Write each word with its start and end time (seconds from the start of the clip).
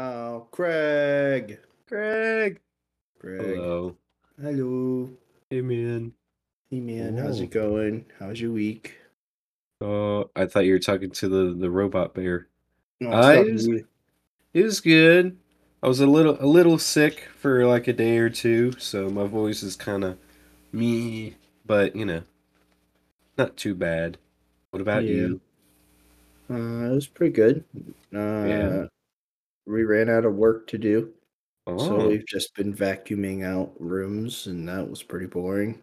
Oh, 0.00 0.46
Craig. 0.52 1.58
Craig. 1.88 2.60
Craig. 3.18 3.40
Hello. 3.56 3.96
Hello. 4.40 5.10
Hey 5.50 5.60
man. 5.60 6.12
Hey 6.70 6.78
man, 6.78 7.16
how's 7.16 7.40
Oh. 7.40 7.42
it 7.44 7.50
going? 7.50 8.04
How's 8.20 8.40
your 8.40 8.52
week? 8.52 8.96
Oh, 9.80 10.30
I 10.36 10.46
thought 10.46 10.66
you 10.66 10.72
were 10.74 10.78
talking 10.78 11.10
to 11.10 11.28
the 11.28 11.52
the 11.52 11.68
robot 11.70 12.14
bear. 12.14 12.46
No, 13.00 13.10
I 13.10 13.36
not 13.36 13.46
just- 13.46 13.68
It 14.54 14.62
was 14.64 14.80
good. 14.80 15.36
I 15.82 15.88
was 15.88 15.98
a 16.00 16.06
little 16.06 16.36
a 16.40 16.46
little 16.46 16.78
sick 16.78 17.28
for 17.36 17.66
like 17.66 17.88
a 17.88 17.92
day 17.92 18.18
or 18.18 18.30
two, 18.30 18.72
so 18.78 19.08
my 19.10 19.24
voice 19.26 19.64
is 19.64 19.74
kind 19.74 20.04
of 20.04 20.16
me, 20.70 21.34
but 21.66 21.96
you 21.96 22.04
know, 22.04 22.22
not 23.36 23.56
too 23.56 23.74
bad. 23.74 24.16
What 24.70 24.80
about 24.80 25.04
Yeah. 25.04 25.10
you? 25.10 25.40
Uh, 26.50 26.90
it 26.90 26.94
was 26.94 27.06
pretty 27.08 27.32
good. 27.32 27.64
Uh, 28.14 28.44
Yeah. 28.46 28.86
We 29.68 29.84
ran 29.84 30.08
out 30.08 30.24
of 30.24 30.34
work 30.34 30.66
to 30.68 30.78
do, 30.78 31.12
so 31.66 31.76
Oh, 32.00 32.08
we've 32.08 32.26
just 32.26 32.54
been 32.54 32.74
vacuuming 32.74 33.44
out 33.44 33.72
rooms, 33.78 34.46
and 34.46 34.66
that 34.68 34.88
was 34.88 35.02
pretty 35.02 35.26
boring. 35.26 35.82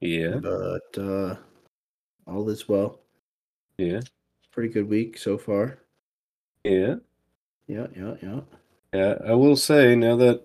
yeah, 0.00 0.36
But 0.36 0.98
uh, 0.98 1.36
all 2.26 2.48
is 2.50 2.68
well. 2.68 3.00
yeah, 3.78 4.00
Pretty 4.52 4.68
good 4.72 4.88
week 4.88 5.16
so 5.18 5.38
far. 5.38 5.78
yeah. 6.64 6.96
Yeah, 7.68 7.86
yeah, 7.96 8.14
yeah. 8.20 8.40
Yeah, 8.92 9.14
I 9.24 9.34
will 9.34 9.54
say 9.54 9.94
now 9.94 10.16
that 10.16 10.42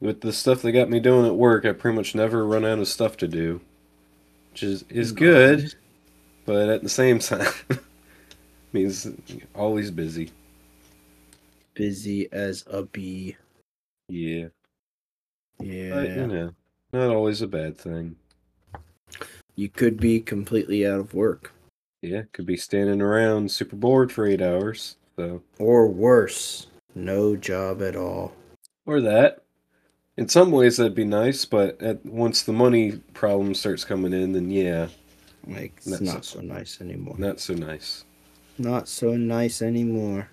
with 0.00 0.22
the 0.22 0.32
stuff 0.32 0.62
they 0.62 0.72
got 0.72 0.88
me 0.88 0.98
doing 1.00 1.26
at 1.26 1.36
work, 1.36 1.66
I 1.66 1.72
pretty 1.72 1.94
much 1.96 2.14
never 2.14 2.46
run 2.46 2.64
out 2.64 2.78
of 2.78 2.88
stuff 2.88 3.18
to 3.18 3.28
do, 3.28 3.60
which 4.50 4.62
is 4.62 4.84
is 4.88 5.12
good, 5.12 5.74
but 6.46 6.70
at 6.70 6.82
the 6.82 6.88
same 6.88 7.18
time 7.30 7.52
means 8.72 9.06
always 9.54 9.90
busy. 9.90 10.30
Busy 11.84 12.28
as 12.32 12.64
a 12.68 12.82
bee. 12.84 13.36
Yeah, 14.08 14.48
Yeah. 15.60 15.94
but 15.94 16.08
you 16.10 16.26
know, 16.26 16.54
not 16.92 17.10
always 17.10 17.42
a 17.42 17.48
bad 17.48 17.76
thing. 17.76 18.16
You 19.56 19.68
could 19.68 19.98
be 19.98 20.20
completely 20.20 20.86
out 20.86 21.00
of 21.00 21.14
work. 21.14 21.52
Yeah, 22.02 22.22
could 22.32 22.46
be 22.46 22.56
standing 22.56 23.00
around 23.00 23.50
super 23.50 23.76
bored 23.76 24.12
for 24.12 24.26
eight 24.26 24.42
hours, 24.42 24.96
so 25.16 25.42
Or 25.58 25.88
worse, 25.88 26.66
no 26.94 27.34
job 27.36 27.82
at 27.82 27.96
all. 27.96 28.34
or 28.86 29.00
that. 29.00 29.40
In 30.16 30.28
some 30.28 30.52
ways, 30.52 30.76
that'd 30.76 30.94
be 30.94 31.04
nice, 31.04 31.44
but 31.44 31.80
at, 31.82 32.04
once 32.06 32.42
the 32.42 32.52
money 32.52 32.98
problem 33.14 33.52
starts 33.54 33.84
coming 33.84 34.12
in, 34.12 34.32
then 34.32 34.50
yeah, 34.50 34.88
Like, 35.46 35.72
it's 35.76 35.86
That's 35.86 36.00
not 36.02 36.20
a- 36.20 36.22
so 36.22 36.40
nice 36.40 36.80
anymore. 36.80 37.16
not 37.18 37.38
so 37.40 37.52
nice. 37.54 38.04
Not 38.58 38.88
so 38.88 39.14
nice 39.16 39.60
anymore. 39.60 40.28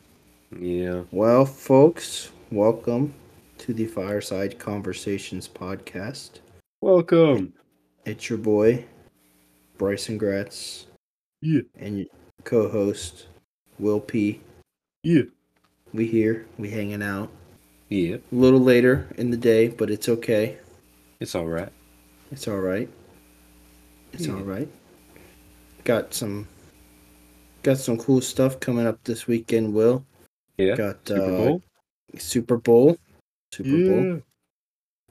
Yeah, 0.60 1.04
Well, 1.12 1.46
folks, 1.46 2.32
welcome 2.52 3.14
to 3.60 3.74
the 3.74 3.86
Fireside 3.88 4.60
Conversations 4.60 5.48
podcast. 5.48 6.40
welcome. 6.82 7.54
It's 8.06 8.30
your 8.30 8.40
boy, 8.40 8.86
Bryson 9.78 10.18
Gratz, 10.18 10.88
Yeah, 11.42 11.62
and 11.80 12.00
your 12.00 12.08
co 12.44 12.68
host, 12.70 13.28
Will 13.80 14.00
P. 14.00 14.42
yeah, 15.04 15.24
We 15.94 16.08
here, 16.08 16.46
we 16.58 16.70
hanging 16.70 17.02
out. 17.04 17.30
yeah. 17.90 18.16
A 18.16 18.36
little 18.36 18.60
later 18.60 19.08
in 19.18 19.32
the 19.32 19.38
day, 19.38 19.68
but 19.70 19.90
it's 19.90 20.10
okay. 20.10 20.58
It's 21.20 21.36
all 21.36 21.48
right. 21.48 21.72
It's 22.32 22.48
all 22.48 22.60
right. 22.60 22.90
It's 24.14 24.28
Yeah. 24.28 24.34
all 24.36 24.42
right. 24.44 24.68
Got 25.86 26.14
some 26.14 26.48
got 27.64 27.78
some 27.78 27.96
cool 27.98 28.22
stuff 28.22 28.60
coming 28.60 28.88
up 28.88 29.04
this 29.04 29.28
weekend, 29.28 29.74
Will. 29.74 30.04
Yeah. 30.68 30.76
Got 30.76 31.08
Super 31.08 31.22
uh, 31.24 31.28
Bowl. 31.38 31.62
Super 32.18 32.58
Bowl. 32.58 32.98
Super 33.54 33.70
Bowl. 33.70 34.22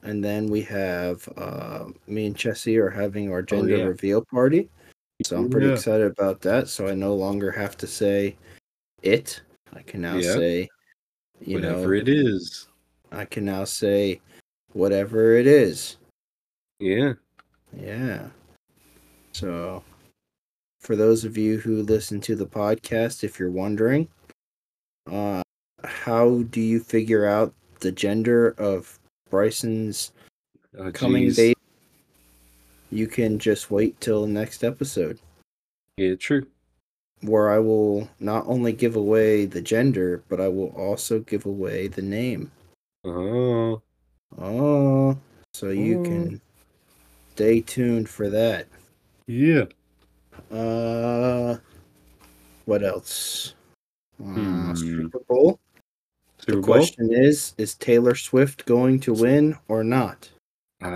And 0.03 0.23
then 0.23 0.47
we 0.47 0.61
have 0.63 1.27
uh, 1.37 1.85
me 2.07 2.25
and 2.25 2.35
Chessie 2.35 2.77
are 2.77 2.89
having 2.89 3.31
our 3.31 3.41
gender 3.41 3.75
Oh, 3.75 3.77
yeah. 3.77 3.83
reveal 3.83 4.25
party. 4.31 4.69
So 5.23 5.37
I'm 5.37 5.49
pretty 5.49 5.67
Yeah. 5.67 5.73
excited 5.73 6.07
about 6.07 6.41
that. 6.41 6.67
So 6.67 6.87
I 6.87 6.95
no 6.95 7.13
longer 7.13 7.51
have 7.51 7.77
to 7.77 7.87
say 7.87 8.35
it. 9.03 9.41
I 9.73 9.81
can 9.83 10.01
now 10.01 10.15
Yeah. 10.15 10.33
say 10.33 10.69
you 11.39 11.55
Whatever 11.55 11.87
know 11.87 11.93
it 11.93 12.09
is. 12.09 12.67
I 13.11 13.25
can 13.25 13.45
now 13.45 13.63
say 13.65 14.21
whatever 14.73 15.35
it 15.35 15.45
is. 15.45 15.97
Yeah. 16.79 17.13
Yeah. 17.77 18.29
So, 19.33 19.83
for 20.79 20.95
those 20.95 21.23
of 21.23 21.37
you 21.37 21.57
who 21.59 21.83
listen 21.83 22.19
to 22.21 22.35
the 22.35 22.45
podcast, 22.45 23.23
if 23.23 23.39
you're 23.39 23.51
wondering, 23.51 24.07
uh, 25.11 25.41
how 25.83 26.43
do 26.49 26.61
you 26.61 26.79
figure 26.79 27.25
out 27.25 27.53
the 27.81 27.91
gender 27.91 28.51
of 28.57 28.97
Bryson's 29.29 30.11
Oh, 30.77 30.91
coming 30.91 31.33
baby? 31.33 31.55
You 32.91 33.07
can 33.07 33.39
just 33.39 33.69
wait 33.71 33.99
till 34.01 34.21
the 34.21 34.27
next 34.31 34.63
episode, 34.63 35.19
Yeah, 35.97 36.15
true. 36.15 36.47
where 37.21 37.49
I 37.51 37.59
will 37.59 38.09
not 38.19 38.45
only 38.47 38.73
give 38.73 38.95
away 38.95 39.45
the 39.45 39.61
gender, 39.61 40.23
but 40.29 40.39
I 40.41 40.47
will 40.47 40.69
also 40.69 41.19
give 41.19 41.45
away 41.45 41.87
the 41.87 42.01
name. 42.01 42.51
Oh, 43.03 43.81
Oh, 44.37 45.17
so 45.53 45.69
you 45.69 45.99
Oh. 45.99 46.03
can 46.03 46.41
stay 47.35 47.59
tuned 47.61 48.07
for 48.09 48.29
that. 48.29 48.67
yeah. 49.27 49.65
Uh, 50.49 51.57
what 52.65 52.83
else? 52.83 53.55
Uh, 54.21 54.33
Hmm. 54.33 54.75
Super 54.75 55.19
Bowl. 55.27 55.59
Super 56.39 56.55
the 56.61 56.61
Bowl. 56.67 56.75
question 56.77 57.13
is: 57.13 57.53
Is 57.57 57.75
Taylor 57.75 58.15
Swift 58.15 58.65
going 58.65 58.99
to 59.01 59.13
win 59.13 59.57
or 59.67 59.83
not? 59.83 60.29
Uh, 60.83 60.87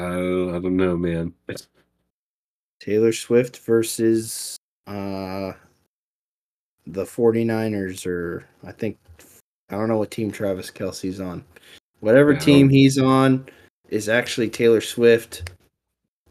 I 0.56 0.60
don't 0.60 0.76
know, 0.78 0.98
man. 0.98 1.34
Taylor 2.80 3.12
Swift 3.14 3.58
versus 3.60 4.58
uh 4.88 5.54
the 6.88 7.04
49ers 7.04 8.06
or 8.06 8.46
I 8.64 8.72
think 8.72 8.98
I 9.70 9.76
don't 9.76 9.88
know 9.90 9.98
what 9.98 10.12
team 10.12 10.32
Travis 10.32 10.70
Kelce's 10.70 11.20
on. 11.20 11.44
Whatever 12.02 12.34
Yeah, 12.34 12.40
team 12.40 12.70
he's 12.70 13.00
on 13.00 13.48
is 13.90 14.08
actually 14.10 14.50
Taylor 14.50 14.82
Swift 14.82 15.52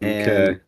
and 0.00 0.28
Okay. 0.30 0.60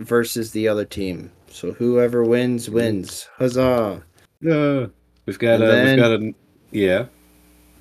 versus 0.00 0.50
the 0.50 0.66
other 0.66 0.84
team. 0.84 1.30
So 1.48 1.72
whoever 1.72 2.24
wins 2.24 2.68
wins. 2.68 3.28
Huzzah. 3.36 4.02
Uh, 4.48 4.86
we've 5.28 5.38
got 5.38 5.60
a. 5.62 5.66
then- 5.66 5.86
We've 5.86 5.96
got 5.98 6.12
a. 6.12 6.34
Yeah. 6.72 7.04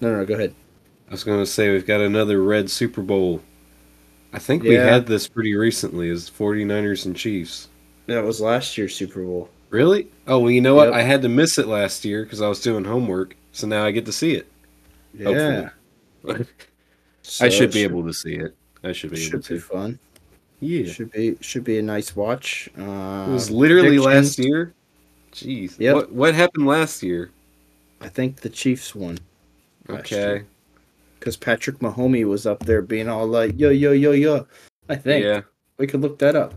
No, 0.01 0.15
no, 0.15 0.25
go 0.25 0.35
ahead. 0.35 0.53
I 1.07 1.11
was 1.11 1.23
gonna 1.23 1.45
say 1.45 1.71
we've 1.71 1.87
got 1.87 2.01
another 2.01 2.43
red 2.43 2.69
Super 2.69 3.01
Bowl. 3.01 3.41
I 4.33 4.39
think 4.39 4.61
we 4.63 4.73
had 4.75 5.07
this 5.07 5.27
pretty 5.27 5.55
recently. 5.55 6.09
as 6.09 6.29
49ers 6.29 7.05
and 7.05 7.15
Chiefs. 7.15 7.69
That 8.07 8.23
was 8.23 8.39
last 8.41 8.77
year's 8.77 8.93
Super 8.95 9.23
Bowl. 9.23 9.49
Really? 9.69 10.07
Oh 10.27 10.39
well, 10.39 10.51
you 10.51 10.61
know 10.61 10.75
what? 10.75 10.93
I 10.93 11.01
had 11.01 11.21
to 11.23 11.29
miss 11.29 11.57
it 11.57 11.67
last 11.67 12.05
year 12.05 12.23
because 12.23 12.41
I 12.41 12.47
was 12.47 12.61
doing 12.61 12.83
homework. 12.83 13.35
So 13.53 13.65
now 13.67 13.83
I 13.85 13.91
get 13.91 14.05
to 14.05 14.11
see 14.11 14.33
it. 14.33 14.47
Yeah. 15.13 15.69
I 17.41 17.49
should 17.49 17.71
be 17.71 17.83
able 17.83 18.05
to 18.05 18.13
see 18.13 18.35
it. 18.35 18.55
I 18.83 18.91
should 18.91 19.11
be 19.11 19.17
able 19.21 19.41
should 19.41 19.47
be 19.47 19.59
fun. 19.59 19.99
Yeah. 20.59 20.91
Should 20.91 21.11
be 21.11 21.37
should 21.41 21.63
be 21.63 21.79
a 21.79 21.81
nice 21.81 22.15
watch. 22.15 22.69
Uh, 22.77 23.25
It 23.29 23.31
was 23.33 23.49
literally 23.49 23.99
last 23.99 24.37
year. 24.39 24.73
Jeez. 25.33 25.77
Yep. 25.79 25.95
What 25.95 26.11
what 26.11 26.35
happened 26.35 26.65
last 26.67 27.01
year? 27.03 27.31
I 28.01 28.09
think 28.09 28.37
the 28.41 28.49
Chiefs 28.49 28.93
won 28.95 29.17
Okay. 29.89 30.43
because 31.19 31.35
Patrick 31.37 31.79
Mahomey 31.79 32.25
was 32.25 32.45
up 32.45 32.59
there 32.65 32.81
being 32.81 33.07
all 33.09 33.25
like, 33.27 33.57
"Yo, 33.59 33.69
yo, 33.69 33.91
yo, 33.91 34.11
yo." 34.11 34.47
I 34.89 34.95
think 34.95 35.23
Yeah. 35.25 35.41
we 35.77 35.87
could 35.87 36.01
look 36.01 36.19
that 36.19 36.35
up. 36.35 36.53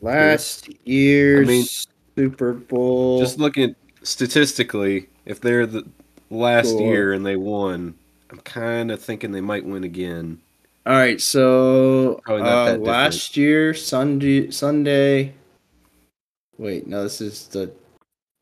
Last 0.00 0.68
year's 0.86 1.48
mean, 1.48 1.64
Super 2.16 2.52
Bowl. 2.52 3.18
Just 3.20 3.38
looking 3.38 3.74
statistically, 4.02 5.08
if 5.26 5.40
they're 5.40 5.66
the 5.66 5.84
last 6.30 6.72
Cool. 6.72 6.82
year 6.82 7.12
and 7.12 7.24
they 7.26 7.36
won, 7.36 7.94
I'm 8.30 8.38
kind 8.40 8.90
of 8.90 9.00
thinking 9.00 9.32
they 9.32 9.40
might 9.40 9.64
win 9.64 9.84
again. 9.84 10.38
all 10.86 10.94
right, 10.94 11.20
so 11.20 12.20
uh, 12.28 12.76
last 12.80 13.36
year 13.36 13.74
Sunday 13.74 14.50
Sunday. 14.50 15.34
Wait, 16.58 16.86
no, 16.86 17.02
this 17.02 17.20
is 17.20 17.46
the. 17.48 17.70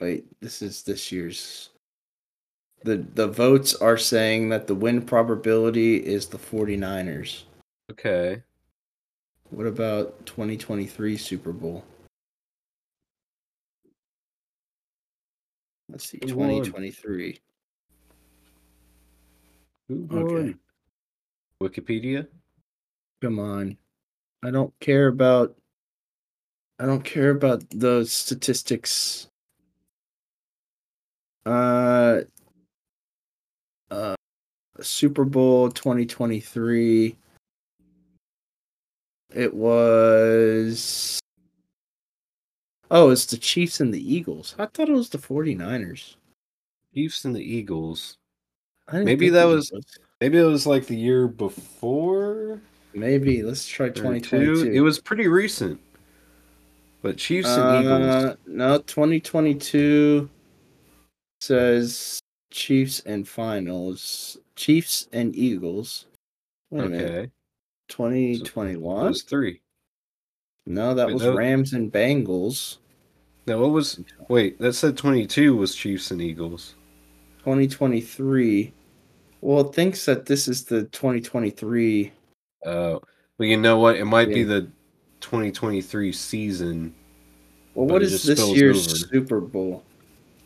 Wait, 0.01 0.25
this 0.41 0.61
is 0.63 0.83
this 0.83 1.11
year's. 1.13 1.71
The 2.87 3.05
the 3.15 3.27
votes 3.27 3.75
are 3.75 3.97
saying 3.99 4.51
that 4.51 4.69
the 4.69 4.75
win 4.77 5.03
probability 5.03 5.97
is 5.97 6.29
the 6.29 6.39
49ers. 6.39 7.43
Okay. 7.91 8.41
What 9.51 9.67
about 9.67 10.25
2023 10.25 11.17
Super 11.17 11.51
Bowl? 11.51 11.85
Let's 15.89 16.09
see, 16.09 16.21
Who 16.23 16.29
2023. 16.29 17.41
Who 19.89 20.09
Okay. 20.13 20.55
Wikipedia. 21.61 22.29
Come 23.21 23.41
on. 23.41 23.77
I 24.45 24.53
don't 24.53 24.73
care 24.79 25.09
about 25.09 25.57
I 26.79 26.87
don't 26.87 27.05
care 27.05 27.31
about 27.31 27.65
those 27.71 28.13
statistics. 28.13 29.27
Uh 31.45 32.21
uh 33.91 34.15
Super 34.81 35.25
Bowl 35.25 35.71
2023. 35.71 37.17
It 39.35 39.55
was. 39.55 41.19
Oh, 42.91 43.11
it's 43.11 43.27
the 43.27 43.37
Chiefs 43.37 43.81
and 43.81 43.93
the 43.93 44.15
Eagles. 44.15 44.55
I 44.59 44.67
thought 44.67 44.89
it 44.89 44.93
was 44.93 45.09
the 45.09 45.19
49ers. 45.19 46.15
Chiefs 46.95 47.25
and 47.25 47.35
the 47.35 47.43
Eagles. 47.43 48.17
Maybe 48.93 49.29
that 49.31 49.49
it 49.49 49.55
was- 49.55 49.73
Maybe 50.21 50.39
it 50.39 50.45
was 50.45 50.67
like 50.67 50.87
the 50.87 50.97
year 50.97 51.29
before. 51.29 52.61
Maybe. 52.95 53.43
Let's 53.43 53.67
try 53.67 53.87
or 53.87 53.91
two. 53.91 54.01
2022. 54.03 54.71
It 54.73 54.81
was 54.81 54.99
pretty 54.99 55.29
recent. 55.29 55.79
But 57.03 57.19
Chiefs 57.19 57.49
and 57.49 57.85
Eagles. 57.85 58.03
Uh, 58.03 58.37
no, 58.47 58.79
2022 58.79 60.31
says 61.43 62.19
Chiefs 62.51 63.01
and 63.01 63.27
finals. 63.27 64.39
Chiefs 64.55 65.09
and 65.13 65.35
Eagles. 65.35 66.07
Wait 66.71 66.85
a 66.85 66.89
minute. 66.89 67.11
Okay. 67.11 67.23
It 67.25 67.31
2021? 67.89 69.07
was 69.07 69.23
three. 69.23 69.61
No, 70.67 70.95
that 70.95 71.07
Wait, 71.07 71.13
was 71.15 71.23
that- 71.23 71.35
Rams 71.37 71.73
and 71.73 71.93
Bengals. 71.93 72.79
Now 73.47 73.61
what 73.61 73.71
was 73.71 74.01
wait, 74.29 74.59
that 74.59 74.73
said 74.73 74.97
twenty 74.97 75.25
two 75.25 75.55
was 75.57 75.73
Chiefs 75.77 76.11
and 76.11 76.21
Eagles. 76.21 76.75
2023. 77.45 78.73
Well, 79.41 79.69
it 79.69 79.73
thinks 79.73 80.05
that 80.07 80.27
this 80.27 80.49
is 80.49 80.65
the 80.65 80.83
2023. 80.87 82.11
Uh 82.65 82.99
well 83.39 83.49
you 83.49 83.57
know 83.57 83.79
what? 83.79 83.95
It 83.97 84.05
might 84.07 84.29
be 84.29 84.43
the 84.43 84.69
twenty 85.21 85.53
twenty 85.53 85.81
three 85.81 86.11
season. 86.11 86.93
Well, 87.75 87.87
what 87.87 88.03
is 88.03 88.25
this 88.25 88.45
year's 88.49 88.89
over. 88.89 88.97
Super 89.13 89.41
Bowl? 89.41 89.85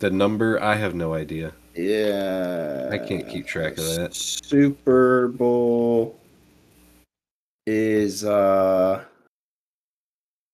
The 0.00 0.11
number, 0.11 0.62
I 0.62 0.75
have 0.75 0.94
no 0.94 1.14
idea. 1.14 1.55
Yeah. 1.75 2.88
I 2.90 2.99
can't 2.99 3.28
keep 3.28 3.46
track 3.46 3.78
of 3.78 3.84
that. 3.84 4.14
Super 4.14 5.28
Bowl 5.28 6.19
is 7.67 8.25
uh 8.25 9.05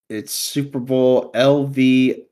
it's 0.09 0.33
Super 0.33 0.79
Bowl 0.79 1.33
LV 1.33 2.23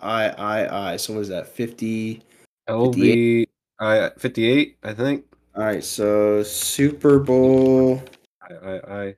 I 0.00 0.28
I 0.28 0.92
I. 0.92 0.96
So 0.96 1.14
what 1.14 1.20
is 1.20 1.28
that? 1.28 1.48
50 1.48 2.22
LV 2.68 3.46
I 3.78 4.10
fifty 4.18 4.46
eight, 4.46 4.76
I 4.82 4.92
think. 4.92 5.24
All 5.54 5.62
right, 5.62 5.84
so 5.84 6.42
Super 6.42 7.18
Bowl 7.18 8.02
I 8.42 8.54
I, 8.54 9.04
I 9.04 9.14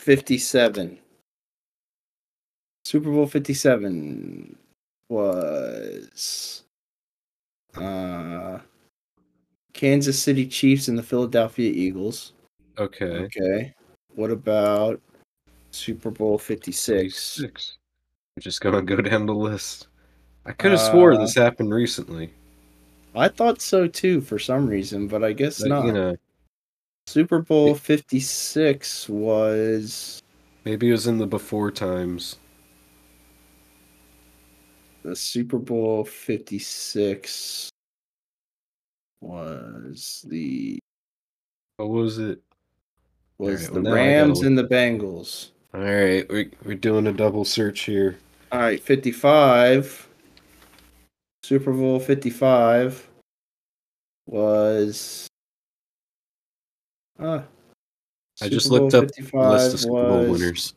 57. 0.00 0.98
Super 2.84 3.10
Bowl 3.10 3.26
57 3.26 4.56
was 5.10 6.62
uh 7.76 8.58
Kansas 9.72 10.20
City 10.20 10.46
Chiefs 10.46 10.88
and 10.88 10.98
the 10.98 11.02
Philadelphia 11.02 11.70
Eagles. 11.70 12.32
okay. 12.78 13.04
Okay. 13.06 13.74
What 14.14 14.30
about 14.30 15.00
Super 15.70 16.10
Bowl 16.10 16.38
56? 16.38 17.14
Six. 17.16 17.76
I'm 18.36 18.40
just 18.40 18.60
gonna 18.60 18.82
go 18.82 18.96
down 18.96 19.26
the 19.26 19.34
list. 19.34 19.88
I 20.46 20.52
could 20.52 20.72
have 20.72 20.80
swore 20.80 21.12
Uh, 21.12 21.18
this 21.18 21.34
happened 21.34 21.72
recently. 21.72 22.32
I 23.14 23.28
thought 23.28 23.60
so 23.60 23.86
too 23.86 24.20
for 24.20 24.38
some 24.38 24.66
reason, 24.66 25.06
but 25.08 25.22
I 25.22 25.32
guess 25.32 25.60
But, 25.60 25.68
not. 25.68 25.86
you 25.86 25.92
know, 25.92 26.16
Super 27.06 27.40
Bowl 27.40 27.74
56 27.74 29.08
was 29.08 30.22
maybe 30.64 30.88
it 30.88 30.92
was 30.92 31.06
in 31.06 31.18
the 31.18 31.26
before 31.26 31.70
times. 31.70 32.36
The 35.02 35.14
Super 35.16 35.58
Bowl 35.58 36.04
56 36.04 37.70
was 39.20 40.24
the 40.28 40.78
What 41.76 41.88
was 41.90 42.18
it? 42.18 42.40
was 43.38 43.68
Alright, 43.68 43.74
the 43.74 43.80
well, 43.82 43.82
now 43.82 43.90
I 43.90 43.94
gotta 43.94 44.08
Rams 44.26 44.40
and 44.42 44.58
the 44.58 44.64
Bengals. 44.64 45.50
All 45.74 45.80
right, 45.80 46.28
we 46.32 46.50
we're 46.64 46.74
doing 46.74 47.06
a 47.06 47.12
double 47.12 47.44
search 47.44 47.80
here. 47.80 48.16
All 48.52 48.58
right, 48.60 48.82
55 48.82 50.08
Super 51.44 51.72
Bowl 51.72 52.00
55 52.00 53.06
was 54.26 55.26
uh 57.20 57.42
I 58.42 58.48
just 58.48 58.66
Super 58.66 58.82
looked 58.82 58.94
up 58.94 59.06
the 59.08 59.22
list 59.38 59.74
of 59.74 59.80
Super 59.80 59.92
Bowl 59.92 60.30
winners. 60.30 60.74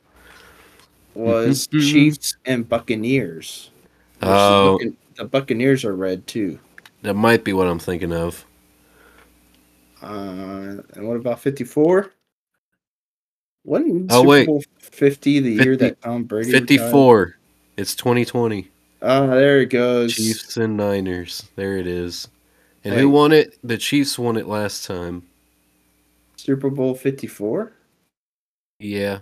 was 1.15 1.67
Mhm. 1.67 1.91
Chiefs 1.91 2.35
and 2.45 2.67
Buccaneers. 2.69 3.70
The 4.21 4.27
Oh. 4.27 4.79
Buccan- 4.81 4.95
the 5.17 5.25
Buccaneers 5.25 5.83
are 5.85 5.95
red 5.95 6.25
too. 6.27 6.59
That 7.01 7.15
might 7.15 7.43
be 7.43 7.53
what 7.53 7.67
I'm 7.67 7.79
thinking 7.79 8.13
of. 8.13 8.45
Uh, 10.01 10.81
and 10.93 11.07
what 11.07 11.17
about 11.17 11.39
54? 11.39 12.11
Wasn't 13.63 14.11
Oh, 14.11 14.21
Super 14.21 14.27
wait. 14.29 14.45
Bowl 14.47 14.63
50 14.79 15.39
the 15.39 15.51
year 15.51 15.63
50 15.73 15.75
that 15.77 16.01
Tom 16.01 16.23
Brady 16.23 16.47
retired? 16.51 16.67
54. 16.67 17.35
It's 17.77 17.95
2020. 17.95 18.69
Oh, 19.03 19.27
there 19.27 19.61
it 19.61 19.67
goes. 19.67 20.13
Chiefs 20.15 20.57
and 20.57 20.77
Niners. 20.77 21.49
There 21.55 21.77
it 21.77 21.87
is. 21.87 22.27
And 22.83 22.95
who 22.95 23.09
won 23.09 23.31
it? 23.31 23.57
The 23.63 23.77
Chiefs 23.77 24.17
won 24.17 24.37
it 24.37 24.47
last 24.47 24.85
time. 24.85 25.23
Super 26.35 26.69
Bowl 26.71 26.95
54? 26.95 27.71
Yeah. 28.79 29.19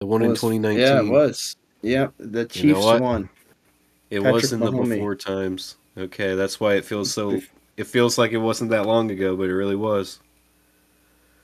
The 0.00 0.06
one 0.06 0.22
in 0.22 0.30
2019. 0.30 0.80
Yeah, 0.80 1.00
it 1.00 1.08
was. 1.08 1.56
Yep, 1.82 2.14
the 2.18 2.46
Chiefs 2.46 2.78
what? 2.80 3.00
won. 3.02 3.28
It 4.14 4.22
Patrick 4.22 4.42
was 4.42 4.52
in 4.52 4.60
the 4.60 4.70
before 4.70 5.16
times. 5.16 5.76
Okay, 5.98 6.36
that's 6.36 6.60
why 6.60 6.74
it 6.74 6.84
feels 6.84 7.12
so. 7.12 7.40
It 7.76 7.88
feels 7.88 8.16
like 8.16 8.30
it 8.30 8.38
wasn't 8.38 8.70
that 8.70 8.86
long 8.86 9.10
ago, 9.10 9.34
but 9.34 9.48
it 9.48 9.54
really 9.54 9.74
was. 9.74 10.20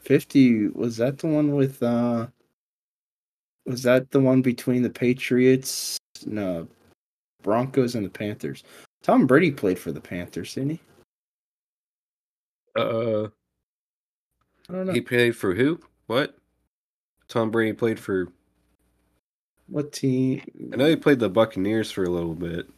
50 0.02 0.68
was 0.68 0.96
that 0.98 1.18
the 1.18 1.26
one 1.26 1.56
with 1.56 1.82
uh 1.82 2.28
was 3.66 3.82
that 3.82 4.12
the 4.12 4.20
one 4.20 4.40
between 4.40 4.82
the 4.82 4.90
Patriots 4.90 5.98
no 6.24 6.68
Broncos 7.42 7.96
and 7.96 8.06
the 8.06 8.10
Panthers. 8.10 8.62
Tom 9.02 9.26
Brady 9.26 9.50
played 9.50 9.78
for 9.78 9.90
the 9.90 10.00
Panthers, 10.00 10.54
didn't 10.54 10.70
he? 10.70 10.80
Uh, 12.76 13.24
I 14.68 14.72
don't 14.72 14.86
know. 14.86 14.92
he 14.92 15.00
played 15.00 15.34
for 15.34 15.54
who? 15.54 15.80
What? 16.06 16.36
Tom 17.26 17.50
Brady 17.50 17.72
played 17.72 17.98
for. 17.98 18.28
What 19.70 19.92
team? 19.92 20.42
I 20.72 20.76
know 20.76 20.88
he 20.88 20.96
played 20.96 21.18
the 21.20 21.28
Buccaneers 21.28 21.90
for 21.90 22.04
a 22.04 22.10
little 22.10 22.34
bit. 22.34 22.68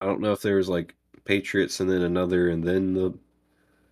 I 0.00 0.06
don't 0.06 0.20
know 0.20 0.32
if 0.32 0.40
there 0.40 0.56
was 0.56 0.68
like 0.68 0.94
Patriots 1.24 1.80
and 1.80 1.90
then 1.90 2.02
another 2.02 2.48
and 2.48 2.64
then 2.64 2.94
the, 2.94 3.10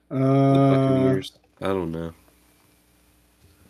the 0.08 0.16
Uh, 0.16 0.70
Buccaneers. 0.70 1.32
I 1.60 1.66
don't 1.66 1.92
know. 1.92 2.12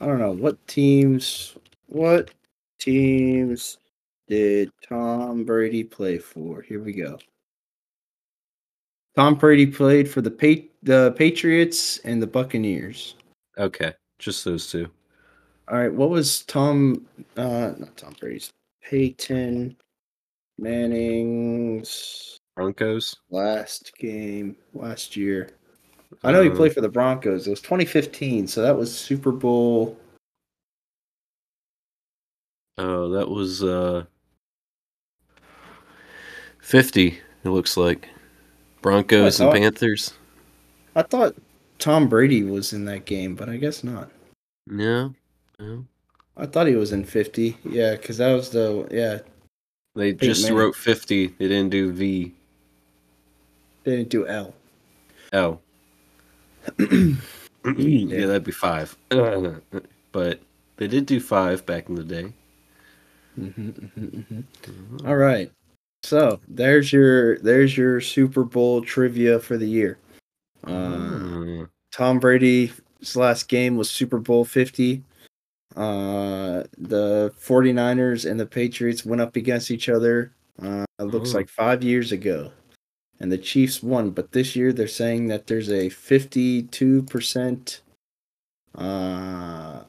I 0.01 0.07
don't 0.07 0.21
know 0.21 0.33
what 0.33 0.65
teams. 0.69 1.57
What 1.87 2.31
teams 2.79 3.79
did 4.29 4.71
Tom 4.89 5.45
Brady 5.45 5.83
play 5.83 6.19
for? 6.19 6.63
Here 6.63 6.81
we 6.81 6.93
go. 6.93 7.19
Tom 9.17 9.35
Brady 9.35 9.67
played 9.67 10.09
for 10.09 10.21
the 10.21 10.31
pa- 10.31 10.69
the 10.85 11.13
Patriots 11.17 11.99
and 12.05 12.23
the 12.23 12.27
Buccaneers. 12.27 13.17
Okay, 13.59 13.93
just 14.19 14.45
those 14.45 14.71
two. 14.71 14.89
All 15.71 15.79
right, 15.79 15.93
what 15.93 16.11
was 16.11 16.43
Tom? 16.43 17.07
Uh, 17.37 17.73
not 17.79 17.97
Tom 17.97 18.15
Brady's. 18.19 18.51
Peyton 18.83 19.77
Manning's 20.59 22.39
Broncos. 22.57 23.15
last 23.31 23.93
game 23.99 24.57
last 24.73 25.15
year. 25.17 25.51
I 26.25 26.33
know 26.33 26.43
he 26.43 26.49
Uh, 26.51 26.55
played 26.57 26.73
for 26.73 26.81
the 26.81 26.89
Broncos. 26.89 27.47
It 27.47 27.51
was 27.51 27.61
2015, 27.61 28.47
so 28.49 28.63
that 28.63 28.77
was 28.77 28.97
Super 28.97 29.31
Bowl. 29.31 29.99
Oh, 32.79 33.11
that 33.11 33.29
was 33.29 33.63
uh 33.63 34.05
50, 36.61 37.19
it 37.45 37.49
looks 37.49 37.77
like. 37.77 38.09
Broncos 38.81 39.41
and 39.41 39.53
Panthers. 39.53 40.15
I 40.95 41.03
thought 41.03 41.35
Tom 41.79 42.09
Brady 42.09 42.43
was 42.43 42.73
in 42.73 42.85
that 42.87 43.05
game, 43.05 43.35
but 43.35 43.49
I 43.49 43.57
guess 43.57 43.85
not. 43.85 44.11
No. 44.67 45.15
No. 45.59 45.85
I 46.37 46.47
thought 46.47 46.67
he 46.67 46.75
was 46.75 46.93
in 46.93 47.05
50. 47.05 47.57
Yeah, 47.65 47.93
because 47.93 48.19
that 48.19 48.33
was 48.33 48.51
the 48.51 48.87
yeah. 48.91 49.19
They 49.95 50.13
just 50.13 50.43
Manning. 50.45 50.59
wrote 50.59 50.77
50. 50.77 51.27
They 51.27 51.49
didn't 51.49 51.71
do 51.71 51.93
V. 51.93 52.33
They 53.85 53.97
didn't 53.97 54.11
do 54.11 54.27
L. 54.27 54.55
L. 55.33 55.61
yeah, 56.79 58.27
that'd 58.27 58.45
be 58.45 58.53
5. 58.53 58.97
but 60.13 60.41
they 60.77 60.87
did 60.87 61.07
do 61.07 61.19
5 61.19 61.67
back 61.67 61.89
in 61.89 61.95
the 61.95 62.05
day. 62.05 62.33
Mm-hmm, 63.39 63.69
mm-hmm, 63.69 64.21
mm-hmm. 64.21 65.07
All 65.07 65.17
right. 65.17 65.51
So 66.05 66.41
there's 66.47 66.93
your 66.93 67.39
there's 67.39 67.77
your 67.77 68.01
Super 68.01 68.45
Bowl 68.45 68.83
trivia 68.83 69.39
for 69.41 69.57
the 69.57 69.67
year. 69.67 69.99
Uh, 70.65 70.71
Mm. 70.71 71.69
Tom 71.93 72.19
Brady's 72.21 72.73
last 73.15 73.49
game 73.49 73.77
was 73.77 73.89
Super 73.91 74.19
Bowl 74.19 74.45
50. 74.45 75.03
Uh, 75.77 76.65
the 76.77 77.33
49ers 77.41 78.29
and 78.29 78.39
the 78.41 78.47
Patriots 78.47 79.05
went 79.05 79.21
up 79.23 79.37
against 79.37 79.71
each 79.71 79.89
other. 79.89 80.33
Uh, 80.61 80.85
it 80.99 81.05
looks 81.05 81.33
Oh. 81.35 81.39
like 81.39 81.49
five 81.49 81.83
years 81.85 82.13
ago. 82.13 82.53
and 83.21 83.33
the 83.33 83.39
Chiefs 83.39 83.83
won. 83.83 84.11
But 84.11 84.31
this 84.33 84.55
year 84.55 84.73
they're 84.73 84.87
saying 84.89 85.27
that 85.29 85.47
there's 85.49 85.71
a 85.71 85.89
52%, 85.91 87.81
uh, 88.77 89.83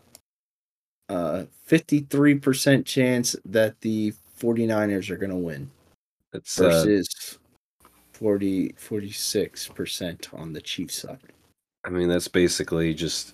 uh, 1.10 1.46
53% 1.68 2.86
chance 2.86 3.36
that 3.46 3.82
the 3.82 4.14
49ers 4.40 5.10
are 5.12 5.18
going 5.18 5.30
to 5.32 5.36
win 5.36 5.70
It's 6.34 6.60
uh, 6.60 6.64
versus 6.70 7.38
40, 8.20 8.74
46% 8.74 10.34
on 10.34 10.52
the 10.52 10.60
Chiefs 10.60 10.96
side. 11.04 11.20
I 11.86 11.90
mean, 11.90 12.10
that's 12.10 12.28
basically 12.28 12.94
just 12.94 13.34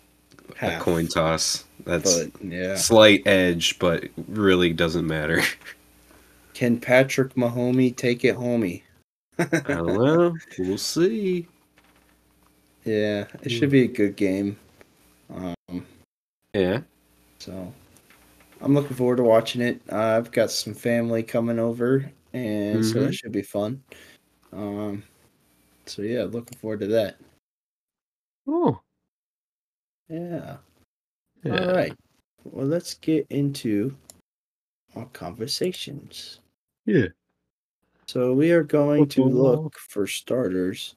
a 0.61 0.77
coin 0.79 1.07
toss. 1.07 1.63
That's 1.85 2.25
But 2.25 2.43
yeah. 2.43 2.75
slight 2.75 3.25
edge, 3.25 3.79
but 3.79 4.05
really 4.27 4.73
doesn't 4.73 5.07
matter. 5.07 5.41
Can 6.53 6.79
Patrick 6.79 7.33
Mahomey 7.33 7.95
take 7.95 8.23
it 8.23 8.35
homey? 8.35 8.83
I 9.39 9.45
don't 9.63 9.87
know. 9.87 10.35
We'll 10.59 10.77
see. 10.77 11.47
Yeah, 12.85 13.25
it 13.41 13.49
should 13.49 13.71
be 13.71 13.81
a 13.83 13.87
good 13.87 14.15
game. 14.15 14.55
Um, 15.33 15.83
Yeah. 16.53 16.81
so 17.39 17.73
I'm 18.61 18.75
looking 18.75 18.95
forward 18.95 19.17
to 19.17 19.23
watching 19.23 19.61
it. 19.61 19.81
Uh, 19.91 19.97
I've 20.17 20.31
got 20.31 20.51
some 20.51 20.75
family 20.75 21.23
coming 21.23 21.57
over, 21.57 22.09
and 22.33 22.85
so 22.85 22.93
Mhm. 22.97 23.05
that 23.07 23.13
should 23.15 23.31
be 23.31 23.41
fun. 23.41 23.81
Um, 24.55 25.03
so 25.85 26.01
yeah, 26.01 26.23
looking 26.23 26.57
forward 26.57 26.79
to 26.81 26.87
that. 26.87 27.17
Oh. 28.47 28.79
Yeah. 30.09 30.57
Yeah. 31.43 31.65
All 31.67 31.73
right. 31.73 31.93
Well, 32.43 32.65
let's 32.65 32.93
get 32.93 33.25
into 33.29 33.95
our 34.95 35.05
conversations. 35.07 36.39
Yeah. 36.85 37.07
So 38.07 38.33
we 38.33 38.51
are 38.51 38.63
going 38.63 39.07
to 39.09 39.23
look 39.23 39.77
for 39.77 40.07
starters 40.07 40.95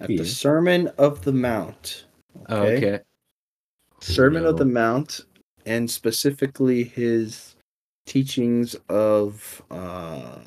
at 0.00 0.10
Yeah. 0.10 0.18
the 0.18 0.26
Sermon 0.26 0.88
of 0.98 1.24
the 1.24 1.32
Mount. 1.32 2.04
Okay. 2.48 3.00
Sermon 4.00 4.44
of 4.44 4.58
the 4.58 4.64
Mount, 4.64 5.22
and 5.64 5.90
specifically 5.90 6.84
his 6.84 7.56
teachings 8.04 8.74
of 8.88 9.62
uh 9.70 10.40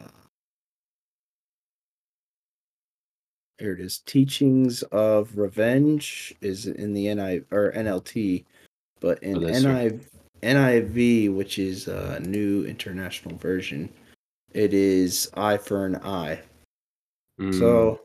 here 3.59 3.73
it 3.73 3.79
is 3.79 3.99
teachings 3.99 4.83
of 4.83 5.37
revenge 5.37 6.35
is 6.41 6.67
in 6.67 6.93
the 6.93 7.13
NI 7.13 7.41
or 7.51 7.71
NLT, 7.73 8.43
but 8.99 9.21
in 9.23 9.37
Oh, 9.37 9.47
NIV, 9.47 10.05
NIV, 10.41 11.33
which 11.33 11.59
is 11.59 11.87
a 11.87 12.19
new 12.21 12.65
international 12.65 13.37
version, 13.37 13.89
it 14.53 14.73
is 14.73 15.29
eye 15.35 15.57
for 15.57 15.85
an 15.85 15.95
eye. 15.97 16.41
Mm. 17.39 17.57
So, 17.57 18.01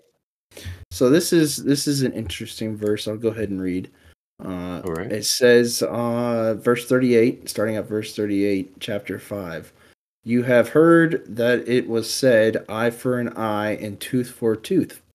so 0.90 1.11
this 1.11 1.33
is 1.33 1.57
this 1.57 1.87
is 1.87 2.02
an 2.02 2.12
interesting 2.12 2.76
verse. 2.76 3.09
I'll 3.09 3.16
go 3.16 3.28
ahead 3.28 3.50
and 3.50 3.61
read. 3.61 3.90
Uh, 4.42 4.80
All 4.85 4.95
right. 4.95 5.12
It 5.12 5.26
says, 5.26 5.83
uh, 5.83 6.54
verse 6.59 6.87
thirty-eight, 6.87 7.49
starting 7.49 7.76
at 7.76 7.88
verse 7.88 8.14
thirty-eight, 8.14 8.80
chapter 8.80 9.19
five. 9.19 9.73
You 10.25 10.42
have 10.42 10.69
heard 10.69 11.25
that 11.26 11.69
it 11.69 11.88
was 11.88 12.12
said, 12.12 12.64
"Eye 12.69 12.90
for 12.90 13.19
an 13.19 13.28
eye 13.37 13.76
and 13.76 14.00
tooth 14.00 14.30
for 14.30 14.52
a 14.52 14.57
tooth." 14.57 15.02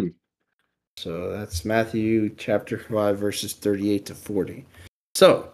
Hmm. 0.00 0.08
So 0.96 1.30
that's 1.30 1.64
Matthew 1.64 2.30
chapter 2.36 2.78
5, 2.78 3.18
verses 3.18 3.52
38 3.52 4.06
to 4.06 4.14
40. 4.14 4.64
So, 5.14 5.50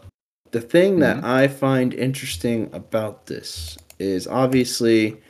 the 0.53 0.61
thing 0.61 0.99
that 1.01 1.25
I 1.25 1.49
find 1.49 1.95
interesting 1.95 2.69
about 2.73 3.27
this 3.27 3.77
is 3.99 4.27
obviously 4.27 5.21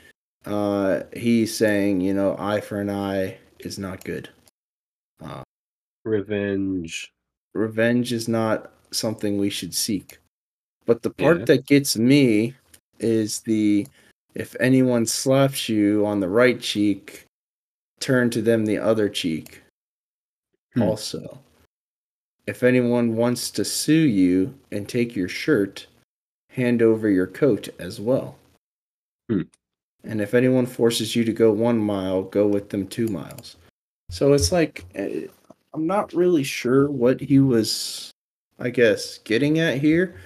uh, 0.45 1.03
he's 1.15 1.57
saying, 1.57 2.01
you 2.01 2.13
know, 2.15 2.37
eye 2.39 2.61
for 2.61 2.81
an 2.81 2.91
eye 2.91 3.39
is 3.61 3.79
not 3.79 4.05
good. 4.05 4.29
Uh, 5.23 5.43
Revenge. 6.05 7.13
revenge 7.55 8.13
is 8.13 8.29
not 8.29 8.73
something 8.91 9.39
we 9.39 9.51
should 9.51 9.75
seek. 9.75 10.19
But 10.85 11.03
the 11.03 11.11
part 11.11 11.41
Yeah. 11.41 11.45
that 11.47 11.67
gets 11.67 11.97
me 11.97 12.55
is 12.99 13.41
the 13.41 13.87
if 14.35 14.57
anyone 14.59 15.07
slaps 15.07 15.69
you 15.69 16.05
on 16.07 16.21
the 16.21 16.29
right 16.29 16.61
cheek, 16.61 17.27
turn 18.03 18.29
to 18.31 18.43
them 18.43 18.67
the 18.67 18.79
other 18.79 19.09
cheek. 19.09 19.63
Hmm. 20.75 20.83
Also, 20.83 21.39
if 22.47 22.63
anyone 22.63 23.17
wants 23.17 23.51
to 23.53 23.65
sue 23.65 23.93
you 23.93 24.55
and 24.71 24.89
take 24.89 25.15
your 25.15 25.29
shirt, 25.29 25.87
hand 26.51 26.83
over 26.83 27.09
your 27.09 27.27
coat 27.27 27.69
as 27.79 28.01
well. 28.01 28.37
Hmm. 29.31 29.43
And 30.05 30.21
if 30.21 30.35
anyone 30.35 30.67
forces 30.67 31.15
you 31.15 31.25
to 31.25 31.33
go 31.33 31.53
one 31.53 31.79
mile, 31.79 32.23
go 32.23 32.47
with 32.47 32.71
them 32.71 32.89
two 32.89 33.07
miles. 33.09 33.57
So 34.11 34.33
it's 34.33 34.51
like, 34.51 34.85
eh, 34.95 35.27
I'm 35.73 35.87
not 35.87 36.13
really 36.13 36.43
sure 36.43 36.91
what 36.91 37.21
he 37.21 37.39
was, 37.39 38.11
I 38.59 38.71
guess, 38.71 39.19
getting 39.19 39.61
at 39.61 39.79
here, 39.79 40.17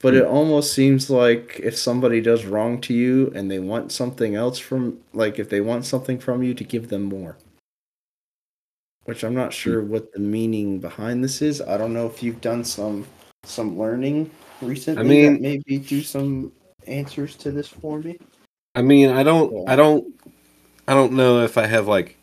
but 0.00 0.14
it 0.14 0.24
almost 0.24 0.72
seems 0.72 1.10
like 1.10 1.60
if 1.62 1.76
somebody 1.76 2.20
does 2.20 2.44
wrong 2.44 2.80
to 2.82 2.94
you 2.94 3.30
and 3.34 3.50
they 3.50 3.58
want 3.58 3.92
something 3.92 4.34
else 4.34 4.58
from, 4.58 4.98
like 5.12 5.38
if 5.38 5.48
they 5.50 5.60
want 5.60 5.84
something 5.84 6.18
from 6.18 6.42
you, 6.42 6.54
to 6.54 6.64
give 6.64 6.88
them 6.88 7.02
more. 7.02 7.36
Which 9.04 9.24
I'm 9.24 9.34
not 9.34 9.52
sure 9.52 9.82
what 9.82 10.12
the 10.12 10.20
meaning 10.20 10.78
behind 10.78 11.22
this 11.24 11.42
is. 11.42 11.60
I 11.60 11.76
don't 11.76 11.92
know 11.92 12.06
if 12.06 12.22
you've 12.22 12.40
done 12.40 12.64
some 12.64 13.06
some 13.44 13.78
learning 13.78 14.30
recently. 14.60 15.00
I 15.00 15.04
mean- 15.04 15.32
that 15.34 15.40
maybe 15.40 15.78
do 15.78 16.02
some 16.02 16.52
answers 16.86 17.36
to 17.36 17.50
this 17.50 17.68
for 17.68 17.98
me. 18.00 18.18
I 18.74 18.82
mean, 18.82 19.10
I 19.10 19.22
don't. 19.22 19.68
I 19.68 19.74
don't, 19.74 20.14
I 20.86 20.94
don't 20.94 21.12
know 21.12 21.42
if 21.42 21.58
I 21.58 21.66
have 21.66 21.88
like, 21.88 22.16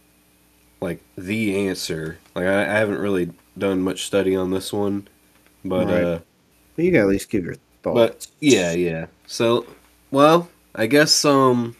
like 0.79 1.01
the 1.17 1.67
answer. 1.67 2.17
Like, 2.35 2.45
I, 2.45 2.61
I 2.61 2.77
haven't 2.79 2.99
really 2.99 3.31
done 3.57 3.81
much 3.81 4.05
study 4.05 4.35
on 4.35 4.51
this 4.51 4.71
one, 4.71 5.07
but 5.65 5.87
Right. 5.87 6.03
uh, 6.03 6.19
Well, 6.77 6.85
you 6.85 6.91
gotta 6.91 7.03
at 7.03 7.09
least 7.09 7.29
give 7.29 7.43
your 7.43 7.55
thoughts. 7.83 8.27
but 8.27 8.27
yeah, 8.39 8.73
yeah. 8.73 9.07
So, 9.25 9.65
well, 10.11 10.49
I 10.75 10.87
guess 10.87 11.25
um, 11.25 11.75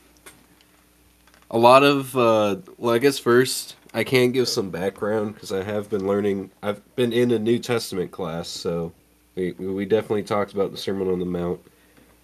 a 1.49 1.57
lot 1.57 1.83
of 1.83 2.15
uh, 2.17 2.57
well, 2.77 2.95
I 2.95 2.97
guess 2.97 3.19
first 3.19 3.75
I 3.93 4.03
can 4.03 4.31
give 4.31 4.47
some 4.47 4.69
background 4.69 5.33
because 5.33 5.51
I 5.51 5.63
have 5.63 5.89
been 5.89 6.07
learning. 6.07 6.51
I've 6.61 6.81
been 6.95 7.13
in 7.13 7.31
a 7.31 7.39
New 7.39 7.59
Testament 7.59 8.11
class, 8.11 8.47
so 8.47 8.91
we 9.35 9.51
we 9.53 9.85
definitely 9.85 10.23
talked 10.23 10.53
about 10.53 10.71
the 10.71 10.77
Sermon 10.77 11.09
on 11.09 11.19
the 11.19 11.25
Mount, 11.25 11.59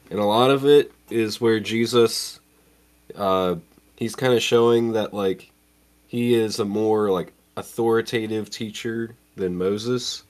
and 0.10 0.20
a 0.20 0.26
lot 0.26 0.52
of 0.52 0.66
it 0.66 0.92
is 1.10 1.40
where 1.40 1.60
Jesus, 1.60 2.40
uh, 3.16 3.56
he's 3.96 4.16
kind 4.16 4.34
of 4.34 4.42
showing 4.42 4.94
that 4.94 5.14
like 5.14 5.52
he 6.08 6.34
is 6.34 6.60
a 6.60 6.66
more 6.66 7.10
like 7.10 7.32
authoritative 7.56 8.50
teacher 8.50 9.16
than 9.36 9.56
Moses, 9.56 10.24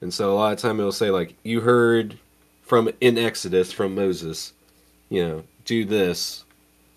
and 0.00 0.12
so 0.12 0.32
a 0.32 0.36
lot 0.36 0.52
of 0.52 0.58
time 0.58 0.78
it'll 0.78 0.92
say 0.92 1.10
like 1.10 1.34
you 1.42 1.60
heard 1.60 2.18
from 2.72 2.88
in 3.02 3.18
Exodus 3.18 3.70
from 3.70 3.94
Moses, 3.94 4.54
you 5.10 5.22
know, 5.22 5.44
do 5.66 5.84
this, 5.84 6.42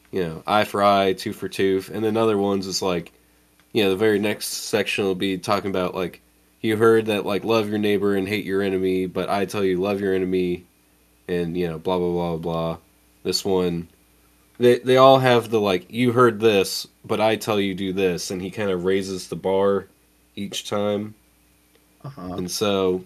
you 0.09 0.23
know, 0.23 0.41
eye 0.47 0.63
for 0.63 0.81
eye, 0.81 1.11
tooth 1.11 1.35
for 1.35 1.49
tooth, 1.49 1.89
and 1.89 2.01
then 2.01 2.15
other 2.15 2.37
ones 2.37 2.65
is 2.65 2.81
like, 2.81 3.11
you 3.73 3.83
know, 3.83 3.89
the 3.89 3.97
very 3.97 4.17
next 4.17 4.47
section 4.47 5.03
will 5.03 5.15
be 5.15 5.37
talking 5.37 5.69
about 5.69 5.93
like 5.93 6.21
you 6.61 6.77
heard 6.77 7.07
that 7.07 7.25
like 7.25 7.43
love 7.43 7.67
your 7.67 7.77
neighbor 7.77 8.15
and 8.15 8.25
hate 8.25 8.45
your 8.45 8.61
enemy, 8.61 9.05
but 9.05 9.29
I 9.29 9.43
tell 9.43 9.65
you 9.65 9.75
love 9.75 9.99
your 9.99 10.13
enemy, 10.13 10.63
and 11.27 11.57
you 11.57 11.67
know 11.67 11.77
blah 11.77 11.97
blah 11.97 12.09
blah 12.09 12.37
blah. 12.37 12.77
This 13.23 13.43
one, 13.43 13.89
they 14.57 14.79
they 14.79 14.95
all 14.95 15.19
have 15.19 15.49
the 15.49 15.59
like 15.59 15.91
you 15.91 16.13
heard 16.13 16.39
this, 16.39 16.87
but 17.03 17.19
I 17.19 17.35
tell 17.35 17.59
you 17.59 17.75
do 17.75 17.91
this, 17.91 18.31
and 18.31 18.41
he 18.41 18.49
kind 18.49 18.69
of 18.69 18.85
raises 18.85 19.27
the 19.27 19.35
bar 19.35 19.89
each 20.37 20.69
time. 20.69 21.15
uh-huh. 22.01 22.35
And 22.35 22.49
so, 22.49 23.03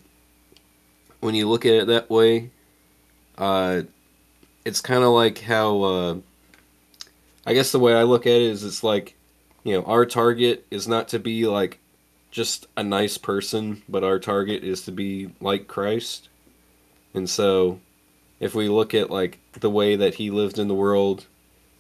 when 1.20 1.34
you 1.34 1.50
look 1.50 1.66
at 1.66 1.74
it 1.74 1.88
that 1.88 2.12
way, 2.12 2.52
uh, 3.40 3.84
it's 4.66 4.82
kind 4.82 5.04
of 5.04 5.10
like 5.12 5.40
how, 5.40 5.82
uh, 5.82 6.18
I 7.46 7.54
guess 7.54 7.72
the 7.72 7.80
way 7.80 7.94
I 7.96 8.04
look 8.04 8.28
at 8.28 8.34
it 8.34 8.42
is 8.42 8.64
it's 8.64 8.84
like, 8.84 9.16
you 9.64 9.74
know, 9.74 9.84
our 9.84 10.06
target 10.06 10.66
is 10.70 10.88
not 10.88 11.08
to 11.10 11.20
be 11.20 11.48
like 11.48 11.80
just 12.32 12.68
a 12.78 12.84
nice 12.84 13.18
person, 13.18 13.82
but 13.90 14.04
our 14.04 14.20
target 14.20 14.64
is 14.64 14.84
to 14.84 14.92
be 14.92 15.32
like 15.42 15.68
Christ. 15.68 16.30
And 17.14 17.30
so, 17.30 17.80
if 18.40 18.54
we 18.54 18.70
look 18.70 18.94
at 18.94 19.10
like 19.10 19.40
the 19.60 19.70
way 19.70 19.96
that 19.96 20.16
he 20.16 20.30
lived 20.30 20.60
in 20.60 20.68
the 20.68 20.76
world, 20.76 21.26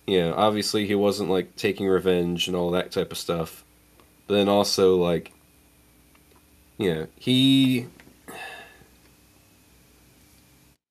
you 0.07 0.19
know, 0.21 0.33
obviously 0.35 0.87
he 0.87 0.95
wasn't 0.95 1.29
like 1.29 1.55
taking 1.55 1.87
revenge 1.87 2.47
and 2.47 2.55
all 2.55 2.71
that 2.71 2.91
type 2.91 3.11
of 3.11 3.17
stuff. 3.17 3.63
But 4.27 4.35
then 4.35 4.49
also 4.49 4.95
like 4.95 5.31
you 6.79 6.95
know, 6.95 7.07
he 7.19 7.87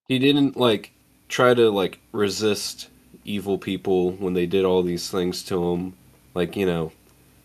he 0.09 0.19
didn't 0.19 0.57
like 0.57 0.93
try 1.29 1.55
to 1.55 1.71
like 1.71 2.01
resist 2.13 2.89
evil 3.25 3.59
people 3.59 4.13
when 4.13 4.35
they 4.35 4.47
did 4.47 4.65
all 4.65 4.83
these 4.83 5.11
things 5.11 5.43
to 5.45 5.73
him. 5.73 5.95
Like, 6.35 6.57
you 6.57 6.67
know, 6.67 6.93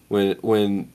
when 0.09 0.37
when 0.41 0.91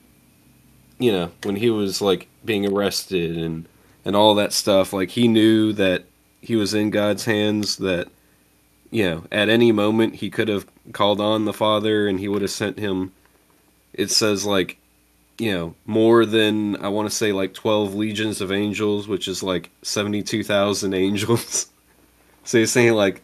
you 0.99 1.11
know, 1.11 1.31
when 1.43 1.55
he 1.55 1.69
was 1.69 2.01
like 2.01 2.27
being 2.43 2.65
arrested 2.65 3.37
and 3.37 3.67
and 4.05 4.15
all 4.15 4.35
that 4.35 4.53
stuff, 4.53 4.93
like 4.93 5.09
he 5.11 5.27
knew 5.27 5.73
that 5.73 6.05
he 6.41 6.55
was 6.55 6.73
in 6.73 6.89
God's 6.89 7.25
hands 7.25 7.77
that 7.77 8.09
you 8.91 9.07
know, 9.07 9.23
at 9.31 9.49
any 9.49 9.71
moment 9.71 10.15
he 10.15 10.29
could 10.29 10.47
have 10.47 10.65
called 10.93 11.21
on 11.21 11.45
the 11.45 11.53
Father 11.53 12.07
and 12.07 12.19
he 12.19 12.27
would 12.27 12.41
have 12.41 12.51
sent 12.51 12.79
him 12.79 13.11
it 13.93 14.09
says 14.09 14.45
like 14.45 14.77
you 15.39 15.53
know, 15.53 15.73
more 15.85 16.25
than 16.25 16.75
I 16.83 16.89
want 16.89 17.09
to 17.09 17.15
say 17.15 17.31
like 17.31 17.53
12 17.53 17.95
legions 17.95 18.41
of 18.41 18.51
angels, 18.51 19.07
which 19.07 19.27
is 19.27 19.41
like 19.41 19.71
72,000 19.81 20.93
angels. 20.93 21.67
so 22.43 22.59
he's 22.59 22.71
saying 22.71 22.93
like 22.93 23.21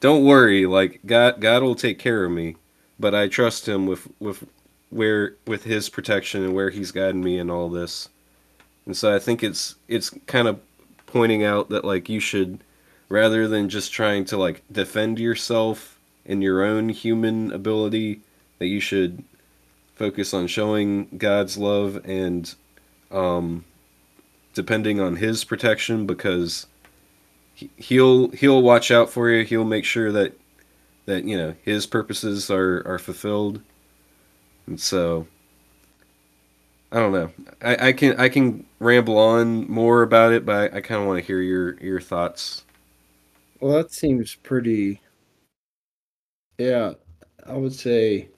don't 0.00 0.24
worry, 0.24 0.66
like 0.66 1.00
God 1.06 1.40
God 1.40 1.62
will 1.62 1.74
take 1.74 1.98
care 1.98 2.24
of 2.24 2.30
me, 2.30 2.56
but 3.00 3.14
I 3.14 3.28
trust 3.28 3.66
him 3.66 3.86
with 3.86 4.06
with 4.20 4.44
where 4.90 5.36
with 5.46 5.64
his 5.64 5.88
protection 5.88 6.44
and 6.44 6.54
where 6.54 6.70
he's 6.70 6.92
guiding 6.92 7.24
me 7.24 7.38
in 7.38 7.50
all 7.50 7.70
this. 7.70 8.08
And 8.84 8.96
so 8.96 9.14
I 9.14 9.18
think 9.18 9.42
it's 9.42 9.76
it's 9.88 10.10
kind 10.26 10.48
of 10.48 10.60
pointing 11.06 11.44
out 11.44 11.70
that 11.70 11.84
like 11.84 12.08
you 12.08 12.20
should 12.20 12.60
rather 13.08 13.48
than 13.48 13.68
just 13.68 13.92
trying 13.92 14.24
to 14.26 14.36
like 14.36 14.62
defend 14.70 15.18
yourself 15.18 15.98
in 16.24 16.42
your 16.42 16.62
own 16.62 16.88
human 16.88 17.52
ability 17.52 18.20
that 18.58 18.66
you 18.66 18.80
should 18.80 19.22
focus 19.94 20.34
on 20.34 20.46
showing 20.46 21.08
God's 21.16 21.56
love 21.56 22.00
and 22.04 22.54
um, 23.10 23.64
depending 24.54 25.00
on 25.00 25.16
His 25.16 25.44
protection 25.44 26.06
because 26.06 26.66
he'll 27.76 28.30
he'll 28.30 28.62
watch 28.62 28.90
out 28.90 29.10
for 29.10 29.30
you. 29.30 29.44
He'll 29.44 29.64
make 29.64 29.84
sure 29.84 30.12
that 30.12 30.34
that 31.06 31.24
you 31.24 31.36
know 31.36 31.54
His 31.62 31.86
purposes 31.86 32.50
are 32.50 32.82
are 32.86 32.98
fulfilled. 32.98 33.60
And 34.66 34.80
so 34.80 35.26
I 36.92 36.98
don't 36.98 37.12
know. 37.12 37.30
I, 37.60 37.88
I 37.88 37.92
can 37.92 38.18
I 38.20 38.28
can 38.28 38.66
ramble 38.78 39.18
on 39.18 39.68
more 39.68 40.02
about 40.02 40.32
it, 40.32 40.46
but 40.46 40.72
I, 40.74 40.78
I 40.78 40.80
kind 40.80 41.00
of 41.00 41.06
want 41.08 41.20
to 41.20 41.26
hear 41.26 41.40
your 41.40 41.76
your 41.80 42.00
thoughts. 42.00 42.64
Well, 43.60 43.72
that 43.72 43.92
seems 43.92 44.36
pretty. 44.36 45.00
Yeah, 46.58 46.94
I 47.46 47.54
would 47.54 47.74
say 47.74 48.28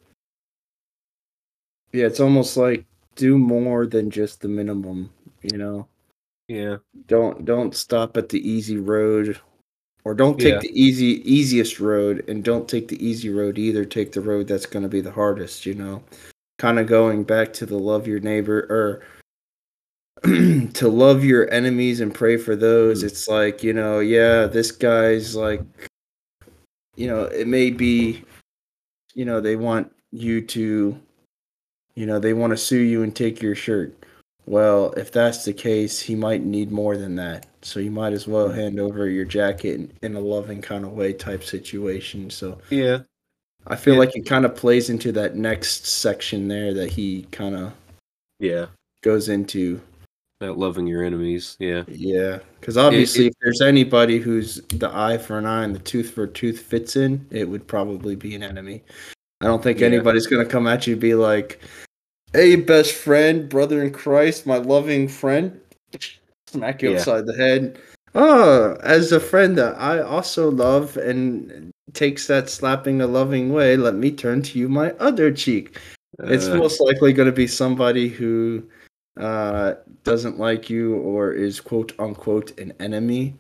yeah, 1.97 2.07
it's 2.07 2.21
almost 2.21 2.57
like 2.57 2.85
do 3.15 3.39
more 3.39 3.87
than 3.87 4.11
just 4.11 4.41
the 4.41 4.49
minimum, 4.49 5.11
you 5.43 5.57
know. 5.57 5.89
Yeah. 6.49 6.77
Don't 7.07 7.45
don't 7.45 7.75
stop 7.75 8.17
at 8.17 8.29
the 8.29 8.49
easy 8.49 8.77
road 8.77 9.41
or 10.05 10.15
don't 10.15 10.39
take 10.39 10.55
yeah. 10.55 10.61
the 10.61 10.81
easy 10.81 11.23
easiest 11.31 11.81
road 11.81 12.29
and 12.29 12.45
don't 12.45 12.69
take 12.69 12.89
the 12.89 13.05
easy 13.05 13.31
road 13.31 13.59
either. 13.59 13.85
Take 13.85 14.13
the 14.13 14.21
road 14.21 14.47
that's 14.47 14.67
going 14.67 14.83
to 14.83 14.89
be 14.89 15.01
the 15.01 15.11
hardest, 15.11 15.67
you 15.67 15.75
know. 15.75 16.03
Kind 16.59 16.79
of 16.79 16.87
going 16.87 17.25
back 17.25 17.53
to 17.55 17.67
the 17.67 17.79
love 17.79 18.07
your 18.07 18.21
neighbor 18.21 18.67
or 18.71 19.03
to 20.73 20.89
love 20.89 21.25
your 21.25 21.51
enemies 21.53 22.01
and 22.01 22.15
pray 22.15 22.37
for 22.37 22.55
those. 22.55 23.03
Mm. 23.03 23.07
It's 23.07 23.29
like, 23.29 23.63
you 23.63 23.73
know, 23.73 24.01
yeah, 24.01 24.47
this 24.47 24.71
guy's 24.71 25.35
like 25.35 25.63
you 26.95 27.07
know, 27.07 27.25
it 27.25 27.47
may 27.47 27.71
be 27.71 28.23
you 29.15 29.25
know, 29.25 29.41
they 29.41 29.57
want 29.57 29.91
you 30.13 30.43
to 30.43 31.01
you 31.97 32.07
know, 32.07 32.19
they 32.19 32.35
want 32.35 32.53
to 32.53 32.57
sue 32.57 32.81
you 32.81 33.03
and 33.03 33.15
take 33.17 33.43
your 33.43 33.55
shirt. 33.55 33.97
Well, 34.45 34.93
if 34.93 35.11
that's 35.11 35.45
the 35.45 35.53
case, 35.53 36.01
he 36.01 36.15
might 36.15 36.45
need 36.45 36.71
more 36.71 36.97
than 36.97 37.17
that. 37.17 37.47
So 37.63 37.81
you 37.81 37.91
might 37.91 38.13
as 38.13 38.29
well 38.29 38.49
mm. 38.49 38.55
hand 38.55 38.79
over 38.79 39.09
your 39.09 39.25
jacket 39.25 39.75
in, 39.75 39.93
in 40.03 40.15
a 40.15 40.21
loving 40.21 40.63
kind 40.63 40.85
of 40.85 40.93
way 40.93 41.13
type 41.13 41.43
situation. 41.43 42.31
So 42.31 42.59
yeah, 42.71 42.99
I 43.67 43.75
feel 43.75 43.95
yeah. 43.95 44.01
like 44.01 44.17
it 44.17 44.27
kind 44.27 44.45
of 44.45 44.55
plays 44.55 44.89
into 44.89 45.11
that 45.13 45.35
next 45.35 45.87
section 45.87 46.47
there 46.47 46.73
that 46.75 46.91
he 46.91 47.27
kind 47.33 47.57
of 47.57 47.73
yeah 48.39 48.67
goes 49.03 49.29
into 49.29 49.81
about 50.41 50.59
loving 50.59 50.87
your 50.87 51.03
enemies. 51.03 51.57
Yeah, 51.59 51.83
yeah, 51.89 52.39
because 52.61 52.77
obviously, 52.77 53.25
it, 53.25 53.29
it, 53.29 53.31
if 53.31 53.35
there's 53.41 53.63
anybody 53.63 54.19
who's 54.19 54.61
the 54.69 54.91
eye 54.95 55.19
for 55.19 55.39
an 55.39 55.47
eye 55.47 55.65
and 55.65 55.75
the 55.75 55.81
tooth 55.81 56.11
for 56.11 56.25
a 56.25 56.29
tooth 56.29 56.61
fits 56.61 56.95
in, 56.95 57.27
it 57.31 57.49
would 57.49 57.67
probably 57.67 58.15
be 58.15 58.37
an 58.37 58.45
enemy. 58.45 58.85
I 59.41 59.47
don't 59.47 59.63
think 59.63 59.81
yeah. 59.81 59.89
anybody's 59.89 60.29
gonna 60.29 60.47
come 60.47 60.69
at 60.69 60.87
you 60.87 60.93
and 60.93 61.01
be 61.01 61.15
like, 61.15 61.61
Hey, 62.33 62.57
best 62.57 62.93
friend, 62.93 63.49
brother 63.49 63.83
in 63.83 63.93
Christ, 63.93 64.47
my 64.47 64.57
loving 64.57 65.09
friend. 65.09 65.61
Smack 66.49 66.83
you 66.83 66.91
yeah. 66.91 66.97
upside 66.99 67.27
the 67.27 67.37
head. 67.37 67.79
Oh, 68.15 68.77
as 68.83 69.13
a 69.13 69.21
friend 69.21 69.57
that 69.59 69.79
I 69.79 70.01
also 70.01 70.51
love 70.51 70.97
and 70.97 71.71
takes 71.93 72.27
that 72.27 72.51
slapping 72.51 73.01
a 73.01 73.07
loving 73.07 73.53
way, 73.53 73.77
let 73.77 73.95
me 73.95 74.11
turn 74.11 74.43
to 74.43 74.59
you 74.59 74.69
my 74.69 74.91
other 74.93 75.33
cheek. 75.33 75.79
Uh, 76.21 76.27
it's 76.27 76.49
most 76.49 76.81
likely 76.81 77.13
going 77.13 77.27
to 77.27 77.33
be 77.33 77.47
somebody 77.47 78.09
who 78.09 78.65
uh, 79.19 79.75
doesn't 80.03 80.39
like 80.39 80.69
you 80.69 80.97
or 80.97 81.33
is 81.33 81.61
quote 81.61 81.93
unquote 81.99 82.59
an 82.59 82.73
enemy. 82.81 83.35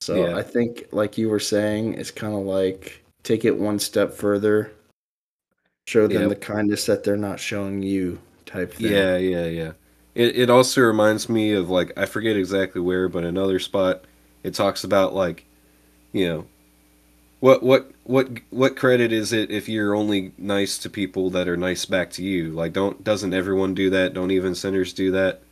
So 0.00 0.26
yeah. 0.26 0.36
I 0.36 0.42
think, 0.42 0.86
like 0.92 1.18
you 1.18 1.28
were 1.28 1.40
saying, 1.40 1.94
it's 1.94 2.10
kind 2.10 2.34
of 2.34 2.40
like 2.40 3.04
take 3.22 3.44
it 3.44 3.56
one 3.56 3.78
step 3.78 4.12
further, 4.12 4.72
show 5.86 6.06
them 6.06 6.22
yep. 6.22 6.28
the 6.30 6.36
kindness 6.36 6.86
that 6.86 7.04
they're 7.04 7.16
not 7.16 7.38
showing 7.38 7.82
you 7.82 8.18
type 8.50 8.74
thing. 8.74 8.92
Yeah, 8.92 9.16
yeah, 9.16 9.46
yeah. 9.46 9.72
It 10.14 10.36
it 10.36 10.50
also 10.50 10.82
reminds 10.82 11.28
me 11.28 11.52
of 11.52 11.70
like 11.70 11.92
I 11.96 12.06
forget 12.06 12.36
exactly 12.36 12.80
where, 12.80 13.08
but 13.08 13.24
another 13.24 13.58
spot 13.58 14.04
it 14.42 14.54
talks 14.54 14.84
about 14.84 15.14
like, 15.14 15.44
you 16.12 16.26
know, 16.28 16.46
what 17.40 17.62
what 17.62 17.90
what 18.04 18.28
what 18.50 18.76
credit 18.76 19.12
is 19.12 19.32
it 19.32 19.50
if 19.50 19.68
you're 19.68 19.94
only 19.94 20.32
nice 20.36 20.78
to 20.78 20.90
people 20.90 21.30
that 21.30 21.48
are 21.48 21.56
nice 21.56 21.84
back 21.84 22.10
to 22.12 22.24
you? 22.24 22.50
Like 22.50 22.72
don't 22.72 23.02
doesn't 23.04 23.34
everyone 23.34 23.74
do 23.74 23.90
that? 23.90 24.14
Don't 24.14 24.30
even 24.30 24.54
sinners 24.54 24.92
do 24.92 25.10
that? 25.12 25.42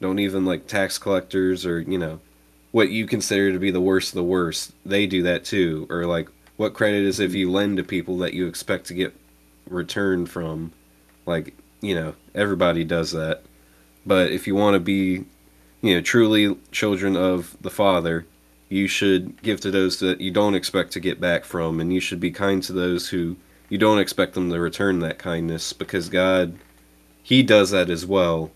Don't 0.00 0.18
even 0.18 0.46
like 0.46 0.66
tax 0.66 0.96
collectors 0.96 1.66
or, 1.66 1.80
you 1.80 1.98
know, 1.98 2.20
what 2.72 2.90
you 2.90 3.06
consider 3.06 3.52
to 3.52 3.58
be 3.58 3.70
the 3.70 3.80
worst 3.80 4.10
of 4.10 4.14
the 4.14 4.24
worst. 4.24 4.72
They 4.86 5.06
do 5.06 5.22
that 5.24 5.44
too. 5.44 5.86
Or 5.90 6.06
like 6.06 6.28
what 6.56 6.74
credit 6.74 7.02
is 7.04 7.20
if 7.20 7.32
mm. 7.32 7.36
you 7.36 7.50
lend 7.50 7.76
to 7.76 7.84
people 7.84 8.18
that 8.18 8.34
you 8.34 8.46
expect 8.46 8.86
to 8.86 8.94
get 8.94 9.14
return 9.68 10.26
from? 10.26 10.72
Like 11.26 11.54
you 11.80 11.94
know, 11.94 12.14
everybody 12.34 12.84
does 12.84 13.12
that. 13.12 13.42
But 14.06 14.30
if 14.30 14.46
you 14.46 14.54
want 14.54 14.74
to 14.74 14.80
be, 14.80 15.24
you 15.82 15.94
know, 15.94 16.00
truly 16.00 16.56
children 16.72 17.16
of 17.16 17.56
the 17.60 17.70
Father, 17.70 18.26
you 18.68 18.86
should 18.86 19.42
give 19.42 19.60
to 19.60 19.70
those 19.70 19.98
that 19.98 20.20
you 20.20 20.30
don't 20.30 20.54
expect 20.54 20.92
to 20.92 21.00
get 21.00 21.20
back 21.20 21.44
from, 21.44 21.80
and 21.80 21.92
you 21.92 22.00
should 22.00 22.20
be 22.20 22.30
kind 22.30 22.62
to 22.62 22.72
those 22.72 23.08
who 23.08 23.36
you 23.68 23.78
don't 23.78 23.98
expect 23.98 24.34
them 24.34 24.50
to 24.50 24.60
return 24.60 25.00
that 25.00 25.18
kindness 25.18 25.72
because 25.72 26.08
God, 26.08 26.58
He 27.22 27.42
does 27.42 27.70
that 27.70 27.90
as 27.90 28.06
well. 28.06 28.50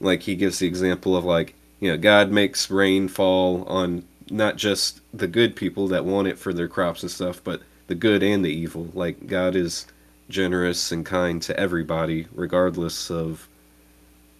Like, 0.00 0.22
He 0.22 0.36
gives 0.36 0.58
the 0.58 0.66
example 0.66 1.16
of, 1.16 1.24
like, 1.24 1.54
you 1.80 1.90
know, 1.90 1.98
God 1.98 2.30
makes 2.30 2.70
rain 2.70 3.08
fall 3.08 3.64
on 3.64 4.04
not 4.30 4.56
just 4.56 5.00
the 5.12 5.26
good 5.26 5.54
people 5.56 5.88
that 5.88 6.04
want 6.04 6.28
it 6.28 6.38
for 6.38 6.52
their 6.52 6.68
crops 6.68 7.02
and 7.02 7.10
stuff, 7.10 7.42
but 7.42 7.62
the 7.86 7.94
good 7.94 8.22
and 8.22 8.44
the 8.44 8.52
evil. 8.52 8.88
Like, 8.94 9.26
God 9.26 9.54
is 9.56 9.86
generous 10.28 10.90
and 10.92 11.04
kind 11.04 11.40
to 11.42 11.58
everybody, 11.58 12.26
regardless 12.32 13.10
of 13.10 13.48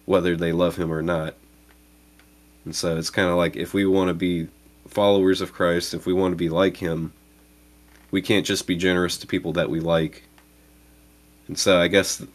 whether 0.05 0.35
they 0.35 0.51
love 0.51 0.75
him 0.75 0.91
or 0.91 1.01
not. 1.01 1.35
And 2.63 2.75
so 2.75 2.97
it's 2.97 3.09
kind 3.09 3.29
of 3.29 3.35
like 3.35 3.55
if 3.55 3.73
we 3.73 3.85
want 3.85 4.09
to 4.09 4.13
be 4.13 4.47
followers 4.87 5.41
of 5.41 5.53
Christ, 5.53 5.93
if 5.93 6.05
we 6.05 6.13
want 6.13 6.31
to 6.31 6.37
be 6.37 6.49
like 6.49 6.77
him, 6.77 7.13
we 8.11 8.21
can't 8.21 8.45
just 8.45 8.67
be 8.67 8.75
generous 8.75 9.17
to 9.17 9.27
people 9.27 9.53
that 9.53 9.69
we 9.69 9.79
like. 9.79 10.23
And 11.47 11.57
so 11.57 11.79
I 11.79 11.87
guess 11.87 12.25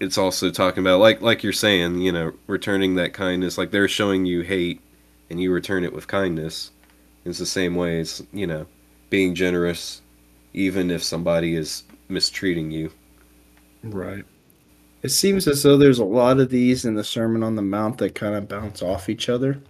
it's 0.00 0.18
also 0.18 0.50
talking 0.50 0.82
about 0.82 0.98
like 0.98 1.20
like 1.20 1.42
you're 1.42 1.52
saying, 1.52 2.00
you 2.00 2.10
know, 2.10 2.32
returning 2.46 2.96
that 2.96 3.12
kindness. 3.12 3.58
Like 3.58 3.70
they're 3.70 3.88
showing 3.88 4.26
you 4.26 4.42
hate 4.42 4.80
and 5.28 5.40
you 5.40 5.52
return 5.52 5.84
it 5.84 5.92
with 5.92 6.08
kindness. 6.08 6.70
It's 7.24 7.38
the 7.38 7.46
same 7.46 7.74
way 7.74 8.00
as, 8.00 8.24
you 8.32 8.46
know, 8.46 8.66
being 9.10 9.34
generous 9.34 10.00
even 10.52 10.90
if 10.90 11.02
somebody 11.02 11.54
is 11.54 11.84
mistreating 12.10 12.70
you. 12.70 12.90
Right. 13.82 14.24
It 15.02 15.10
seems 15.10 15.48
as 15.48 15.62
though 15.62 15.76
there's 15.76 15.98
a 15.98 16.04
lot 16.04 16.40
of 16.40 16.50
these 16.50 16.84
in 16.84 16.94
the 16.94 17.04
Sermon 17.04 17.42
on 17.42 17.56
the 17.56 17.62
Mount 17.62 17.98
that 17.98 18.14
kind 18.14 18.34
of 18.34 18.48
bounce 18.48 18.82
off 18.82 19.08
each 19.08 19.28
other. 19.28 19.60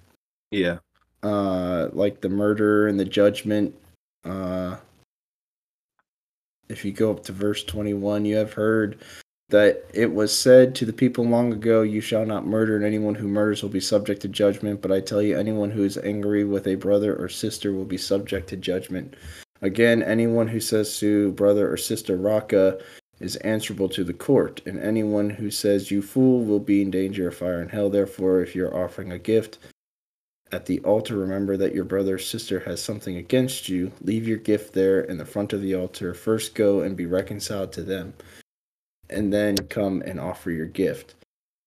Yeah. 0.51 0.79
Uh, 1.23 1.89
like 1.93 2.21
the 2.21 2.29
murder 2.29 2.89
and 2.89 2.99
the 2.99 3.05
judgment. 3.05 3.75
Uh, 4.25 4.77
if 6.69 6.85
you 6.85 6.93
go 6.93 7.11
up 7.11 7.25
to 7.25 7.33
verse 7.33 7.63
21, 7.65 8.25
you 8.25 8.37
have 8.37 8.53
heard 8.53 8.99
that 9.51 9.85
it 9.93 10.13
was 10.13 10.37
said 10.37 10.75
to 10.77 10.87
the 10.87 10.93
people 10.93 11.25
long 11.25 11.53
ago, 11.53 11.83
You 11.83 12.01
shall 12.01 12.25
not 12.25 12.47
murder, 12.47 12.77
and 12.77 12.85
anyone 12.85 13.15
who 13.15 13.29
murders 13.29 13.63
will 13.63 13.71
be 13.71 13.81
subject 13.81 14.23
to 14.23 14.29
judgment. 14.29 14.81
But 14.81 14.93
I 14.93 15.01
tell 15.01 15.21
you, 15.21 15.39
anyone 15.39 15.71
who 15.71 15.85
is 15.85 15.99
angry 15.99 16.45
with 16.45 16.67
a 16.67 16.77
brother 16.77 17.15
or 17.17 17.29
sister 17.29 17.73
will 17.73 17.85
be 17.85 17.99
subject 17.99 18.49
to 18.49 18.57
judgment. 18.57 19.15
Again, 19.63 20.03
anyone 20.03 20.49
who 20.49 20.61
says 20.61 20.99
to 21.01 21.33
brother 21.33 21.71
or 21.71 21.77
sister 21.77 22.17
Raca 22.17 22.79
is 23.21 23.37
answerable 23.37 23.89
to 23.91 24.03
the 24.03 24.15
court, 24.15 24.63
and 24.65 24.79
anyone 24.81 25.31
who 25.31 25.51
says 25.51 25.91
you 25.91 26.01
fool 26.01 26.43
will 26.43 26.61
be 26.61 26.81
in 26.81 26.91
danger 26.91 27.29
of 27.29 27.37
fire 27.37 27.61
and 27.61 27.71
hell. 27.71 27.91
Therefore, 27.91 28.41
if 28.41 28.55
you're 28.55 28.75
offering 28.75 29.13
a 29.13 29.19
gift 29.19 29.59
at 30.51 30.67
the 30.67 30.81
altar, 30.81 31.17
remember 31.17 31.57
that 31.59 31.75
your 31.75 31.85
brother 31.85 32.15
or 32.15 32.19
sister 32.19 32.61
has 32.61 32.83
something 32.83 33.17
against 33.17 33.69
you. 33.69 33.93
Leave 34.01 34.27
your 34.27 34.39
gift 34.39 34.73
there 34.73 35.01
in 35.03 35.19
the 35.19 35.27
front 35.27 35.53
of 35.53 35.61
the 35.61 35.75
altar. 35.75 36.15
First 36.15 36.55
go 36.55 36.81
and 36.81 36.97
be 36.97 37.07
reconciled 37.07 37.73
to 37.73 37.83
them, 37.83 38.15
and 39.11 39.33
then 39.33 39.57
come 39.69 40.03
and 40.03 40.19
offer 40.19 40.51
your 40.51 40.67
gift. 40.67 41.15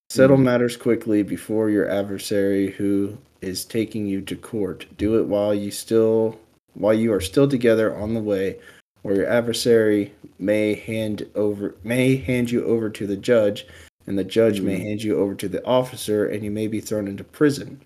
Settle 0.09 0.37
mm-hmm. 0.37 0.45
matters 0.45 0.75
quickly 0.75 1.21
before 1.21 1.69
your 1.69 1.87
adversary 1.87 2.71
who 2.71 3.17
is 3.41 3.63
taking 3.63 4.07
you 4.07 4.21
to 4.21 4.35
court. 4.35 4.87
Do 4.97 5.19
it 5.19 5.27
while 5.27 5.53
you 5.53 5.69
still 5.69 6.39
while 6.73 6.93
you 6.93 7.13
are 7.13 7.21
still 7.21 7.47
together 7.47 7.95
on 7.95 8.13
the 8.13 8.21
way, 8.21 8.59
or 9.03 9.13
your 9.13 9.27
adversary 9.27 10.13
may 10.39 10.73
hand 10.73 11.29
over 11.35 11.75
may 11.83 12.15
hand 12.15 12.49
you 12.51 12.65
over 12.65 12.89
to 12.89 13.05
the 13.07 13.17
judge, 13.17 13.67
and 14.07 14.17
the 14.17 14.23
judge 14.23 14.61
may 14.61 14.79
hand 14.79 15.03
you 15.03 15.19
over 15.19 15.35
to 15.35 15.47
the 15.47 15.63
officer, 15.65 16.27
and 16.27 16.43
you 16.43 16.51
may 16.51 16.67
be 16.67 16.81
thrown 16.81 17.07
into 17.07 17.23
prison. 17.23 17.81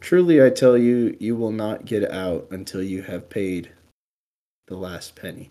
Truly 0.00 0.42
I 0.42 0.50
tell 0.50 0.78
you, 0.78 1.16
you 1.20 1.36
will 1.36 1.52
not 1.52 1.84
get 1.84 2.10
out 2.10 2.46
until 2.50 2.82
you 2.82 3.02
have 3.02 3.28
paid 3.28 3.70
the 4.66 4.76
last 4.76 5.14
penny. 5.14 5.50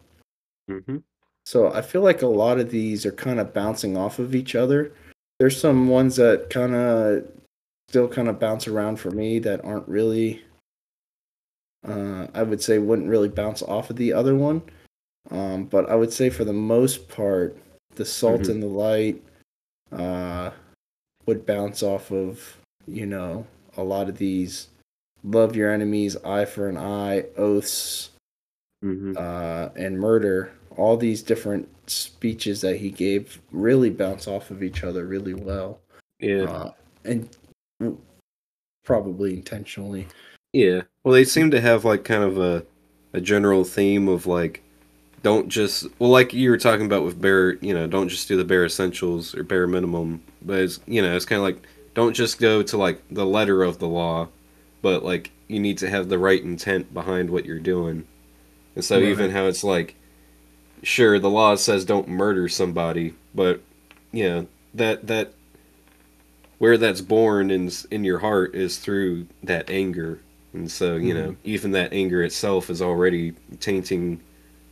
Mm-hmm. 0.69 0.97
So 1.45 1.71
I 1.71 1.81
feel 1.81 2.01
like 2.01 2.21
a 2.21 2.27
lot 2.27 2.59
of 2.59 2.69
these 2.69 3.05
are 3.05 3.11
kind 3.11 3.39
of 3.39 3.53
bouncing 3.53 3.97
off 3.97 4.19
of 4.19 4.35
each 4.35 4.55
other. 4.55 4.91
There's 5.39 5.59
some 5.59 5.87
ones 5.87 6.15
that 6.17 6.49
kind 6.49 6.75
of 6.75 7.25
still 7.89 8.07
kind 8.07 8.27
of 8.27 8.39
bounce 8.39 8.67
around 8.67 8.97
for 8.97 9.09
me 9.11 9.39
that 9.39 9.63
aren't 9.65 9.87
really 9.87 10.43
uh, 11.87 12.27
I 12.33 12.43
would 12.43 12.61
say 12.61 12.77
wouldn't 12.77 13.09
really 13.09 13.29
bounce 13.29 13.61
off 13.61 13.89
of 13.89 13.95
the 13.95 14.13
other 14.13 14.35
one. 14.35 14.61
Um, 15.31 15.65
but 15.65 15.89
I 15.89 15.95
would 15.95 16.11
say 16.13 16.29
for 16.29 16.43
the 16.45 16.53
most 16.53 17.07
part, 17.09 17.55
the 17.95 18.05
salt 18.05 18.41
Mhm. 18.41 18.49
and 18.49 18.63
the 18.63 18.67
light 18.67 19.23
uh, 19.91 20.51
would 21.25 21.45
bounce 21.45 21.81
off 21.83 22.11
of, 22.11 22.57
you 22.87 23.05
know, 23.05 23.45
a 23.77 23.83
lot 23.83 24.09
of 24.09 24.17
these 24.17 24.67
love 25.23 25.55
your 25.55 25.71
enemies, 25.71 26.15
eye 26.23 26.45
for 26.45 26.67
an 26.69 26.77
eye, 26.77 27.25
oaths, 27.37 28.11
Mm-hmm. 28.83 29.15
uh, 29.17 29.69
and 29.75 29.99
murder. 29.99 30.53
All 30.77 30.95
these 30.95 31.21
different 31.21 31.67
speeches 31.89 32.61
that 32.61 32.77
he 32.77 32.89
gave 32.91 33.41
really 33.51 33.89
bounce 33.89 34.27
off 34.27 34.51
of 34.51 34.63
each 34.63 34.83
other 34.85 35.05
really 35.05 35.33
well. 35.33 35.81
Yeah. 36.19 36.43
Uh, 36.43 36.71
and 37.03 37.29
probably 38.85 39.33
intentionally. 39.33 40.07
Yeah. 40.53 40.83
Well, 41.03 41.13
they 41.13 41.23
seem 41.23 41.51
to 41.51 41.62
have 41.62 41.85
like 41.85 42.03
kind 42.03 42.23
of 42.23 42.38
a 42.38 42.65
a 43.13 43.21
general 43.21 43.63
theme 43.63 44.07
of 44.07 44.27
like 44.27 44.62
don't 45.23 45.49
just 45.49 45.88
well 45.97 46.09
like 46.12 46.33
you 46.33 46.49
were 46.49 46.57
talking 46.57 46.85
about 46.85 47.03
with 47.03 47.19
bare 47.19 47.55
you 47.55 47.73
know 47.73 47.88
don't 47.88 48.09
just 48.09 48.27
do 48.27 48.38
the 48.38 48.45
bare 48.45 48.65
essentials 48.65 49.35
or 49.35 49.43
bare 49.43 49.67
minimum 49.67 50.21
but 50.41 50.59
it's 50.59 50.79
you 50.85 51.01
know 51.01 51.15
it's 51.15 51.25
kind 51.25 51.39
of 51.39 51.43
like 51.43 51.62
don't 51.93 52.13
just 52.13 52.39
go 52.39 52.62
to 52.62 52.77
like 52.77 53.01
the 53.09 53.25
letter 53.25 53.63
of 53.63 53.79
the 53.79 53.88
law 53.88 54.27
but 54.81 55.03
like 55.03 55.31
you 55.47 55.59
need 55.59 55.77
to 55.79 55.89
have 55.89 56.07
the 56.07 56.19
right 56.19 56.43
intent 56.43 56.93
behind 56.93 57.29
what 57.29 57.45
you're 57.45 57.59
doing. 57.59 58.07
And 58.75 58.85
so 58.85 58.99
even 58.99 59.31
how 59.31 59.47
it's 59.47 59.63
like 59.63 59.95
sure 60.83 61.19
the 61.19 61.29
law 61.29 61.55
says 61.55 61.83
don't 61.83 62.07
murder 62.07 62.47
somebody 62.47 63.13
but 63.35 63.59
you 64.13 64.23
know 64.23 64.47
that 64.73 65.07
that 65.07 65.33
where 66.59 66.77
that's 66.77 67.01
born 67.01 67.51
in 67.51 67.69
in 67.91 68.05
your 68.05 68.19
heart 68.19 68.55
is 68.55 68.77
through 68.77 69.27
that 69.43 69.69
anger 69.69 70.21
and 70.53 70.71
so 70.71 70.95
you 70.95 71.13
know 71.13 71.35
even 71.43 71.71
that 71.71 71.93
anger 71.93 72.23
itself 72.23 72.69
is 72.69 72.81
already 72.81 73.33
tainting 73.59 74.19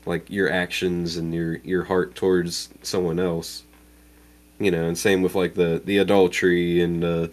like 0.06 0.30
your 0.30 0.50
actions 0.52 1.18
and 1.18 1.34
your 1.34 1.58
your 1.58 1.84
heart 1.86 2.16
towards 2.16 2.70
someone 2.82 3.20
else. 3.20 3.64
You 4.60 4.72
know 4.72 4.86
and 4.88 4.98
same 4.98 5.22
with 5.22 5.36
like 5.36 5.54
the 5.56 5.82
the 5.86 5.98
adultery 6.00 6.82
and 6.82 7.04
uh 7.04 7.28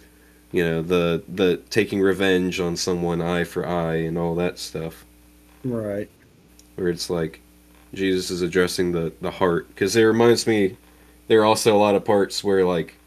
you 0.51 0.63
know 0.63 0.81
the 0.81 1.23
the 1.27 1.57
taking 1.69 2.01
revenge 2.01 2.59
on 2.59 2.75
someone 2.77 3.21
eye 3.21 3.43
for 3.45 3.65
eye 3.67 3.95
and 3.97 4.17
all 4.17 4.35
that 4.35 4.59
stuff. 4.59 5.05
Right. 5.63 6.09
where 6.75 6.89
it's 6.89 7.09
like 7.09 7.41
Jesus 7.93 8.29
is 8.31 8.41
addressing 8.41 8.91
the 8.91 9.13
the 9.21 9.31
heart. 9.31 9.67
Because 9.69 9.95
it 9.95 10.03
reminds 10.03 10.47
me 10.47 10.77
there 11.27 11.41
are 11.41 11.45
also 11.45 11.75
a 11.75 11.79
lot 11.79 11.95
of 11.95 12.05
parts 12.05 12.43
where 12.43 12.65
like 12.65 12.99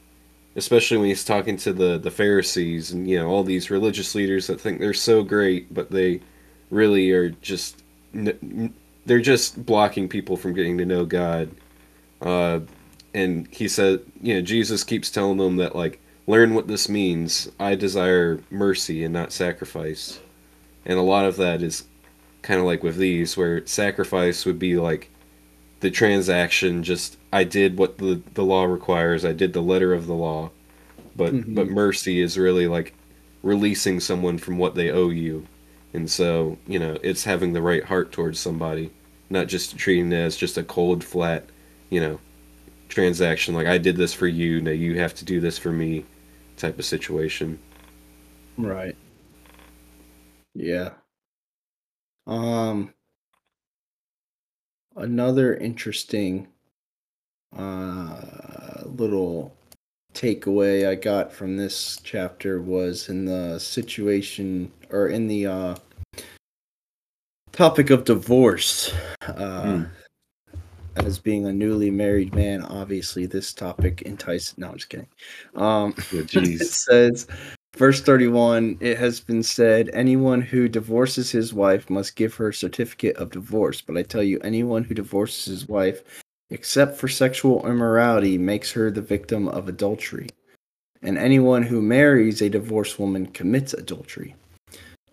especially 0.58 0.98
when 0.98 1.06
he's 1.06 1.24
talking 1.24 1.56
to 1.56 1.72
the 1.72 1.98
the 1.98 2.10
Pharisees 2.10 2.90
and 2.90 3.08
you 3.08 3.18
know 3.18 3.28
all 3.28 3.44
these 3.44 3.70
religious 3.70 4.14
leaders 4.14 4.48
that 4.48 4.60
think 4.60 4.80
they're 4.80 4.92
so 4.92 5.22
great 5.22 5.72
but 5.72 5.90
they 5.90 6.20
really 6.70 7.10
are 7.12 7.30
just 7.30 7.82
they're 9.06 9.20
just 9.20 9.64
blocking 9.64 10.08
people 10.08 10.36
from 10.36 10.52
getting 10.52 10.76
to 10.78 10.84
know 10.84 11.04
God. 11.04 11.50
Uh 12.20 12.60
and 13.14 13.48
he 13.50 13.68
said 13.68 14.00
you 14.20 14.34
know 14.34 14.42
Jesus 14.42 14.84
keeps 14.84 15.10
telling 15.10 15.38
them 15.38 15.56
that 15.56 15.76
like 15.76 16.00
learn 16.26 16.54
what 16.54 16.66
this 16.68 16.88
means. 16.88 17.50
I 17.58 17.74
desire 17.74 18.40
mercy 18.50 19.04
and 19.04 19.14
not 19.14 19.32
sacrifice. 19.32 20.20
And 20.84 20.98
a 20.98 21.02
lot 21.02 21.24
of 21.24 21.36
that 21.36 21.62
is 21.62 21.84
kind 22.42 22.58
of 22.60 22.66
like 22.66 22.82
with 22.82 22.96
these 22.96 23.36
where 23.36 23.64
sacrifice 23.66 24.44
would 24.44 24.58
be 24.58 24.76
like 24.76 25.10
the 25.80 25.90
transaction 25.90 26.82
just 26.82 27.16
i 27.32 27.44
did 27.44 27.78
what 27.78 27.98
the, 27.98 28.22
the 28.34 28.44
law 28.44 28.64
requires 28.64 29.24
i 29.24 29.32
did 29.32 29.52
the 29.52 29.62
letter 29.62 29.94
of 29.94 30.06
the 30.06 30.14
law 30.14 30.50
but 31.16 31.34
Mhm. 31.34 31.54
but 31.54 31.68
mercy 31.68 32.20
is 32.20 32.38
really 32.38 32.66
like 32.68 32.94
releasing 33.42 34.00
someone 34.00 34.38
from 34.38 34.58
what 34.58 34.74
they 34.74 34.90
owe 34.90 35.10
you 35.10 35.46
and 35.94 36.10
so 36.10 36.58
you 36.66 36.78
know 36.78 36.98
it's 37.02 37.24
having 37.24 37.52
the 37.52 37.62
right 37.62 37.84
heart 37.84 38.12
towards 38.12 38.38
somebody 38.40 38.90
not 39.30 39.48
just 39.48 39.76
treating 39.78 40.12
it 40.12 40.16
as 40.16 40.36
just 40.36 40.58
a 40.58 40.62
cold 40.64 41.04
flat 41.04 41.44
you 41.90 42.00
know 42.00 42.18
transaction 42.88 43.54
like 43.54 43.66
i 43.66 43.78
did 43.78 43.96
this 43.96 44.14
for 44.14 44.28
you 44.28 44.60
now 44.60 44.70
you 44.70 44.98
have 44.98 45.14
to 45.14 45.24
do 45.24 45.40
this 45.40 45.58
for 45.58 45.72
me 45.72 46.04
type 46.56 46.78
of 46.78 46.84
situation 46.84 47.58
Right. 48.58 48.98
Yeah. 50.54 50.96
Um 52.26 52.94
another 54.98 55.54
interesting 55.56 56.48
uh 57.56 58.82
little 58.84 59.54
takeaway 60.14 60.86
I 60.88 60.94
got 60.94 61.32
from 61.32 61.56
this 61.56 62.00
chapter 62.04 62.60
was 62.60 63.08
in 63.08 63.24
the 63.24 63.58
situation 63.58 64.70
or 64.90 65.08
in 65.08 65.26
the 65.28 65.46
uh 65.46 65.76
topic 67.52 67.90
of 67.90 68.04
divorce. 68.04 68.92
Uh 69.22 69.62
Hmm. 69.62 69.84
as 70.96 71.18
being 71.18 71.46
a 71.46 71.52
newly 71.52 71.90
married 71.90 72.34
man, 72.34 72.62
obviously 72.62 73.24
this 73.26 73.52
topic 73.52 74.02
entices 74.02 74.58
no, 74.58 74.70
I'm 74.70 74.76
just 74.76 74.88
kidding. 74.90 75.08
Um 75.54 75.94
Yeah, 76.12 76.20
it 76.32 76.66
says 76.66 77.26
verse 77.78 78.00
31 78.00 78.76
it 78.80 78.98
has 78.98 79.20
been 79.20 79.42
said 79.42 79.88
anyone 79.92 80.40
who 80.40 80.68
divorces 80.68 81.30
his 81.30 81.54
wife 81.54 81.88
must 81.88 82.16
give 82.16 82.34
her 82.34 82.48
a 82.48 82.54
certificate 82.54 83.16
of 83.16 83.30
divorce. 83.30 83.80
But 83.80 83.96
i 83.96 84.02
tell 84.02 84.22
you 84.22 84.40
anyone 84.40 84.82
who 84.82 84.94
divorces 84.94 85.44
his 85.44 85.68
wife 85.68 86.02
except 86.50 86.96
for 86.96 87.06
sexual 87.06 87.64
immorality 87.68 88.36
makes 88.36 88.72
her 88.72 88.90
the 88.90 89.00
victim 89.00 89.46
of 89.46 89.68
adultery. 89.68 90.28
And 91.02 91.16
anyone 91.16 91.62
who 91.62 91.80
marries 91.80 92.42
a 92.42 92.48
divorced 92.48 92.98
woman 92.98 93.26
commits 93.26 93.74
adultery. 93.74 94.34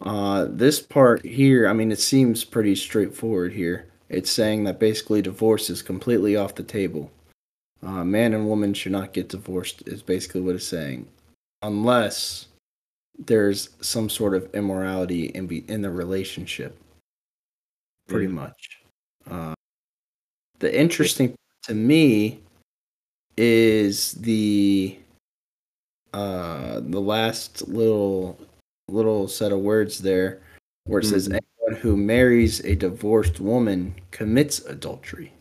Uh, 0.01 0.47
this 0.49 0.81
part 0.81 1.23
here 1.23 1.69
i 1.69 1.73
mean 1.73 1.91
it 1.91 1.99
seems 1.99 2.43
pretty 2.43 2.75
straightforward 2.75 3.53
here. 3.53 3.85
It's 4.09 4.31
saying 4.31 4.63
that 4.63 4.79
basically 4.79 5.21
divorce 5.21 5.69
is 5.69 5.83
completely 5.83 6.35
off 6.35 6.55
the 6.55 6.63
table. 6.63 7.11
Uh, 7.83 8.03
man 8.03 8.33
and 8.33 8.47
woman 8.47 8.73
should 8.73 8.91
not 8.91 9.13
get 9.13 9.29
divorced 9.29 9.83
is 9.85 10.01
basically 10.01 10.41
what 10.41 10.55
it's 10.55 10.65
saying. 10.65 11.07
Unless 11.61 12.47
there's 13.19 13.69
some 13.81 14.09
sort 14.09 14.33
of 14.35 14.53
immorality 14.53 15.27
in 15.27 15.47
be 15.47 15.59
in 15.69 15.81
the 15.81 15.89
relationship 15.89 16.77
pretty 18.07 18.25
Yeah. 18.27 18.31
much 18.33 18.79
uh, 19.29 19.53
the 20.59 20.79
interesting 20.79 21.33
to 21.63 21.73
me 21.73 22.39
is 23.37 24.13
the 24.13 24.97
uh 26.13 26.79
the 26.81 26.99
last 27.01 27.67
little 27.67 28.37
little 28.87 29.27
set 29.27 29.51
of 29.51 29.59
words 29.59 29.99
there 29.99 30.41
where 30.85 30.99
it 30.99 31.05
says 31.05 31.27
Mhm. 31.27 31.39
anyone 31.59 31.81
who 31.81 31.97
marries 31.97 32.59
a 32.63 32.75
divorced 32.75 33.39
woman 33.39 33.95
commits 34.11 34.59
adultery 34.59 35.31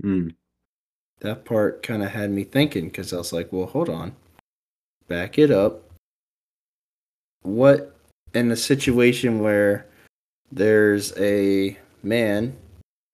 Hmm. 0.00 0.28
that 1.20 1.44
part 1.44 1.82
kind 1.82 2.02
of 2.02 2.10
had 2.10 2.30
me 2.30 2.44
thinking 2.44 2.86
because 2.86 3.12
I 3.12 3.16
was 3.16 3.32
like, 3.32 3.52
well, 3.52 3.66
hold 3.66 3.88
on, 3.88 4.14
back 5.08 5.38
it 5.38 5.50
up. 5.50 5.83
What 7.44 7.96
in 8.34 8.50
a 8.50 8.56
situation 8.56 9.38
where 9.38 9.86
there's 10.50 11.16
a 11.16 11.78
man 12.02 12.56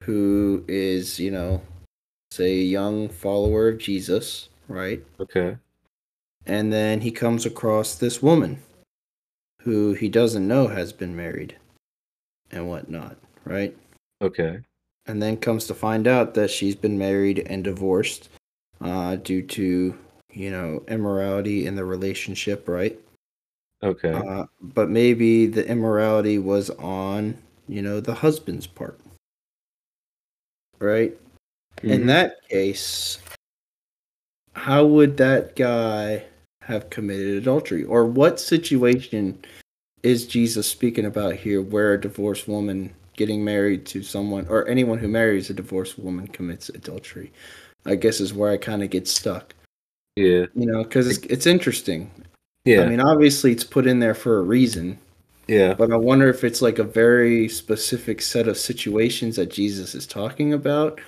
who 0.02 0.64
is, 0.66 1.20
you 1.20 1.30
know, 1.30 1.60
say 2.30 2.60
a 2.60 2.64
young 2.64 3.08
follower 3.08 3.68
of 3.68 3.78
Jesus, 3.78 4.48
right? 4.66 5.04
okay 5.20 5.58
And 6.46 6.72
then 6.72 7.02
he 7.02 7.10
comes 7.10 7.44
across 7.44 7.94
this 7.94 8.22
woman 8.22 8.62
who 9.60 9.92
he 9.92 10.08
doesn't 10.08 10.48
know 10.48 10.68
has 10.68 10.92
been 10.92 11.14
married 11.14 11.56
and 12.50 12.68
whatnot, 12.68 13.18
right? 13.44 13.76
okay 14.22 14.60
and 15.06 15.22
then 15.22 15.36
comes 15.36 15.66
to 15.66 15.74
find 15.74 16.06
out 16.06 16.34
that 16.34 16.50
she's 16.50 16.76
been 16.76 16.96
married 16.96 17.40
and 17.46 17.64
divorced 17.64 18.28
uh, 18.80 19.16
due 19.16 19.42
to 19.42 19.96
you 20.32 20.50
know 20.50 20.82
immorality 20.88 21.66
in 21.66 21.74
the 21.74 21.84
relationship, 21.84 22.68
right? 22.68 22.98
Okay. 23.82 24.12
Uh, 24.12 24.46
but 24.60 24.90
maybe 24.90 25.46
the 25.46 25.66
immorality 25.66 26.38
was 26.38 26.70
on 26.70 27.36
you 27.68 27.80
know 27.82 28.00
the 28.00 28.14
husband's 28.14 28.66
part, 28.66 28.98
right? 30.80 31.16
In 31.82 32.02
Mhm. 32.02 32.06
that 32.08 32.48
case, 32.48 33.18
how 34.54 34.84
would 34.84 35.16
that 35.16 35.56
guy 35.56 36.24
have 36.62 36.90
committed 36.90 37.36
adultery, 37.36 37.84
or 37.84 38.04
what 38.04 38.38
situation 38.40 39.38
is 40.02 40.26
Jesus 40.26 40.66
speaking 40.66 41.04
about 41.06 41.34
here, 41.36 41.62
where 41.62 41.94
a 41.94 42.00
divorced 42.00 42.48
woman 42.48 42.92
getting 43.16 43.44
married 43.44 43.86
to 43.86 44.02
someone, 44.02 44.46
or 44.48 44.66
anyone 44.68 44.98
who 44.98 45.08
marries 45.08 45.50
a 45.50 45.54
divorced 45.54 45.98
woman 45.98 46.26
commits 46.28 46.68
adultery? 46.70 47.32
I 47.86 47.94
guess 47.94 48.20
is 48.20 48.34
where 48.34 48.50
I 48.50 48.56
kind 48.58 48.82
of 48.82 48.90
get 48.90 49.08
stuck. 49.08 49.54
yeah. 50.16 50.46
You 50.54 50.66
know, 50.66 50.82
because 50.84 51.06
it's, 51.08 51.26
it's 51.26 51.46
interesting. 51.46 52.10
Yeah. 52.64 52.82
I 52.82 52.88
mean, 52.88 53.00
obviously, 53.00 53.52
it's 53.52 53.64
put 53.64 53.86
in 53.86 54.00
there 54.00 54.14
for 54.14 54.38
a 54.38 54.42
reason, 54.42 54.98
yeah. 55.46 55.74
but 55.74 55.92
I 55.92 55.96
wonder 55.96 56.28
if 56.28 56.44
it's 56.44 56.60
like 56.60 56.78
a 56.78 56.84
very 56.84 57.48
specific 57.48 58.20
set 58.20 58.48
of 58.48 58.56
situations 58.56 59.36
that 59.36 59.50
Jesus 59.50 59.94
is 59.94 60.06
talking 60.06 60.52
about, 60.52 61.00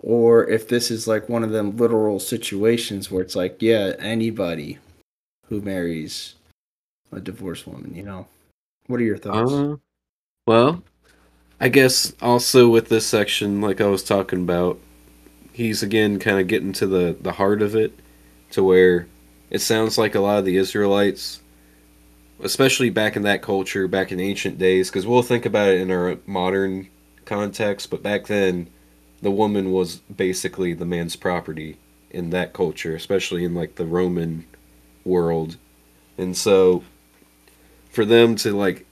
or 0.00 0.48
if 0.48 0.68
this 0.68 0.90
is 0.90 1.06
like 1.06 1.28
one 1.28 1.44
of 1.44 1.50
them 1.50 1.76
literal 1.76 2.18
situations 2.18 3.10
where 3.10 3.22
it's 3.22 3.36
like, 3.36 3.60
yeah, 3.60 3.92
anybody 3.98 4.78
who 5.48 5.60
marries 5.60 6.34
a 7.12 7.20
divorced 7.20 7.66
woman, 7.66 7.94
you 7.94 8.02
know. 8.02 8.26
What 8.86 9.00
are 9.00 9.04
your 9.04 9.18
thoughts? 9.18 9.52
Uh, 9.52 9.76
well, 10.46 10.82
I 11.60 11.68
guess 11.68 12.12
also 12.20 12.68
with 12.68 12.88
this 12.88 13.06
section, 13.06 13.60
like 13.60 13.80
I 13.80 13.86
was 13.86 14.02
talking 14.02 14.42
about, 14.42 14.78
he's 15.52 15.82
again 15.82 16.18
kind 16.18 16.38
of 16.38 16.48
getting 16.48 16.72
to 16.74 16.86
the 16.86 17.16
the 17.20 17.32
heart 17.32 17.62
of 17.62 17.74
it, 17.74 17.98
to 18.50 18.62
where 18.62 19.06
it 19.54 19.60
sounds 19.60 19.96
like 19.96 20.16
a 20.16 20.20
lot 20.20 20.40
of 20.40 20.44
the 20.44 20.56
Israelites, 20.56 21.38
especially 22.42 22.90
back 22.90 23.14
in 23.14 23.22
that 23.22 23.40
culture, 23.40 23.86
back 23.86 24.10
in 24.10 24.18
ancient 24.18 24.58
days, 24.58 24.90
because 24.90 25.06
we'll 25.06 25.22
think 25.22 25.46
about 25.46 25.68
it 25.68 25.80
in 25.80 25.92
our 25.92 26.18
modern 26.26 26.88
context, 27.24 27.88
but 27.88 28.02
back 28.02 28.26
then, 28.26 28.68
the 29.22 29.30
woman 29.30 29.70
was 29.70 29.98
basically 29.98 30.74
the 30.74 30.84
man's 30.84 31.14
property 31.14 31.78
in 32.10 32.30
that 32.30 32.52
culture, 32.52 32.96
especially 32.96 33.44
in 33.44 33.54
like 33.54 33.76
the 33.76 33.86
Roman 33.86 34.44
world, 35.04 35.56
and 36.18 36.36
so 36.36 36.82
for 37.90 38.04
them 38.04 38.34
to 38.34 38.56
like 38.56 38.84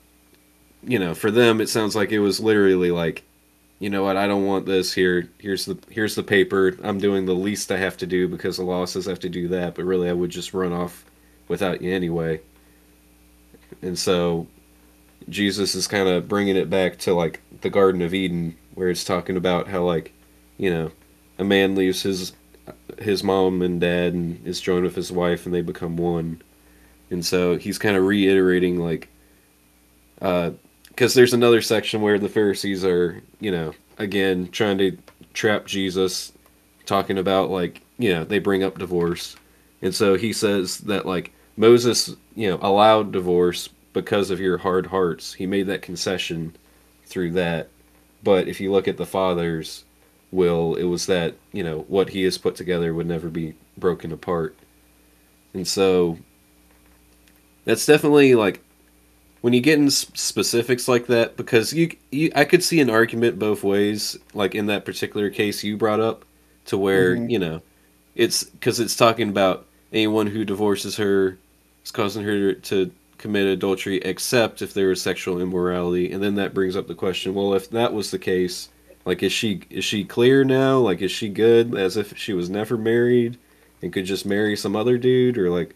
you 0.85 1.01
know, 1.01 1.13
for 1.13 1.33
them 1.33 1.61
it 1.61 1.69
sounds 1.69 1.97
like 1.97 2.13
it 2.13 2.21
was 2.21 2.39
literally 2.39 2.93
like, 2.93 3.25
you 3.83 3.91
know 3.91 4.05
what, 4.05 4.17
I 4.17 4.29
don't 4.29 4.47
want 4.47 4.65
this 4.65 4.93
here. 4.93 5.29
Here's 5.41 5.65
the 5.65 5.77
here's 5.91 6.15
the 6.15 6.23
paper. 6.23 6.77
I'm 6.85 6.99
doing 6.99 7.27
the 7.27 7.35
least 7.35 7.73
I 7.73 7.79
have 7.79 7.97
to 7.97 8.07
do 8.07 8.29
because 8.29 8.57
the 8.57 8.63
law 8.63 8.85
says 8.85 9.09
I 9.09 9.11
have 9.11 9.19
to 9.19 9.29
do 9.29 9.49
that, 9.49 9.75
but 9.75 9.85
really 9.85 10.09
I 10.09 10.13
would 10.13 10.31
just 10.31 10.55
run 10.55 10.73
off 10.73 11.05
without 11.49 11.83
you 11.83 11.93
anyway. 11.93 12.41
And 13.83 13.99
so 13.99 14.47
Jesus 15.29 15.75
is 15.75 15.89
kind 15.89 16.09
of 16.09 16.29
bringing 16.29 16.55
it 16.55 16.71
back 16.71 16.97
to 16.99 17.13
like 17.13 17.41
the 17.63 17.71
Garden 17.71 18.03
of 18.03 18.15
Eden 18.15 18.57
where 18.77 18.89
it's 18.89 19.03
talking 19.03 19.37
about 19.37 19.67
how 19.67 19.83
like, 19.83 20.13
you 20.59 20.71
know, 20.71 20.93
a 21.37 21.43
man 21.43 21.75
leaves 21.75 22.03
his 22.03 22.35
his 23.01 23.25
mom 23.25 23.63
and 23.63 23.81
dad 23.81 24.13
and 24.13 24.47
is 24.47 24.61
joined 24.61 24.85
with 24.85 24.95
his 24.95 25.11
wife 25.11 25.45
and 25.45 25.53
they 25.53 25.61
become 25.61 25.97
one. 25.97 26.41
And 27.11 27.27
so 27.27 27.57
he's 27.57 27.79
kind 27.79 27.97
of 27.97 28.05
reiterating 28.05 28.79
like 28.79 29.09
uh 30.21 30.53
because 30.93 31.15
there's 31.15 31.33
another 31.33 31.63
section 31.63 32.03
where 32.03 32.19
the 32.19 32.29
Pharisees 32.29 32.85
are, 32.85 33.23
you 33.41 33.51
know, 33.51 33.75
again 33.99 34.49
trying 34.51 34.79
to 34.79 34.97
trap 35.33 35.67
Jesus, 35.67 36.33
talking 36.85 37.17
about 37.19 37.51
like, 37.51 37.81
you 37.99 38.13
know, 38.13 38.25
they 38.25 38.39
bring 38.39 38.63
up 38.63 38.79
divorce, 38.79 39.37
and 39.81 39.95
so 39.95 40.17
he 40.17 40.33
says 40.33 40.79
that 40.79 41.07
like 41.07 41.33
Moses, 41.57 42.15
you 42.35 42.51
know, 42.51 42.59
allowed 42.61 43.11
divorce 43.11 43.69
because 43.93 44.31
of 44.31 44.41
your 44.41 44.59
hard 44.59 44.87
hearts. 44.87 45.33
He 45.35 45.47
made 45.47 45.67
that 45.69 45.83
concession 45.83 46.55
through 47.07 47.33
that, 47.33 47.69
but 48.23 48.47
if 48.47 48.61
you 48.61 48.71
look 48.71 48.87
at 48.87 48.99
the 48.99 49.07
fathers' 49.07 49.85
will, 50.31 50.75
it 50.75 50.85
was 50.85 51.07
that 51.07 51.35
you 51.53 51.63
know 51.63 51.87
what 51.89 52.11
he 52.11 52.23
has 52.25 52.37
put 52.37 52.55
together 52.55 52.93
would 52.93 53.07
never 53.07 53.31
be 53.31 53.55
broken 53.79 54.13
apart, 54.13 54.55
and 55.55 55.67
so 55.67 56.19
that's 57.65 57.87
definitely 57.87 58.35
like 58.35 58.63
when 59.43 59.53
you 59.53 59.61
get 59.61 59.79
in 59.79 59.91
specifics 59.91 60.89
like 60.89 61.07
that 61.09 61.37
because 61.37 61.73
you, 61.75 61.97
you 62.13 62.33
i 62.37 62.45
could 62.45 62.65
see 62.65 62.81
an 62.81 62.91
argument 62.91 63.39
both 63.39 63.65
ways 63.65 64.19
like 64.35 64.55
in 64.57 64.67
that 64.67 64.87
particular 64.87 65.31
case 65.31 65.65
you 65.65 65.77
brought 65.79 66.01
up 66.01 66.27
to 66.67 66.79
where 66.79 67.17
Mhm. 67.17 67.31
you 67.31 67.41
know 67.41 67.63
it's 68.17 68.45
because 68.45 68.81
it's 68.81 68.97
talking 68.97 69.31
about 69.31 69.67
anyone 69.93 70.29
who 70.29 70.45
divorces 70.45 70.97
her 70.97 71.39
is 71.85 71.93
causing 71.93 72.25
her 72.25 72.55
to 72.55 72.93
commit 73.19 73.47
adultery 73.47 73.99
except 73.99 74.63
if 74.63 74.75
there 74.75 74.91
is 74.93 75.03
sexual 75.03 75.41
immorality 75.41 76.13
and 76.13 76.23
then 76.23 76.37
that 76.37 76.55
brings 76.55 76.77
up 76.77 76.89
the 76.89 76.95
question 76.95 77.35
well 77.35 77.55
if 77.55 77.71
that 77.71 77.93
was 77.93 78.11
the 78.13 78.19
case 78.19 78.71
like 79.07 79.23
is 79.23 79.33
she 79.33 79.63
is 79.71 79.85
she 79.85 80.05
clear 80.05 80.45
now 80.45 80.79
like 80.79 81.03
is 81.03 81.13
she 81.13 81.29
good 81.29 81.75
as 81.77 81.97
if 81.97 82.17
she 82.19 82.35
was 82.35 82.51
never 82.51 82.79
married 82.79 83.39
and 83.83 83.93
could 83.93 84.05
just 84.07 84.27
marry 84.27 84.57
some 84.57 84.77
other 84.77 84.99
dude 84.99 85.39
or 85.39 85.51
like 85.51 85.75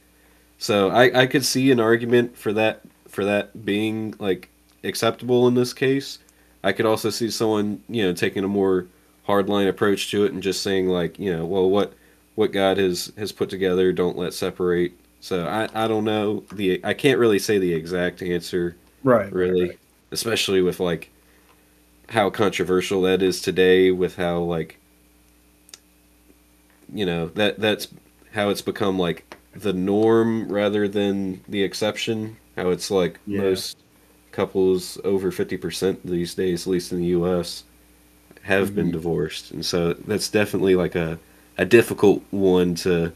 so 0.59 0.91
i 0.91 1.23
i 1.23 1.27
could 1.27 1.45
see 1.45 1.71
an 1.73 1.81
argument 1.81 2.37
for 2.37 2.53
that 2.53 2.83
for 3.17 3.25
that 3.25 3.65
being 3.65 4.15
like 4.21 4.51
acceptable 4.85 5.49
in 5.49 5.55
this 5.55 5.73
case. 5.73 6.19
I 6.63 6.73
could 6.73 6.87
also 6.87 7.11
see 7.11 7.31
someone, 7.31 7.83
you 7.89 8.03
know, 8.05 8.13
taking 8.13 8.45
a 8.45 8.49
more 8.49 8.89
hardline 9.27 9.69
approach 9.69 10.11
to 10.11 10.25
it 10.27 10.33
and 10.33 10.43
just 10.43 10.63
saying 10.63 10.89
like, 10.89 11.19
you 11.19 11.35
know, 11.35 11.47
well 11.47 11.69
what 11.71 11.95
what 12.37 12.53
God 12.53 12.77
has 12.79 13.13
has 13.17 13.33
put 13.33 13.49
together, 13.51 13.93
don't 13.93 14.19
let 14.19 14.35
separate. 14.35 14.93
So 15.21 15.47
I 15.47 15.69
I 15.75 15.89
don't 15.89 16.05
know 16.05 16.45
the 16.53 16.81
I 16.85 16.93
can't 16.95 17.19
really 17.19 17.39
say 17.39 17.59
the 17.59 17.73
exact 17.75 18.23
answer 18.23 18.77
Right. 19.03 19.33
really, 19.33 19.79
especially 20.13 20.63
with 20.63 20.81
like 20.81 21.11
how 22.11 22.31
controversial 22.31 23.03
that 23.03 23.23
is 23.23 23.41
today 23.43 23.91
with 23.93 24.17
how 24.17 24.41
like 24.41 24.79
you 26.93 27.07
know, 27.07 27.29
that 27.29 27.59
that's 27.59 27.89
how 28.33 28.49
it's 28.51 28.63
become 28.63 28.99
like 28.99 29.37
the 29.55 29.73
norm 29.73 30.49
rather 30.53 30.89
than 30.89 31.43
the 31.49 31.63
exception. 31.63 32.37
How 32.57 32.71
it's 32.71 32.91
like 32.91 33.21
Yeah. 33.27 33.43
most 33.49 33.83
couples 34.33 34.99
over 35.05 35.31
50% 35.31 36.07
these 36.07 36.35
days, 36.35 36.67
at 36.67 36.71
least 36.73 36.93
in 36.93 36.99
the 37.01 37.07
US, 37.09 37.65
have 38.43 38.75
been 38.75 38.91
Mhm. 38.91 38.93
divorced. 38.93 39.53
And 39.53 39.65
so 39.67 39.95
that's 39.95 40.31
definitely 40.31 40.77
like 40.77 40.95
a, 40.97 41.21
a 41.59 41.65
difficult 41.67 42.25
one 42.31 42.75
to 42.77 43.15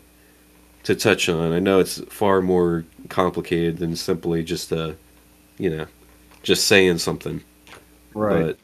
to 0.85 0.95
touch 0.97 1.29
on. 1.29 1.53
I 1.53 1.61
know 1.61 1.81
it's 1.81 2.01
far 2.11 2.43
more 2.43 2.87
complicated 3.11 3.79
than 3.79 3.97
simply 3.97 4.43
just 4.45 4.73
a, 4.73 4.99
you 5.59 5.71
know, 5.71 5.87
just 6.43 6.67
saying 6.69 6.99
something. 6.99 7.45
Right. 8.15 8.51
But 8.51 8.59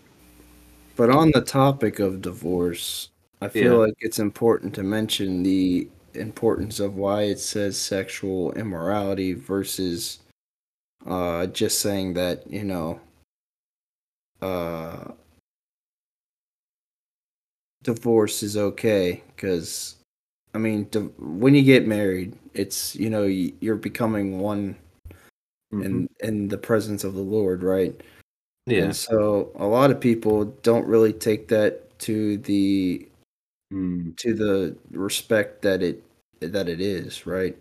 But 0.96 1.10
on 1.10 1.30
the 1.32 1.42
topic 1.42 1.98
of 2.00 2.22
divorce, 2.22 3.10
I 3.40 3.48
feel 3.48 3.76
Yeah. 3.76 3.80
like 3.80 3.94
it's 4.00 4.18
important 4.18 4.74
to 4.76 4.82
mention 4.82 5.42
the 5.42 5.90
importance 6.14 6.80
of 6.80 6.94
why 6.96 7.22
it 7.24 7.38
says 7.38 7.78
sexual 7.78 8.52
immorality 8.52 9.34
versus 9.34 10.20
uh 11.06 11.46
just 11.46 11.80
saying 11.80 12.14
that, 12.14 12.50
you 12.50 12.64
know, 12.64 13.00
uh 14.42 15.12
divorce 17.82 18.42
is 18.42 18.56
okay 18.56 19.22
cuz 19.36 19.96
I 20.54 20.58
mean, 20.58 20.88
di- 20.90 21.00
when 21.18 21.54
you 21.54 21.62
get 21.62 21.86
married, 21.86 22.34
it's, 22.54 22.96
you 22.96 23.10
know, 23.10 23.24
you're 23.24 23.76
becoming 23.76 24.40
one 24.40 24.76
in 25.80 26.08
in 26.20 26.48
the 26.48 26.58
presence 26.58 27.04
of 27.04 27.14
the 27.14 27.20
Lord, 27.22 27.62
right? 27.62 28.00
yeah. 28.66 28.82
And 28.84 28.96
so 28.96 29.52
a 29.56 29.66
lot 29.66 29.90
of 29.90 30.00
people 30.00 30.46
don't 30.62 30.86
really 30.86 31.12
take 31.12 31.48
that 31.48 31.98
to 32.00 32.38
the 32.38 33.08
Mm, 33.72 34.16
to 34.18 34.34
the 34.34 34.76
respect 34.92 35.62
that 35.62 35.82
it 35.82 36.04
that 36.40 36.68
it 36.68 36.80
is, 36.80 37.26
right? 37.26 37.56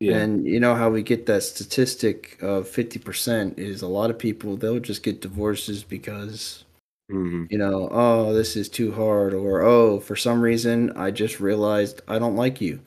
Yeah. 0.00 0.16
And 0.16 0.46
you 0.46 0.58
know 0.60 0.74
how 0.74 0.90
we 0.90 1.02
get 1.02 1.26
that 1.26 1.42
statistic 1.42 2.38
of 2.42 2.66
50% 2.68 3.58
is 3.58 3.82
a 3.82 3.86
lot 3.86 4.10
of 4.10 4.18
people 4.18 4.56
they'll 4.56 4.80
just 4.80 5.02
get 5.02 5.20
divorces 5.20 5.82
because 5.84 6.64
hmm 7.10 7.44
you 7.50 7.58
know, 7.58 7.88
oh, 7.92 8.32
this 8.32 8.56
is 8.56 8.68
too 8.68 8.92
hard 8.92 9.34
or 9.34 9.62
oh, 9.62 10.00
for 10.00 10.16
some 10.16 10.40
reason 10.40 10.90
I 10.96 11.10
just 11.10 11.40
realized 11.40 12.02
I 12.08 12.18
don't 12.18 12.36
like 12.36 12.60
you. 12.60 12.80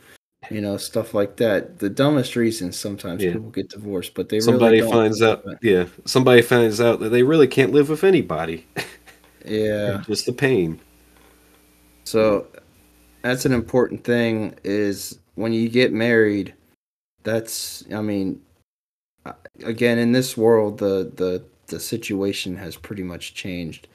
You 0.50 0.60
know, 0.62 0.76
stuff 0.78 1.14
like 1.14 1.38
that. 1.38 1.80
The 1.80 1.90
dumbest 1.90 2.36
reasons 2.36 2.78
sometimes 2.78 3.24
Yeah. 3.24 3.34
people 3.34 3.50
get 3.52 3.70
divorced, 3.70 4.14
but 4.14 4.30
they 4.30 4.40
Somebody 4.40 4.82
really 4.82 4.92
don't. 4.92 4.92
finds 4.92 5.22
out, 5.22 5.46
yeah. 5.62 5.86
Somebody 6.06 6.42
finds 6.42 6.82
out 6.82 7.00
that 7.00 7.10
they 7.10 7.24
really 7.24 7.48
can't 7.48 7.72
live 7.72 7.90
with 7.90 8.04
anybody. 8.04 8.66
Yeah. 9.46 10.02
Just 10.08 10.26
the 10.26 10.34
pain. 10.34 10.80
So 12.06 12.48
that's 13.22 13.46
an 13.46 13.54
important 13.54 14.04
thing 14.04 14.56
is 14.64 15.20
when 15.36 15.54
you 15.54 15.70
get 15.70 15.92
married, 15.94 16.54
that's 17.24 17.84
I 17.94 18.02
mean 18.02 18.42
again 19.64 19.98
in 19.98 20.12
this 20.12 20.36
world 20.38 20.78
the 20.78 21.12
the 21.16 21.44
the 21.68 21.80
situation 21.80 22.56
has 22.58 22.76
pretty 22.76 23.04
much 23.04 23.34
changed. 23.34 23.88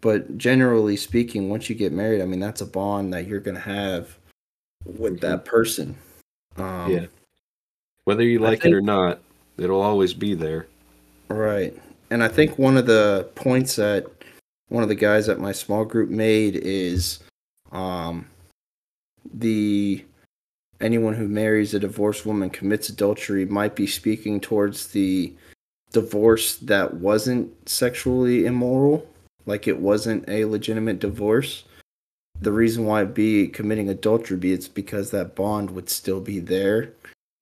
but 0.00 0.38
generally 0.38 0.96
speaking, 0.96 1.50
once 1.50 1.68
you 1.68 1.76
get 1.76 1.92
married, 1.92 2.22
I 2.22 2.24
mean 2.24 2.40
that's 2.40 2.62
a 2.62 2.66
bond 2.66 3.12
that 3.12 3.26
you're 3.26 3.40
gonna 3.40 3.60
have 3.60 4.16
with 4.98 5.20
that 5.20 5.44
person. 5.44 5.94
Um, 6.56 6.90
Yeah. 6.90 7.06
Whether 8.04 8.24
you 8.24 8.38
like 8.38 8.64
it 8.64 8.72
or 8.72 8.80
not, 8.80 9.20
it'll 9.58 9.82
always 9.82 10.14
be 10.14 10.34
there. 10.34 10.66
Right. 11.28 11.76
And 12.10 12.24
I 12.24 12.28
think 12.28 12.58
one 12.58 12.76
of 12.78 12.86
the 12.86 13.28
points 13.34 13.76
that 13.76 14.06
one 14.68 14.82
of 14.82 14.88
the 14.88 14.94
guys 14.94 15.28
at 15.28 15.38
my 15.38 15.52
small 15.52 15.84
group 15.84 16.08
made 16.08 16.56
is 16.56 17.20
um 17.70 18.26
the 19.34 20.02
anyone 20.80 21.14
who 21.14 21.28
marries 21.28 21.74
a 21.74 21.78
divorced 21.78 22.26
woman 22.26 22.50
commits 22.50 22.88
adultery 22.88 23.44
might 23.44 23.74
be 23.74 23.86
speaking 23.86 24.40
towards 24.40 24.88
the 24.88 25.32
divorce 25.92 26.56
that 26.56 26.94
wasn't 26.94 27.52
sexually 27.68 28.46
immoral, 28.46 29.06
like 29.46 29.66
it 29.66 29.78
wasn't 29.78 30.28
a 30.28 30.44
legitimate 30.44 30.98
divorce. 30.98 31.64
The 32.40 32.52
reason 32.52 32.86
why 32.86 33.02
it'd 33.02 33.14
be 33.14 33.48
committing 33.48 33.88
adultery 33.90 34.36
be 34.36 34.52
it's 34.52 34.68
because 34.68 35.10
that 35.10 35.34
bond 35.34 35.70
would 35.72 35.90
still 35.90 36.20
be 36.20 36.38
there 36.38 36.94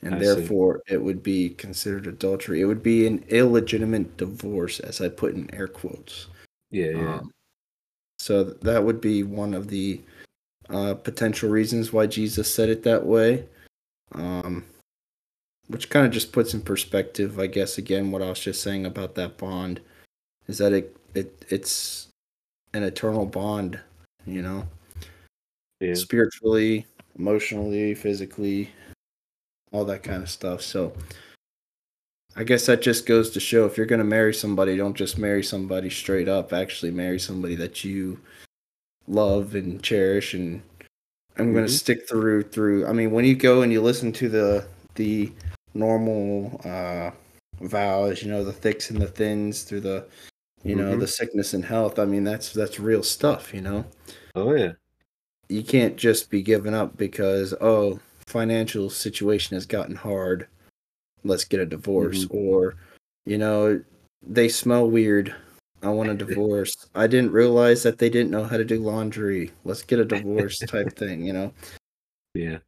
and 0.03 0.15
I 0.15 0.19
see. 0.19 0.25
therefore 0.25 0.83
it 0.89 1.03
would 1.03 1.23
be 1.23 1.51
considered 1.51 2.07
adultery. 2.07 2.61
It 2.61 2.67
would 2.67 2.83
be 2.83 3.07
an 3.07 3.25
illegitimate 3.29 4.17
divorce, 4.17 4.81
as 4.81 5.01
I 5.01 5.09
put 5.09 5.35
in 5.35 5.53
air 5.55 5.69
quotes. 5.69 6.27
Yeah, 6.71 6.91
yeah. 6.91 7.15
Um, 7.15 7.31
so 8.19 8.45
that 8.45 8.83
would 8.83 9.01
be 9.01 9.23
one 9.23 9.55
of 9.55 9.69
the 9.69 10.01
uh, 10.71 10.95
potential 10.95 11.51
reasons 11.51 11.93
why 11.93 12.07
Jesus 12.07 12.53
said 12.53 12.69
it 12.69 12.83
that 12.83 13.05
way. 13.07 13.45
Um, 14.13 14.65
which 15.69 15.91
kind 15.91 16.07
of 16.07 16.13
just 16.13 16.33
puts 16.33 16.55
in 16.55 16.63
perspective, 16.63 17.39
I 17.39 17.47
guess, 17.47 17.79
again, 17.79 18.11
what 18.11 18.23
I 18.23 18.31
was 18.31 18.41
just 18.41 18.63
saying 18.63 18.87
about 18.87 19.15
that 19.17 19.37
bond 19.37 19.81
is 20.47 20.59
that 20.59 20.73
it, 20.73 20.97
it 21.15 21.45
it's 21.51 22.09
an 22.73 22.83
eternal 22.83 23.27
bond, 23.27 23.79
you 24.27 24.41
know, 24.43 24.67
yeah. 25.81 25.95
spiritually, 25.95 26.87
emotionally, 27.19 27.95
physically, 27.95 28.71
all 29.73 29.85
that 29.85 30.03
kind 30.03 30.23
of 30.23 30.31
stuff. 30.31 30.63
So 30.63 30.95
I 32.35 32.45
guess 32.45 32.67
that 32.67 32.81
just 32.81 33.05
goes 33.05 33.31
to 33.31 33.41
show 33.41 33.67
if 33.67 33.77
you're 33.77 33.87
going 33.87 33.99
to 33.99 34.05
marry 34.05 34.33
somebody, 34.33 34.77
don't 34.77 34.97
just 34.97 35.19
marry 35.19 35.43
somebody 35.43 35.91
straight 35.91 36.29
up. 36.29 36.53
Actually, 36.53 36.93
marry 36.93 37.19
somebody 37.19 37.57
that 37.57 37.85
you 37.85 38.21
love 39.09 39.55
and 39.55 39.83
cherish. 39.83 40.35
And 40.35 40.63
I'm 41.37 41.53
going 41.53 41.67
to 41.67 41.73
Mhm. 41.73 41.77
stick 41.79 42.09
through 42.09 42.45
through. 42.45 42.87
I 42.87 42.93
mean, 42.93 43.11
when 43.11 43.25
you 43.25 43.35
go 43.35 43.63
and 43.63 43.73
you 43.73 43.81
listen 43.81 44.13
to 44.13 44.29
the 44.29 44.67
the 44.95 45.33
normal 45.75 46.61
uh, 46.65 47.11
vows, 47.61 48.23
you 48.23 48.31
know, 48.31 48.43
the 48.45 48.53
thicks 48.53 48.91
and 48.91 49.01
the 49.01 49.07
thins 49.07 49.63
through 49.63 49.81
the 49.81 50.07
you 50.65 50.75
know 50.75 50.97
Mhm. 50.97 51.01
the 51.01 51.07
sickness 51.07 51.55
and 51.55 51.65
health. 51.65 51.99
I 51.99 52.05
mean, 52.05 52.25
that's 52.25 52.53
that's 52.53 52.81
real 52.81 53.03
stuff. 53.03 53.55
You 53.55 53.61
know 53.63 53.85
Oh 54.35 54.55
yeah. 54.55 54.73
you 55.49 55.63
can't 55.63 55.97
just 55.97 56.31
be 56.31 56.43
giving 56.43 56.75
up 56.75 56.97
because 56.97 57.55
oh 57.61 58.01
financial 58.27 58.91
situation 58.91 59.55
has 59.55 59.65
gotten 59.65 59.97
hard 59.97 60.47
let's 61.25 61.45
get 61.45 61.61
a 61.61 61.65
divorce 61.67 62.27
or 62.31 62.75
you 63.25 63.39
know 63.39 63.81
they 64.27 64.49
smell 64.51 64.89
weird 64.91 65.35
i 65.83 65.89
want 65.89 66.11
a 66.11 66.15
divorce 66.15 66.75
i 66.95 67.07
didn't 67.07 67.31
realize 67.33 67.83
that 67.83 67.99
they 67.99 68.09
didn't 68.11 68.31
know 68.31 68.45
how 68.45 68.57
to 68.57 68.65
do 68.65 68.79
laundry 68.81 69.51
let's 69.65 69.83
get 69.83 69.99
a 69.99 70.05
divorce 70.05 70.59
type 70.61 70.93
thing 70.97 71.25
you 71.25 71.33
know 71.33 71.53
Yeah. 72.35 72.59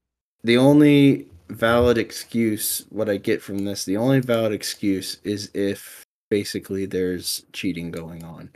the 0.45 0.57
only 0.57 1.27
valid 1.49 1.99
excuse 1.99 2.85
what 2.91 3.09
i 3.09 3.17
get 3.17 3.43
from 3.43 3.59
this 3.59 3.85
the 3.85 3.97
only 3.97 4.21
valid 4.21 4.53
excuse 4.53 5.19
is 5.25 5.51
if 5.55 6.05
basically 6.31 6.87
there's 6.87 7.45
cheating 7.53 7.91
going 7.91 8.23
on 8.25 8.51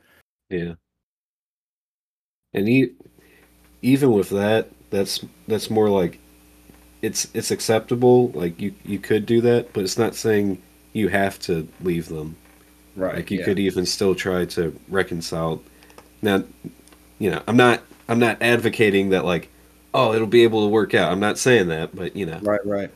Yeah. 0.50 0.74
And 2.52 2.68
e- 2.68 2.92
even 3.82 4.12
with 4.12 4.30
that, 4.30 4.70
that's 4.90 5.24
that's 5.48 5.70
more 5.70 5.90
like 5.90 6.20
it's 7.02 7.26
it's 7.34 7.50
acceptable. 7.50 8.28
Like 8.28 8.60
you 8.60 8.72
you 8.84 9.00
could 9.00 9.26
do 9.26 9.40
that, 9.40 9.72
but 9.72 9.82
it's 9.82 9.98
not 9.98 10.14
saying 10.14 10.62
you 10.92 11.08
have 11.08 11.38
to 11.40 11.66
leave 11.80 12.08
them. 12.08 12.36
Right 12.96 13.16
Like 13.16 13.30
you 13.30 13.38
yeah. 13.40 13.44
could 13.44 13.59
even 13.59 13.87
still 13.87 14.14
try 14.14 14.44
to 14.46 14.78
reconcile. 14.88 15.62
Now, 16.22 16.44
you 17.18 17.30
know, 17.30 17.42
I'm 17.46 17.57
not 17.57 17.83
I'm 18.09 18.18
not 18.18 18.40
advocating 18.42 19.11
that 19.11 19.24
like, 19.24 19.48
oh, 19.94 20.12
it'll 20.14 20.26
be 20.26 20.44
able 20.44 20.64
to 20.64 20.68
work 20.68 20.94
out. 20.94 21.11
I'm 21.12 21.20
not 21.20 21.38
saying 21.38 21.68
that, 21.68 21.94
but 21.94 22.14
you 22.16 22.26
know, 22.26 22.38
right 22.42 22.64
right 22.66 22.90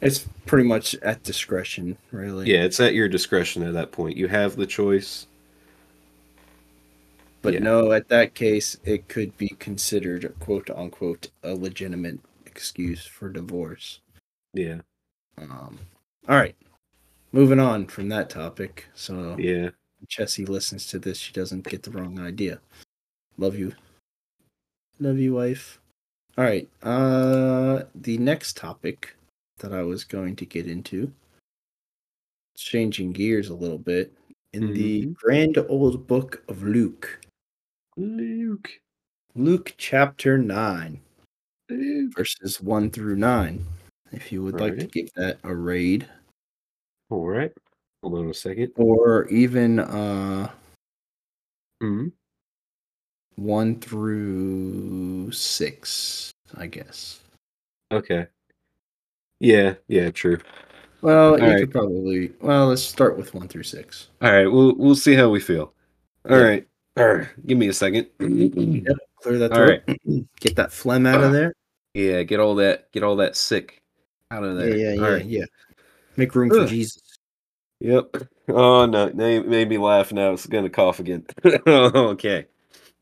it's 0.00 0.26
pretty 0.46 0.66
much 0.66 0.94
at 0.96 1.22
discretion 1.24 1.96
really 2.12 2.50
yeah, 2.50 2.62
it's 2.62 2.78
at 2.80 2.94
your 2.94 3.08
discretion 3.08 3.62
at 3.62 3.74
that 3.74 3.92
point. 3.92 4.16
You 4.16 4.28
have 4.28 4.56
the 4.56 4.66
choice. 4.66 5.26
But 7.42 7.54
Yeah. 7.54 7.60
no, 7.60 7.92
at 7.92 8.08
that 8.08 8.34
case, 8.34 8.76
it 8.84 9.08
could 9.08 9.36
be 9.36 9.48
considered 9.58 10.34
quote 10.40 10.70
unquote 10.70 11.30
a 11.42 11.54
legitimate 11.54 12.20
excuse 12.46 13.06
for 13.06 13.28
divorce. 13.28 14.00
Yeah, 14.54 14.80
Um, 15.36 15.78
all 16.28 16.36
right, 16.36 16.56
moving 17.32 17.60
on 17.60 17.86
from 17.86 18.08
that 18.10 18.30
topic. 18.30 18.86
So 18.94 19.36
yeah, 19.38 19.70
Chessie 20.06 20.48
listens 20.48 20.86
to 20.88 20.98
this, 20.98 21.18
she 21.18 21.32
doesn't 21.32 21.68
get 21.68 21.82
the 21.82 21.90
wrong 21.90 22.18
idea. 22.20 22.60
Love 23.36 23.56
you, 23.56 23.72
love 24.98 25.18
you, 25.18 25.34
wife. 25.34 25.80
All 26.36 26.44
right, 26.44 26.68
uh, 26.82 27.84
the 27.94 28.18
next 28.18 28.56
topic 28.56 29.16
that 29.58 29.72
I 29.72 29.82
was 29.82 30.04
going 30.04 30.36
to 30.36 30.44
get 30.46 30.66
into, 30.68 31.12
changing 32.56 33.12
gears 33.12 33.48
a 33.48 33.54
little 33.54 33.78
bit, 33.78 34.12
in 34.52 34.72
the 34.72 35.02
Mhm. 35.06 35.14
grand 35.14 35.58
old 35.68 36.06
book 36.06 36.42
of 36.48 36.62
Luke. 36.62 37.20
Luke, 37.96 38.80
Luke 39.34 39.74
chapter 39.76 40.38
9, 40.38 41.00
Luke. 41.68 42.14
verses 42.16 42.60
1 42.60 42.90
through 42.90 43.16
9. 43.16 43.66
If 44.12 44.30
you 44.32 44.42
would 44.42 44.60
like 44.60 44.78
to 44.78 44.86
give 44.86 45.12
that 45.14 45.38
a 45.42 45.54
raid, 45.54 46.08
All 47.10 47.26
right. 47.26 47.52
Hold 48.02 48.18
on 48.18 48.30
a 48.30 48.34
second. 48.34 48.72
or 48.76 49.26
even 49.28 49.78
uh, 49.80 50.50
hmm 51.80 52.08
1 53.36 53.80
through 53.80 55.30
6, 55.32 56.30
I 56.56 56.66
guess. 56.66 57.20
Okay. 57.92 58.26
Yeah, 59.40 59.74
yeah, 59.86 60.10
true. 60.10 60.38
Well, 61.00 61.38
you 61.38 61.44
Alright. 61.44 61.60
could 61.60 61.70
probably. 61.70 62.32
Well, 62.40 62.66
let's 62.68 62.82
start 62.82 63.16
with 63.16 63.32
1 63.34 63.48
through 63.48 63.62
6. 63.62 64.08
All 64.20 64.32
right, 64.32 64.46
we'll 64.46 64.74
we'll 64.76 64.96
see 64.96 65.14
how 65.14 65.28
we 65.28 65.40
feel. 65.40 65.72
All 66.28 66.36
Yeah. 66.36 66.42
right. 66.42 66.68
All 66.96 67.06
right. 67.14 67.28
Give 67.46 67.56
me 67.56 67.68
a 67.68 67.72
second. 67.72 68.08
Clear 68.18 69.38
that 69.38 69.52
All 69.52 69.58
throat. 69.58 69.82
Get 70.40 70.56
that 70.56 70.72
phlegm 70.72 71.06
out 71.06 71.22
of 71.22 71.32
there. 71.32 71.52
yeah, 71.94 72.22
get 72.24 72.40
all 72.40 72.56
that 72.56 72.90
get 72.92 73.02
all 73.04 73.16
that 73.16 73.36
sick 73.36 73.80
out 74.30 74.42
of 74.44 74.58
Yeah, 74.58 74.64
there. 74.66 74.76
yeah, 74.76 74.88
All 74.90 75.08
yeah, 75.08 75.14
right. 75.14 75.24
yeah. 75.24 75.44
Make 76.18 76.34
room 76.34 76.50
for 76.50 76.62
Ugh. 76.62 76.68
Jesus. 76.68 77.00
Yep. 77.80 78.16
Oh 78.48 78.86
no, 78.86 79.08
now 79.10 79.26
you 79.26 79.44
made 79.44 79.68
me 79.68 79.78
laugh. 79.78 80.12
Now 80.12 80.32
it's 80.32 80.46
gonna 80.46 80.68
cough 80.68 80.98
again. 80.98 81.24
okay. 81.66 82.46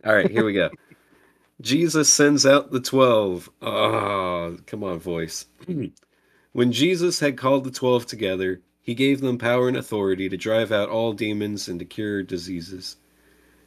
All 0.04 0.14
right, 0.14 0.30
here 0.30 0.44
we 0.44 0.52
go. 0.52 0.70
Jesus 1.62 2.12
sends 2.12 2.44
out 2.44 2.70
the 2.70 2.80
twelve. 2.80 3.48
Oh, 3.62 4.58
come 4.66 4.84
on, 4.84 4.98
voice. 4.98 5.46
when 6.52 6.72
Jesus 6.72 7.20
had 7.20 7.38
called 7.38 7.64
the 7.64 7.70
twelve 7.70 8.04
together, 8.04 8.60
he 8.82 8.94
gave 8.94 9.22
them 9.22 9.38
power 9.38 9.66
and 9.66 9.78
authority 9.78 10.28
to 10.28 10.36
drive 10.36 10.70
out 10.70 10.90
all 10.90 11.14
demons 11.14 11.68
and 11.68 11.78
to 11.78 11.86
cure 11.86 12.22
diseases. 12.22 12.96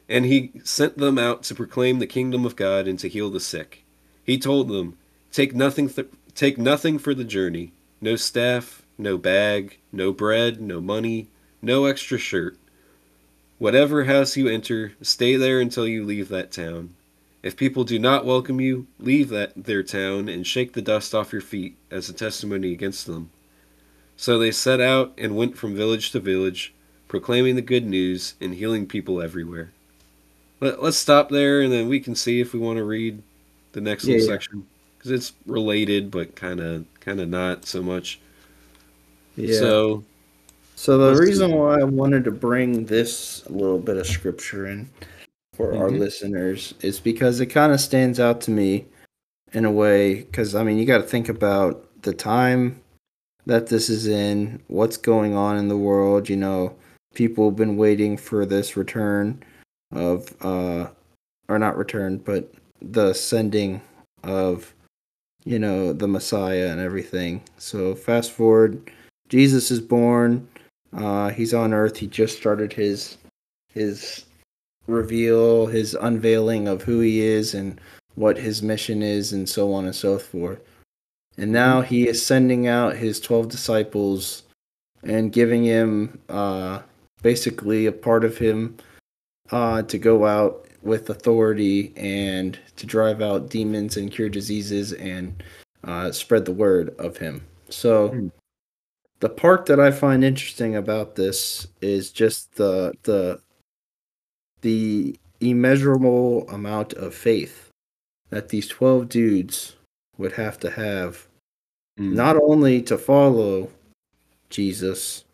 And 0.08 0.24
he 0.24 0.52
sent 0.62 0.96
them 0.96 1.18
out 1.18 1.42
to 1.44 1.56
proclaim 1.56 1.98
the 1.98 2.06
kingdom 2.06 2.46
of 2.46 2.54
God 2.54 2.86
and 2.86 3.00
to 3.00 3.08
heal 3.08 3.30
the 3.30 3.40
sick. 3.40 3.84
He 4.22 4.38
told 4.38 4.68
them, 4.68 4.96
"Take 5.32 5.56
nothing, 5.56 5.88
th- 5.88 6.08
take 6.36 6.56
nothing 6.56 7.00
for 7.00 7.14
the 7.14 7.24
journey: 7.24 7.72
no 8.00 8.14
staff, 8.14 8.86
no 9.00 9.18
bag, 9.18 9.78
no 9.92 10.12
bread, 10.12 10.60
no 10.60 10.80
money, 10.80 11.28
no 11.62 11.86
extra 11.86 12.18
shirt. 12.18 12.58
Whatever 13.58 14.06
house 14.06 14.36
you 14.36 14.48
enter, 14.48 14.94
stay 15.02 15.36
there 15.36 15.60
until 15.60 15.86
you 15.86 16.04
leave 16.04 16.28
that 16.30 16.50
town. 16.50 16.96
If 17.44 17.56
people 17.56 17.84
do 17.84 17.96
not 17.98 18.26
welcome 18.26 18.60
you, 18.60 18.88
leave 18.98 19.28
that 19.28 19.52
their 19.54 19.84
town 19.84 20.28
and 20.28 20.44
shake 20.44 20.72
the 20.72 20.82
dust 20.82 21.14
off 21.14 21.32
your 21.32 21.42
feet 21.42 21.78
as 21.92 22.08
a 22.08 22.12
testimony 22.12 22.72
against 22.72 23.06
them." 23.06 23.30
So 24.16 24.38
they 24.38 24.52
set 24.52 24.80
out 24.80 25.14
and 25.18 25.36
went 25.36 25.58
from 25.58 25.74
village 25.76 26.12
to 26.12 26.20
village, 26.20 26.74
proclaiming 27.08 27.56
the 27.56 27.62
good 27.62 27.86
news 27.86 28.34
and 28.40 28.54
healing 28.54 28.86
people 28.86 29.20
everywhere. 29.22 29.72
Let, 30.60 30.82
let's 30.82 30.96
stop 30.96 31.30
there 31.30 31.60
and 31.60 31.72
then 31.72 31.88
we 31.88 32.00
can 32.00 32.14
see 32.14 32.40
if 32.40 32.52
we 32.52 32.60
want 32.60 32.78
to 32.78 32.84
read 32.84 33.22
the 33.72 33.80
next 33.80 34.04
Yeah, 34.04 34.08
little 34.08 34.18
yeah. 34.18 34.26
section 34.34 34.66
because 34.98 35.10
it's 35.10 35.32
related 35.46 36.10
but 36.10 36.36
kind 36.36 36.60
of 36.60 36.86
kind 37.00 37.20
of 37.20 37.28
not 37.28 37.64
so 37.66 37.82
much. 37.82 38.20
Yeah. 39.42 39.58
So 39.58 40.04
So 40.76 40.96
the 40.96 41.20
reason 41.20 41.52
why 41.52 41.80
I 41.80 41.84
wanted 41.84 42.24
to 42.24 42.30
bring 42.30 42.86
this 42.86 43.44
little 43.50 43.78
bit 43.78 43.96
of 43.98 44.06
scripture 44.06 44.66
in 44.66 44.88
for 45.54 45.74
our 45.76 45.90
Mhm. 45.90 45.98
listeners 45.98 46.74
is 46.80 46.98
because 47.00 47.40
it 47.40 47.46
kind 47.46 47.72
of 47.72 47.80
stands 47.80 48.18
out 48.18 48.40
to 48.42 48.50
me 48.50 48.86
in 49.52 49.64
a 49.66 49.70
way 49.70 50.22
because 50.22 50.54
I 50.54 50.62
mean 50.62 50.78
you 50.78 50.86
got 50.86 50.98
to 50.98 51.06
think 51.06 51.28
about 51.28 51.86
the 52.02 52.14
time 52.14 52.80
that 53.46 53.66
this 53.66 53.90
is 53.90 54.06
in, 54.06 54.60
what's 54.68 54.96
going 54.96 55.34
on 55.34 55.56
in 55.58 55.68
the 55.68 55.76
world, 55.76 56.28
you 56.28 56.36
know, 56.36 56.74
people 57.14 57.50
have 57.50 57.56
been 57.56 57.76
waiting 57.76 58.16
for 58.16 58.46
this 58.46 58.76
return 58.76 59.42
of 59.92 60.34
uh 60.40 60.86
or 61.48 61.58
not 61.58 61.76
return, 61.76 62.16
but 62.18 62.50
the 62.80 63.12
sending 63.12 63.82
of 64.22 64.72
you 65.44 65.58
know 65.58 65.92
the 65.92 66.08
Messiah 66.08 66.68
and 66.68 66.80
everything. 66.80 67.42
So 67.58 67.94
fast 67.94 68.30
forward, 68.32 68.90
Jesus 69.30 69.70
is 69.70 69.80
born. 69.80 70.46
Uh, 70.92 71.30
he's 71.30 71.54
on 71.54 71.72
Earth. 71.72 71.96
He 71.96 72.06
just 72.06 72.36
started 72.36 72.72
his 72.72 73.16
his 73.72 74.26
reveal, 74.86 75.66
his 75.66 75.94
unveiling 75.94 76.66
of 76.66 76.82
who 76.82 77.00
he 77.00 77.20
is 77.20 77.54
and 77.54 77.80
what 78.16 78.36
his 78.36 78.62
mission 78.62 79.02
is, 79.02 79.32
and 79.32 79.48
so 79.48 79.72
on 79.72 79.86
and 79.86 79.94
so 79.94 80.18
forth. 80.18 80.60
And 81.38 81.52
now 81.52 81.80
he 81.80 82.08
is 82.08 82.24
sending 82.24 82.66
out 82.66 82.96
his 82.96 83.20
twelve 83.20 83.48
disciples 83.48 84.42
and 85.04 85.32
giving 85.32 85.64
him 85.64 86.20
uh, 86.28 86.82
basically 87.22 87.86
a 87.86 87.92
part 87.92 88.24
of 88.24 88.36
him 88.36 88.76
uh, 89.50 89.82
to 89.82 89.96
go 89.96 90.26
out 90.26 90.66
with 90.82 91.08
authority 91.10 91.92
and 91.96 92.58
to 92.76 92.86
drive 92.86 93.22
out 93.22 93.48
demons 93.48 93.96
and 93.96 94.10
cure 94.10 94.28
diseases 94.28 94.92
and 94.94 95.42
uh, 95.84 96.10
spread 96.10 96.44
the 96.44 96.52
word 96.52 96.94
of 96.98 97.16
him. 97.16 97.40
So, 97.68 98.08
Hmm. 98.08 98.28
The 99.20 99.28
part 99.28 99.66
that 99.66 99.78
I 99.78 99.90
find 99.90 100.24
interesting 100.24 100.76
about 100.76 101.14
this 101.14 101.66
is 101.80 102.10
just 102.10 102.54
the 102.56 102.94
the 103.04 103.40
the 104.62 105.18
immeasurable 105.40 106.48
amount 106.50 106.92
of 106.94 107.14
faith 107.14 107.70
that 108.30 108.48
these 108.50 108.68
twelve 108.68 109.08
dudes 109.08 109.76
would 110.18 110.32
have 110.32 110.58
to 110.60 110.70
have, 110.70 111.26
Mm. 111.98 112.12
not 112.14 112.36
only 112.36 112.80
to 112.82 112.96
follow 112.96 113.68
Jesus 114.48 115.24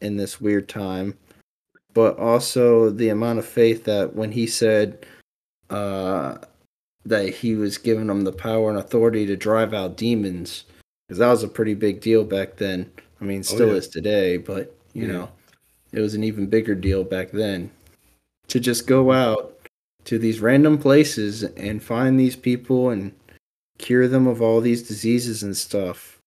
in 0.00 0.16
this 0.16 0.40
weird 0.40 0.68
time, 0.68 1.14
but 1.94 2.18
also 2.18 2.90
the 2.90 3.08
amount 3.10 3.38
of 3.38 3.46
faith 3.46 3.84
that 3.84 4.14
when 4.14 4.32
he 4.32 4.46
said 4.46 5.06
uh, 5.70 6.38
that 7.04 7.28
he 7.28 7.54
was 7.54 7.78
giving 7.78 8.08
them 8.08 8.22
the 8.22 8.32
power 8.32 8.70
and 8.70 8.78
authority 8.78 9.24
to 9.26 9.36
drive 9.36 9.72
out 9.72 9.96
demons, 9.96 10.64
because 11.06 11.18
that 11.18 11.30
was 11.30 11.42
a 11.42 11.48
pretty 11.48 11.74
big 11.74 12.00
deal 12.00 12.24
back 12.24 12.56
then. 12.56 12.90
I 13.20 13.24
mean, 13.24 13.40
oh, 13.40 13.42
still 13.42 13.68
yeah. 13.68 13.74
is 13.74 13.88
today, 13.88 14.36
but 14.36 14.74
you 14.92 15.06
Yeah. 15.06 15.12
know, 15.12 15.28
it 15.92 16.00
was 16.00 16.14
an 16.14 16.24
even 16.24 16.46
bigger 16.46 16.74
deal 16.74 17.04
back 17.04 17.30
then. 17.30 17.70
To 18.48 18.60
just 18.60 18.86
go 18.86 19.12
out 19.12 19.58
to 20.04 20.18
these 20.18 20.40
random 20.40 20.78
places 20.78 21.42
and 21.42 21.82
find 21.82 22.18
these 22.18 22.36
people 22.36 22.90
and 22.90 23.12
cure 23.78 24.06
them 24.08 24.26
of 24.26 24.40
all 24.40 24.60
these 24.60 24.86
diseases 24.86 25.42
and 25.42 25.56
stuff 25.56 26.18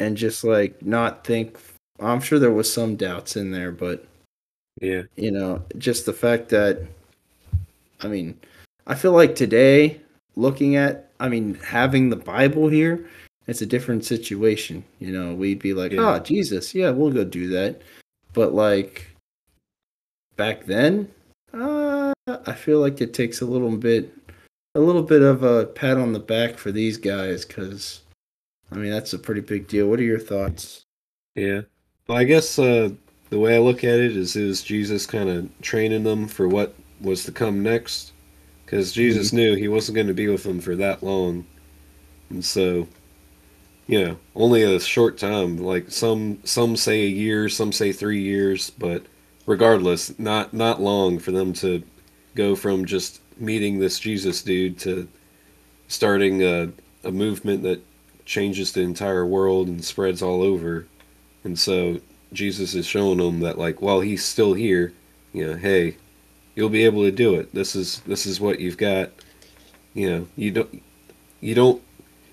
and 0.00 0.16
just 0.16 0.42
like 0.42 0.82
not 0.84 1.24
think 1.24 1.58
i'm 2.00 2.20
sure 2.20 2.38
there 2.38 2.50
was 2.50 2.70
some 2.72 2.96
doubts 2.96 3.36
in 3.36 3.50
there 3.52 3.70
but 3.70 4.04
Yeah. 4.80 5.02
you 5.14 5.30
know 5.30 5.62
just 5.78 6.06
the 6.06 6.12
fact 6.12 6.48
that 6.48 6.82
i 8.02 8.08
mean 8.08 8.36
i 8.86 8.94
feel 8.96 9.12
like 9.12 9.36
today 9.36 10.00
looking 10.34 10.74
at 10.76 11.10
i 11.20 11.28
mean 11.28 11.54
having 11.54 12.10
the 12.10 12.16
bible 12.16 12.68
here 12.68 13.08
it's 13.46 13.62
a 13.62 13.66
different 13.66 14.04
situation 14.04 14.82
you 14.98 15.12
know 15.12 15.34
we'd 15.34 15.58
be 15.58 15.72
like 15.74 15.92
Yeah. 15.92 16.14
oh 16.16 16.18
jesus 16.18 16.74
yeah 16.74 16.90
we'll 16.90 17.12
go 17.12 17.24
do 17.24 17.48
that. 17.48 17.82
But 18.32 18.52
like 18.52 19.08
back 20.36 20.66
then 20.66 21.08
uh, 21.54 22.12
i 22.26 22.52
feel 22.52 22.80
like 22.80 23.00
it 23.00 23.14
takes 23.14 23.40
a 23.40 23.46
little 23.46 23.74
bit 23.76 24.12
a 24.74 24.80
little 24.80 25.02
bit 25.02 25.22
of 25.22 25.42
a 25.42 25.64
pat 25.66 25.96
on 25.96 26.12
the 26.12 26.18
back 26.18 26.58
for 26.58 26.70
these 26.70 26.98
guys 26.98 27.46
because 27.46 28.02
i 28.70 28.74
mean 28.74 28.90
that's 28.90 29.14
a 29.14 29.18
pretty 29.18 29.40
big 29.40 29.68
deal. 29.68 29.88
What 29.88 30.00
are 30.00 30.04
your 30.04 30.18
thoughts? 30.18 30.82
Yeah. 31.34 31.62
Well, 32.08 32.18
I 32.18 32.24
guess 32.24 32.58
uh, 32.58 32.90
the 33.30 33.38
way 33.38 33.56
I 33.56 33.58
look 33.60 33.84
at 33.84 33.98
it 33.98 34.16
is, 34.16 34.36
is 34.36 34.62
Jesus 34.62 35.06
kind 35.06 35.28
of 35.28 35.48
training 35.62 36.04
them 36.04 36.28
for 36.28 36.46
what 36.48 36.74
was 37.00 37.24
to 37.24 37.32
come 37.32 37.62
next, 37.62 38.12
because 38.64 38.92
Jesus 38.92 39.32
knew 39.32 39.54
he 39.54 39.68
wasn't 39.68 39.96
going 39.96 40.06
to 40.06 40.14
be 40.14 40.28
with 40.28 40.42
them 40.44 40.60
for 40.60 40.76
that 40.76 41.02
long, 41.02 41.44
and 42.30 42.44
so, 42.44 42.86
you 43.86 44.04
know, 44.04 44.16
only 44.34 44.62
a 44.62 44.80
short 44.80 45.18
time. 45.18 45.58
Like 45.58 45.90
some 45.90 46.40
some 46.44 46.76
say 46.76 47.02
a 47.02 47.08
year, 47.08 47.48
some 47.48 47.72
say 47.72 47.92
three 47.92 48.20
years, 48.20 48.70
but 48.70 49.04
regardless, 49.46 50.18
not 50.18 50.52
not 50.52 50.80
long 50.80 51.18
for 51.18 51.30
them 51.30 51.52
to 51.54 51.82
go 52.34 52.56
from 52.56 52.84
just 52.84 53.20
meeting 53.38 53.78
this 53.78 53.98
Jesus 53.98 54.42
dude 54.42 54.78
to 54.80 55.08
starting 55.88 56.42
a, 56.42 56.70
a 57.04 57.12
movement 57.12 57.62
that 57.62 57.82
changes 58.24 58.72
the 58.72 58.80
entire 58.80 59.24
world 59.24 59.68
and 59.68 59.84
spreads 59.84 60.20
all 60.20 60.42
over. 60.42 60.86
And 61.44 61.58
so 61.58 62.00
Jesus 62.32 62.74
is 62.74 62.86
showing 62.86 63.18
them 63.18 63.40
that 63.40 63.58
like 63.58 63.80
while 63.80 64.00
he's 64.00 64.24
still 64.24 64.54
here, 64.54 64.92
you 65.32 65.46
know, 65.46 65.56
hey, 65.56 65.96
you'll 66.54 66.68
be 66.68 66.84
able 66.84 67.02
to 67.02 67.12
do 67.12 67.34
it. 67.36 67.54
This 67.54 67.76
is 67.76 68.00
this 68.00 68.26
is 68.26 68.40
what 68.40 68.58
you've 68.58 68.78
got. 68.78 69.10
You 69.94 70.10
know, 70.10 70.28
you 70.36 70.50
don't 70.50 70.82
you 71.40 71.54
don't 71.54 71.82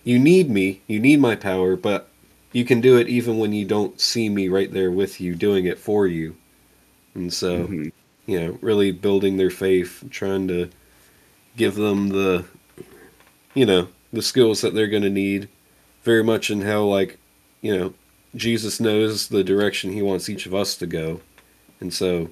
you 0.03 0.19
need 0.19 0.49
me, 0.49 0.81
you 0.87 0.99
need 0.99 1.19
my 1.19 1.35
power, 1.35 1.75
but 1.75 2.09
you 2.51 2.65
can 2.65 2.81
do 2.81 2.97
it 2.97 3.07
even 3.07 3.37
when 3.37 3.53
you 3.53 3.65
don't 3.65 3.99
see 3.99 4.29
me 4.29 4.47
right 4.47 4.71
there 4.71 4.91
with 4.91 5.19
you 5.19 5.35
doing 5.35 5.65
it 5.65 5.79
for 5.79 6.07
you. 6.07 6.35
And 7.15 7.33
so, 7.33 7.67
Mhm. 7.67 7.91
you 8.25 8.39
know, 8.39 8.57
really 8.61 8.91
building 8.91 9.37
their 9.37 9.49
faith, 9.49 10.03
trying 10.09 10.47
to 10.49 10.69
give 11.55 11.75
them 11.75 12.09
the 12.09 12.45
you 13.55 13.65
know, 13.65 13.87
the 14.11 14.21
skills 14.21 14.61
that 14.61 14.73
they're 14.73 14.87
going 14.87 15.03
to 15.03 15.09
need 15.09 15.47
very 16.03 16.23
much 16.23 16.49
in 16.49 16.61
how 16.61 16.83
like, 16.83 17.17
you 17.61 17.75
know, 17.75 17.93
Jesus 18.35 18.79
knows 18.79 19.27
the 19.27 19.43
direction 19.43 19.93
he 19.93 20.01
wants 20.01 20.27
each 20.27 20.45
of 20.45 20.55
us 20.55 20.75
to 20.77 20.87
go. 20.87 21.21
And 21.79 21.93
so 21.93 22.29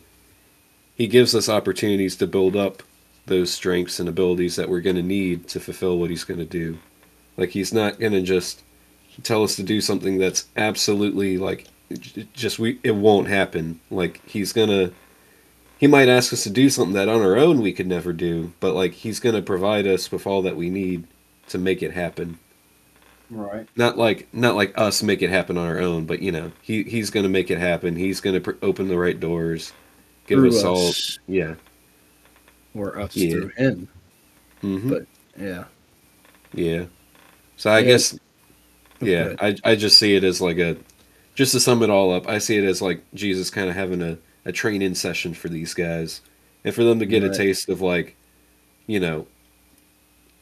he 0.95 1.07
gives 1.07 1.35
us 1.35 1.47
opportunities 1.47 2.15
to 2.17 2.27
build 2.27 2.55
up 2.55 2.81
those 3.27 3.53
strengths 3.53 3.99
and 3.99 4.09
abilities 4.09 4.55
that 4.55 4.67
we're 4.67 4.81
going 4.81 4.95
to 4.95 5.03
need 5.03 5.47
to 5.49 5.59
fulfill 5.59 5.99
what 5.99 6.09
he's 6.09 6.23
going 6.23 6.39
to 6.39 6.45
do. 6.45 6.79
Like 7.41 7.49
he's 7.49 7.73
not 7.73 7.99
going 7.99 8.11
to 8.13 8.21
just 8.21 8.61
tell 9.23 9.43
us 9.43 9.55
to 9.55 9.63
do 9.63 9.81
something 9.81 10.19
that's 10.19 10.45
absolutely 10.55 11.39
like 11.39 11.65
just 12.33 12.59
we 12.59 12.79
it 12.83 12.91
won't 12.95 13.27
happen. 13.27 13.79
Like 13.89 14.21
he's 14.29 14.53
going 14.53 14.69
to 14.69 14.93
he 15.79 15.87
might 15.87 16.07
ask 16.07 16.31
us 16.31 16.43
to 16.43 16.51
do 16.51 16.69
something 16.69 16.93
that 16.93 17.09
on 17.09 17.19
our 17.21 17.35
own 17.37 17.59
we 17.59 17.73
could 17.73 17.87
never 17.87 18.13
do, 18.13 18.53
but 18.59 18.75
like 18.75 18.93
he's 18.93 19.19
going 19.19 19.33
to 19.33 19.41
provide 19.41 19.87
us 19.87 20.11
with 20.11 20.27
all 20.27 20.43
that 20.43 20.55
we 20.55 20.69
need 20.69 21.07
to 21.47 21.57
make 21.57 21.81
it 21.81 21.91
happen 21.93 22.37
right 23.31 23.67
not 23.75 23.97
like 23.97 24.27
not 24.33 24.55
like 24.55 24.71
us 24.77 25.01
make 25.01 25.23
it 25.23 25.31
happen 25.31 25.57
on 25.57 25.65
our 25.67 25.79
own, 25.79 26.05
but 26.05 26.21
you 26.21 26.31
know, 26.31 26.51
he 26.61 26.83
he's 26.83 27.09
going 27.09 27.23
to 27.23 27.29
make 27.29 27.49
it 27.49 27.57
happen. 27.57 27.95
He's 27.95 28.21
going 28.21 28.35
to 28.35 28.41
pr- 28.53 28.63
open 28.65 28.87
the 28.87 28.99
right 28.99 29.19
doors, 29.19 29.73
give 30.27 30.37
Through 30.37 30.49
us 30.49 30.63
all, 30.63 30.89
us. 30.89 31.17
yeah, 31.27 31.55
or 32.75 32.99
us 32.99 33.15
Yeah. 33.15 33.31
through 33.31 33.47
him 33.57 33.87
hmm 34.61 34.89
But- 34.89 35.07
yeah 35.39 35.63
yeah. 36.53 36.85
So 37.61 37.69
I 37.69 37.79
Yeah. 37.79 37.85
guess, 37.85 38.17
yeah, 39.01 39.35
I 39.39 39.55
I 39.63 39.75
just 39.75 39.99
see 39.99 40.15
it 40.15 40.23
as 40.23 40.41
like 40.41 40.57
a, 40.57 40.77
just 41.35 41.51
to 41.51 41.59
sum 41.59 41.83
it 41.83 41.91
all 41.91 42.11
up, 42.11 42.27
I 42.27 42.39
see 42.39 42.57
it 42.57 42.63
as 42.63 42.81
like 42.81 43.03
Jesus 43.13 43.51
kind 43.51 43.69
of 43.69 43.75
having 43.75 44.01
a 44.01 44.17
a 44.45 44.51
training 44.51 44.95
session 44.95 45.35
for 45.35 45.47
these 45.47 45.75
guys, 45.75 46.21
and 46.63 46.73
for 46.73 46.83
them 46.83 46.97
to 46.97 47.05
get 47.05 47.21
Right. 47.21 47.31
a 47.31 47.37
taste 47.37 47.69
of 47.69 47.79
like, 47.79 48.15
you 48.87 48.99
know, 48.99 49.27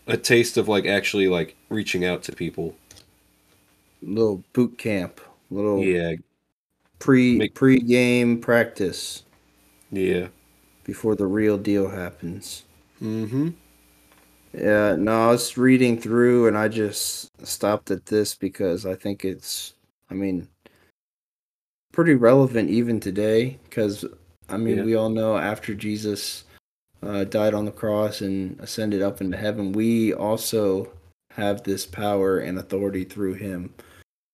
a 0.07 0.15
taste 0.15 0.55
of 0.55 0.69
like 0.69 0.85
actually 0.85 1.27
like 1.27 1.57
reaching 1.69 2.05
out 2.05 2.23
to 2.23 2.31
people. 2.31 2.77
little 4.01 4.45
boot 4.53 4.77
camp 4.77 5.19
little 5.51 5.83
Yeah, 5.83 6.13
pre 6.99 7.37
Make- 7.37 7.53
pre 7.55 7.79
game 7.81 8.39
practice 8.39 9.23
yeah. 9.91 10.29
before 10.85 11.15
the 11.15 11.27
real 11.27 11.57
deal 11.57 11.89
happens 11.89 12.63
Mm-hmm. 13.01 13.49
Yeah, 14.53 14.95
no, 14.95 15.29
I 15.29 15.31
was 15.31 15.57
reading 15.57 15.99
through 15.99 16.47
and 16.47 16.57
I 16.57 16.67
just 16.67 17.45
stopped 17.45 17.91
at 17.91 18.05
this 18.05 18.33
because 18.35 18.85
I 18.85 18.95
think 18.95 19.23
it's, 19.23 19.73
I 20.09 20.15
mean, 20.15 20.47
pretty 21.93 22.15
relevant 22.15 22.69
even 22.69 22.99
today. 22.99 23.59
Because, 23.63 24.05
I 24.49 24.57
mean, 24.57 24.77
Yeah. 24.77 24.83
we 24.83 24.95
all 24.95 25.09
know 25.09 25.37
after 25.37 25.75
Jesus 25.75 26.45
uh, 27.03 27.23
died 27.25 27.53
on 27.53 27.65
the 27.65 27.71
cross 27.71 28.21
and 28.21 28.59
ascended 28.59 29.01
up 29.01 29.21
into 29.21 29.37
heaven, 29.37 29.71
we 29.71 30.13
also 30.13 30.91
have 31.31 31.63
this 31.63 31.85
power 31.85 32.39
and 32.39 32.57
authority 32.57 33.03
through 33.03 33.35
him 33.35 33.73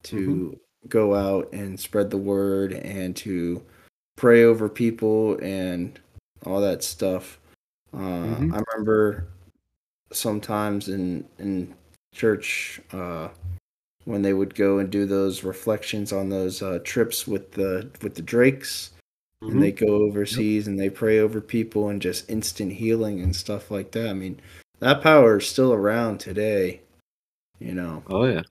to 0.03 0.57
go 0.87 1.13
out 1.13 1.51
and 1.51 1.79
spread 1.79 2.09
the 2.09 2.17
word 2.17 2.71
and 2.73 3.15
to 3.17 3.61
pray 4.15 4.43
over 4.43 4.69
people 4.69 5.37
and 5.39 5.99
all 6.45 6.61
that 6.61 6.83
stuff. 6.83 7.39
Uh, 7.93 7.97
Mhm. 7.97 8.53
I 8.53 8.63
remember 8.71 9.27
sometimes 10.11 10.89
in 10.89 11.25
in 11.39 11.73
church 12.13 12.79
uh, 12.93 13.27
when 14.05 14.21
they 14.21 14.33
would 14.33 14.55
go 14.55 14.77
and 14.79 14.89
do 14.89 15.05
those 15.05 15.43
reflections 15.43 16.13
on 16.13 16.29
those 16.29 16.61
uh, 16.61 16.79
trips 16.83 17.27
with 17.27 17.51
the 17.51 17.89
with 18.01 18.15
the 18.15 18.21
drakes 18.21 18.91
Mm-hmm. 19.43 19.51
and 19.51 19.61
they 19.63 19.71
go 19.73 19.87
overseas 19.87 20.67
and 20.67 20.79
they 20.79 20.89
pray 20.89 21.19
over 21.19 21.41
people 21.41 21.89
and 21.89 22.01
just 22.01 22.29
instant 22.29 22.71
healing 22.71 23.19
and 23.19 23.35
stuff 23.35 23.69
like 23.69 23.91
that. 23.91 24.07
I 24.07 24.13
mean, 24.13 24.39
that 24.79 25.03
power 25.03 25.37
is 25.39 25.47
still 25.47 25.73
around 25.73 26.21
today. 26.21 26.79
You 27.59 27.73
know, 27.73 28.01
Oh 28.07 28.23
yeah. 28.23 28.43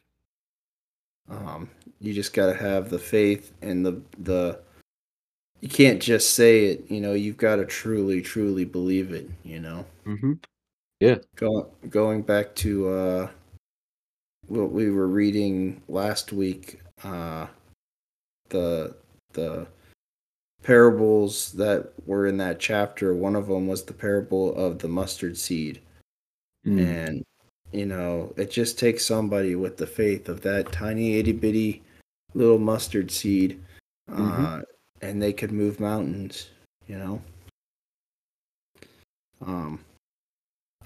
um, 1.31 1.71
you 2.01 2.13
just 2.13 2.35
got 2.35 2.47
to 2.47 2.55
have 2.55 2.91
the 2.91 2.99
faith 2.99 3.53
and 3.63 3.85
the 3.85 4.03
the 4.19 4.61
you 5.63 5.69
can't 5.71 6.03
just 6.03 6.35
say 6.35 6.67
it. 6.67 6.91
You 6.91 7.01
know, 7.01 7.15
you've 7.15 7.39
got 7.39 7.57
to 7.57 7.65
truly, 7.65 8.21
truly 8.21 8.67
believe 8.67 9.11
it. 9.13 9.29
You 9.43 9.61
know. 9.61 9.87
Mm-hmm. 10.07 10.35
Go, 11.37 11.71
going 11.91 12.23
back 12.23 12.55
to 12.57 12.89
uh, 12.89 13.31
what 14.47 14.71
we 14.73 14.91
were 14.91 15.09
reading 15.09 15.83
last 15.89 16.33
week, 16.33 16.81
uh, 17.03 17.47
the 18.49 18.95
the 19.33 19.67
parables 20.63 21.53
that 21.53 21.93
were 22.07 22.27
in 22.27 22.37
that 22.39 22.59
chapter. 22.61 23.15
One 23.15 23.37
of 23.37 23.49
them 23.49 23.67
was 23.67 23.85
the 23.85 23.93
parable 23.93 24.55
of 24.55 24.79
the 24.79 24.89
mustard 24.89 25.37
seed, 25.37 25.81
Mm. 26.67 26.79
and 26.87 27.25
you 27.73 27.85
know 27.87 28.33
it 28.37 28.51
just 28.51 28.79
takes 28.79 29.05
somebody 29.05 29.55
with 29.57 29.77
the 29.77 29.87
faith 29.87 30.29
of 30.29 30.41
that 30.43 30.73
tiny 30.73 31.19
itty 31.19 31.33
bitty 31.33 31.83
little 32.35 32.59
mustard 32.59 33.11
seed, 33.11 33.61
uh, 34.09 34.15
Mhm. 34.15 34.65
and 35.03 35.21
they 35.21 35.33
could 35.33 35.53
move 35.53 35.81
mountains. 35.81 36.49
You 36.87 36.99
know. 36.99 37.23
Um, 39.41 39.85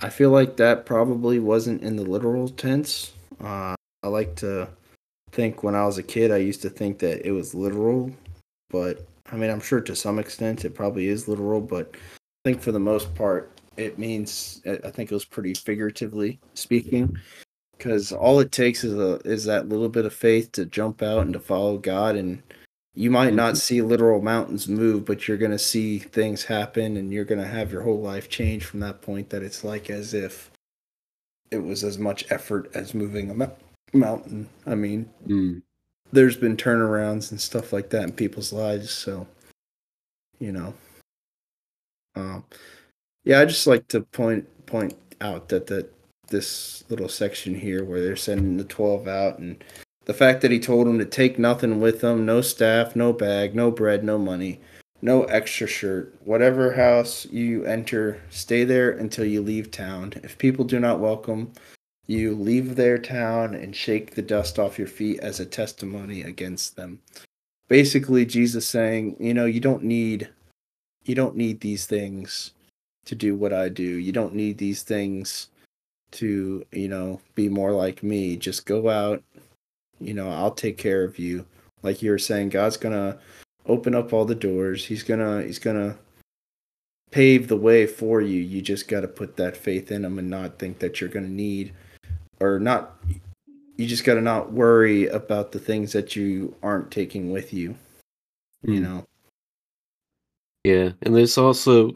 I 0.00 0.10
feel 0.10 0.30
like 0.30 0.56
that 0.56 0.86
probably 0.86 1.38
wasn't 1.38 1.82
in 1.82 1.96
the 1.96 2.04
literal 2.04 2.48
tense. 2.48 3.12
Uh, 3.42 3.74
I 4.02 4.08
like 4.08 4.36
to 4.36 4.68
think 5.32 5.62
when 5.62 5.74
I 5.74 5.84
was 5.84 5.98
a 5.98 6.02
kid, 6.02 6.30
I 6.30 6.36
used 6.36 6.62
to 6.62 6.70
think 6.70 6.98
that 7.00 7.26
it 7.26 7.32
was 7.32 7.54
literal, 7.54 8.12
but 8.70 9.06
I 9.30 9.36
mean, 9.36 9.50
I'm 9.50 9.60
sure 9.60 9.80
to 9.80 9.96
some 9.96 10.18
extent 10.18 10.64
it 10.64 10.74
probably 10.74 11.08
is 11.08 11.28
literal, 11.28 11.60
but 11.60 11.94
I 11.94 12.48
think 12.48 12.62
for 12.62 12.72
the 12.72 12.78
most 12.78 13.14
part, 13.14 13.50
it 13.76 13.98
means 13.98 14.62
I 14.66 14.90
think 14.90 15.10
it 15.10 15.14
was 15.14 15.24
pretty 15.24 15.54
figuratively 15.54 16.38
speaking, 16.54 17.16
because 17.76 18.12
all 18.12 18.40
it 18.40 18.50
takes 18.52 18.84
is 18.84 18.94
a 18.94 19.16
is 19.24 19.44
that 19.44 19.68
little 19.68 19.88
bit 19.88 20.06
of 20.06 20.14
faith 20.14 20.50
to 20.52 20.64
jump 20.64 21.02
out 21.02 21.22
and 21.22 21.32
to 21.32 21.40
follow 21.40 21.76
God, 21.78 22.16
and 22.16 22.42
you 22.98 23.10
might 23.12 23.32
not 23.32 23.56
see 23.56 23.80
literal 23.80 24.20
mountains 24.20 24.66
move, 24.68 25.04
but 25.04 25.28
you're 25.28 25.36
gonna 25.36 25.58
see 25.58 26.00
things 26.00 26.44
happen, 26.44 26.96
and 26.96 27.12
you're 27.12 27.24
gonna 27.24 27.46
have 27.46 27.70
your 27.70 27.82
whole 27.82 28.00
life 28.00 28.28
change 28.28 28.64
from 28.64 28.80
that 28.80 29.00
point. 29.02 29.30
That 29.30 29.42
it's 29.44 29.62
like 29.62 29.88
as 29.88 30.14
if 30.14 30.50
it 31.52 31.58
was 31.58 31.84
as 31.84 31.96
much 31.96 32.30
effort 32.30 32.70
as 32.74 32.94
moving 32.94 33.30
a 33.30 33.34
mou- 33.34 33.52
mountain. 33.92 34.48
I 34.66 34.74
mean, 34.74 35.08
Mm. 35.28 35.62
there's 36.12 36.36
been 36.36 36.56
turnarounds 36.56 37.30
and 37.30 37.40
stuff 37.40 37.72
like 37.72 37.90
that 37.90 38.02
in 38.02 38.12
people's 38.12 38.52
lives 38.52 38.90
so 38.90 39.26
you 40.40 40.50
know 40.52 40.72
um 42.16 42.42
yeah 43.24 43.40
i 43.40 43.44
just 43.44 43.66
like 43.66 43.86
to 43.88 44.00
point 44.00 44.46
point 44.66 44.94
out 45.20 45.48
that 45.50 45.66
that 45.66 45.92
this 46.28 46.82
little 46.88 47.08
section 47.08 47.54
here 47.54 47.84
where 47.84 48.00
they're 48.02 48.16
sending 48.16 48.56
the 48.56 48.64
12 48.64 49.06
out 49.08 49.38
and 49.38 49.62
the 50.08 50.14
fact 50.14 50.40
that 50.40 50.50
he 50.50 50.58
told 50.58 50.86
them 50.86 50.98
to 50.98 51.04
take 51.04 51.38
nothing 51.38 51.80
with 51.80 52.00
them 52.00 52.24
no 52.26 52.40
staff 52.40 52.96
no 52.96 53.12
bag 53.12 53.54
no 53.54 53.70
bread 53.70 54.02
no 54.02 54.18
money 54.18 54.58
no 55.02 55.22
extra 55.24 55.66
shirt 55.66 56.12
whatever 56.24 56.72
house 56.72 57.26
you 57.26 57.64
enter 57.64 58.20
stay 58.30 58.64
there 58.64 58.90
until 58.90 59.24
you 59.24 59.40
leave 59.40 59.70
town. 59.70 60.12
If 60.24 60.38
people 60.38 60.64
do 60.64 60.80
not 60.80 60.98
welcome 60.98 61.52
you 62.06 62.34
leave 62.34 62.74
their 62.74 62.98
town 62.98 63.54
and 63.54 63.76
shake 63.76 64.14
the 64.14 64.22
dust 64.22 64.58
off 64.58 64.78
your 64.78 64.88
feet 64.88 65.20
as 65.20 65.40
a 65.40 65.46
testimony 65.46 66.22
against 66.22 66.74
them. 66.74 67.00
Basically 67.68 68.24
jesus 68.24 68.66
saying 68.66 69.16
you 69.20 69.34
know 69.34 69.44
you 69.44 69.60
don't 69.60 69.84
need 69.84 70.30
you 71.04 71.14
don't 71.14 71.36
need 71.36 71.60
these 71.60 71.84
things 71.84 72.52
to 73.04 73.14
do 73.14 73.36
what 73.36 73.52
i 73.52 73.68
do. 73.68 73.82
You 73.82 74.12
don't 74.12 74.34
need 74.34 74.56
these 74.56 74.82
things 74.82 75.48
to 76.12 76.64
you 76.72 76.88
know 76.88 77.20
be 77.34 77.50
more 77.50 77.72
like 77.72 78.02
me. 78.02 78.38
Just 78.38 78.64
go 78.64 78.88
out 78.88 79.22
you 80.00 80.14
know 80.14 80.30
i'll 80.30 80.50
take 80.50 80.76
care 80.78 81.04
of 81.04 81.18
you 81.18 81.44
like 81.82 82.02
you 82.02 82.10
were 82.10 82.18
saying 82.18 82.48
god's 82.48 82.76
gonna 82.76 83.18
open 83.66 83.94
up 83.94 84.12
all 84.12 84.24
the 84.24 84.34
doors 84.34 84.86
he's 84.86 85.02
gonna 85.02 85.42
he's 85.42 85.58
gonna 85.58 85.96
pave 87.10 87.48
the 87.48 87.56
way 87.56 87.86
for 87.86 88.20
you 88.20 88.40
you 88.40 88.60
just 88.60 88.86
got 88.88 89.00
to 89.00 89.08
put 89.08 89.36
that 89.36 89.56
faith 89.56 89.90
in 89.90 90.04
him 90.04 90.18
and 90.18 90.28
not 90.28 90.58
think 90.58 90.78
that 90.78 91.00
you're 91.00 91.08
gonna 91.10 91.26
need 91.28 91.72
or 92.40 92.58
not 92.58 92.96
you 93.76 93.86
just 93.86 94.04
got 94.04 94.14
to 94.14 94.20
not 94.20 94.52
worry 94.52 95.06
about 95.06 95.52
the 95.52 95.58
things 95.58 95.92
that 95.92 96.14
you 96.16 96.54
aren't 96.62 96.90
taking 96.90 97.30
with 97.32 97.52
you 97.52 97.74
you 98.62 98.80
Mm. 98.80 98.82
know 98.82 99.04
Yeah, 100.64 100.90
and 101.02 101.14
there's 101.16 101.38
also 101.38 101.94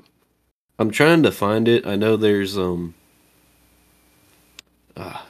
I'm 0.78 0.90
trying 0.90 1.22
to 1.24 1.32
find 1.32 1.68
it. 1.68 1.86
I 1.86 1.96
know 1.96 2.16
there's 2.16 2.56
um 2.56 2.94
ah, 4.96 5.26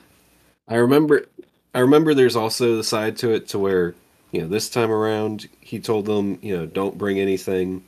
I 0.69 0.77
remember 0.77 1.27
I 1.75 1.81
remember 1.81 2.15
there's 2.15 2.37
also 2.37 2.77
the 2.77 2.85
side 2.85 3.17
to 3.19 3.31
it 3.33 3.49
to 3.49 3.59
where, 3.59 3.95
you 4.31 4.43
know, 4.43 4.49
this 4.49 4.69
time 4.69 4.91
around 4.91 5.49
he 5.61 5.81
told 5.81 6.07
them, 6.07 6.39
you 6.43 6.57
know, 6.57 6.67
don't 6.67 6.99
bring 6.99 7.19
anything, 7.19 7.85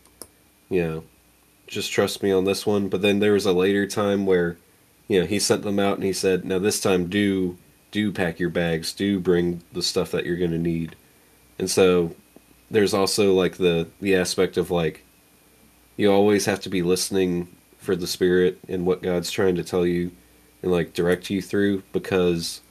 you 0.70 0.82
know, 0.82 1.04
just 1.66 1.92
trust 1.92 2.22
me 2.22 2.32
on 2.32 2.44
this 2.44 2.66
one. 2.66 2.88
But 2.88 3.02
then 3.02 3.20
there 3.20 3.32
was 3.32 3.46
a 3.46 3.52
later 3.52 3.86
time 3.86 4.26
where, 4.26 4.56
you 5.08 5.20
know, 5.20 5.26
he 5.26 5.38
sent 5.38 5.62
them 5.62 5.78
out 5.78 5.96
and 5.96 6.04
he 6.04 6.12
said, 6.12 6.44
"Now 6.44 6.58
this 6.58 6.80
time 6.80 7.08
do 7.08 7.58
do 7.90 8.10
pack 8.12 8.40
your 8.40 8.50
bags, 8.50 8.92
do 8.92 9.20
bring 9.20 9.62
the 9.72 9.82
stuff 9.82 10.10
that 10.12 10.24
you're 10.26 10.36
going 10.36 10.50
to 10.52 10.58
need." 10.58 10.96
And 11.58 11.70
so 11.70 12.14
there's 12.70 12.94
also 12.94 13.34
like 13.34 13.56
the 13.56 13.88
the 14.00 14.14
aspect 14.14 14.56
of 14.56 14.70
like 14.70 15.04
you 15.96 16.10
always 16.10 16.46
have 16.46 16.60
to 16.60 16.68
be 16.70 16.82
listening 16.82 17.48
for 17.78 17.94
the 17.94 18.06
spirit 18.06 18.58
and 18.68 18.86
what 18.86 19.02
God's 19.02 19.30
trying 19.30 19.56
to 19.56 19.64
tell 19.64 19.86
you 19.86 20.10
and 20.62 20.72
like 20.72 20.94
direct 20.94 21.30
you 21.30 21.42
through 21.42 21.82
because 21.92 22.62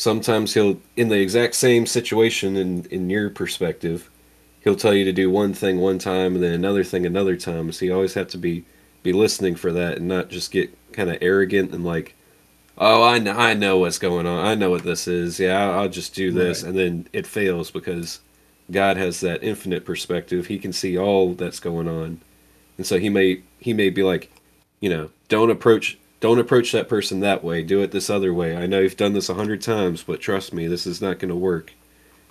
sometimes 0.00 0.54
he'll 0.54 0.80
in 0.96 1.08
the 1.08 1.20
exact 1.20 1.54
same 1.54 1.84
situation 1.84 2.56
in 2.56 2.86
in 2.86 3.10
your 3.10 3.28
perspective 3.28 4.08
he'll 4.62 4.74
tell 4.74 4.94
you 4.94 5.04
to 5.04 5.12
do 5.12 5.30
one 5.30 5.52
thing 5.52 5.78
one 5.78 5.98
time 5.98 6.34
and 6.34 6.42
then 6.42 6.54
another 6.54 6.82
thing 6.82 7.04
another 7.04 7.36
time. 7.36 7.70
So 7.70 7.84
you 7.84 7.94
always 7.94 8.14
have 8.14 8.28
to 8.28 8.38
be 8.38 8.64
be 9.02 9.12
listening 9.12 9.56
for 9.56 9.72
that 9.72 9.98
and 9.98 10.08
not 10.08 10.30
just 10.30 10.50
get 10.50 10.74
kind 10.92 11.10
of 11.10 11.18
arrogant 11.20 11.74
and 11.74 11.84
like 11.84 12.14
oh 12.78 13.02
I 13.02 13.18
know, 13.18 13.32
I 13.32 13.52
know 13.52 13.78
what's 13.78 13.98
going 13.98 14.26
on. 14.26 14.42
I 14.42 14.54
know 14.54 14.70
what 14.70 14.84
this 14.84 15.06
is. 15.06 15.38
Yeah 15.38 15.62
I'll, 15.62 15.80
I'll 15.80 15.88
just 15.90 16.14
do 16.14 16.32
this. 16.32 16.62
Right. 16.62 16.70
and 16.70 16.78
then 16.78 17.08
it 17.12 17.26
fails 17.26 17.70
because 17.70 18.20
God 18.70 18.96
has 18.96 19.20
that 19.20 19.42
infinite 19.42 19.84
perspective. 19.84 20.46
He 20.46 20.58
can 20.58 20.72
see 20.72 20.96
all 20.96 21.34
that's 21.34 21.60
going 21.60 21.88
on. 21.88 22.22
And 22.78 22.86
so 22.86 22.98
he 22.98 23.10
may 23.10 23.42
he 23.58 23.74
may 23.74 23.90
be 23.90 24.02
like 24.02 24.30
you 24.80 24.88
know 24.88 25.10
don't 25.28 25.50
approach 25.50 25.98
don't 26.20 26.38
approach 26.38 26.72
that 26.72 26.88
person 26.88 27.20
that 27.20 27.42
way. 27.42 27.62
Do 27.62 27.82
it 27.82 27.90
this 27.90 28.10
other 28.10 28.32
way. 28.32 28.56
I 28.56 28.66
know 28.66 28.80
you've 28.80 28.96
done 28.96 29.14
this 29.14 29.28
a 29.28 29.34
hundred 29.34 29.62
times 29.62 30.02
but 30.02 30.20
trust 30.20 30.52
me 30.52 30.66
this 30.66 30.86
is 30.86 31.00
not 31.00 31.18
going 31.18 31.30
to 31.30 31.36
work. 31.36 31.72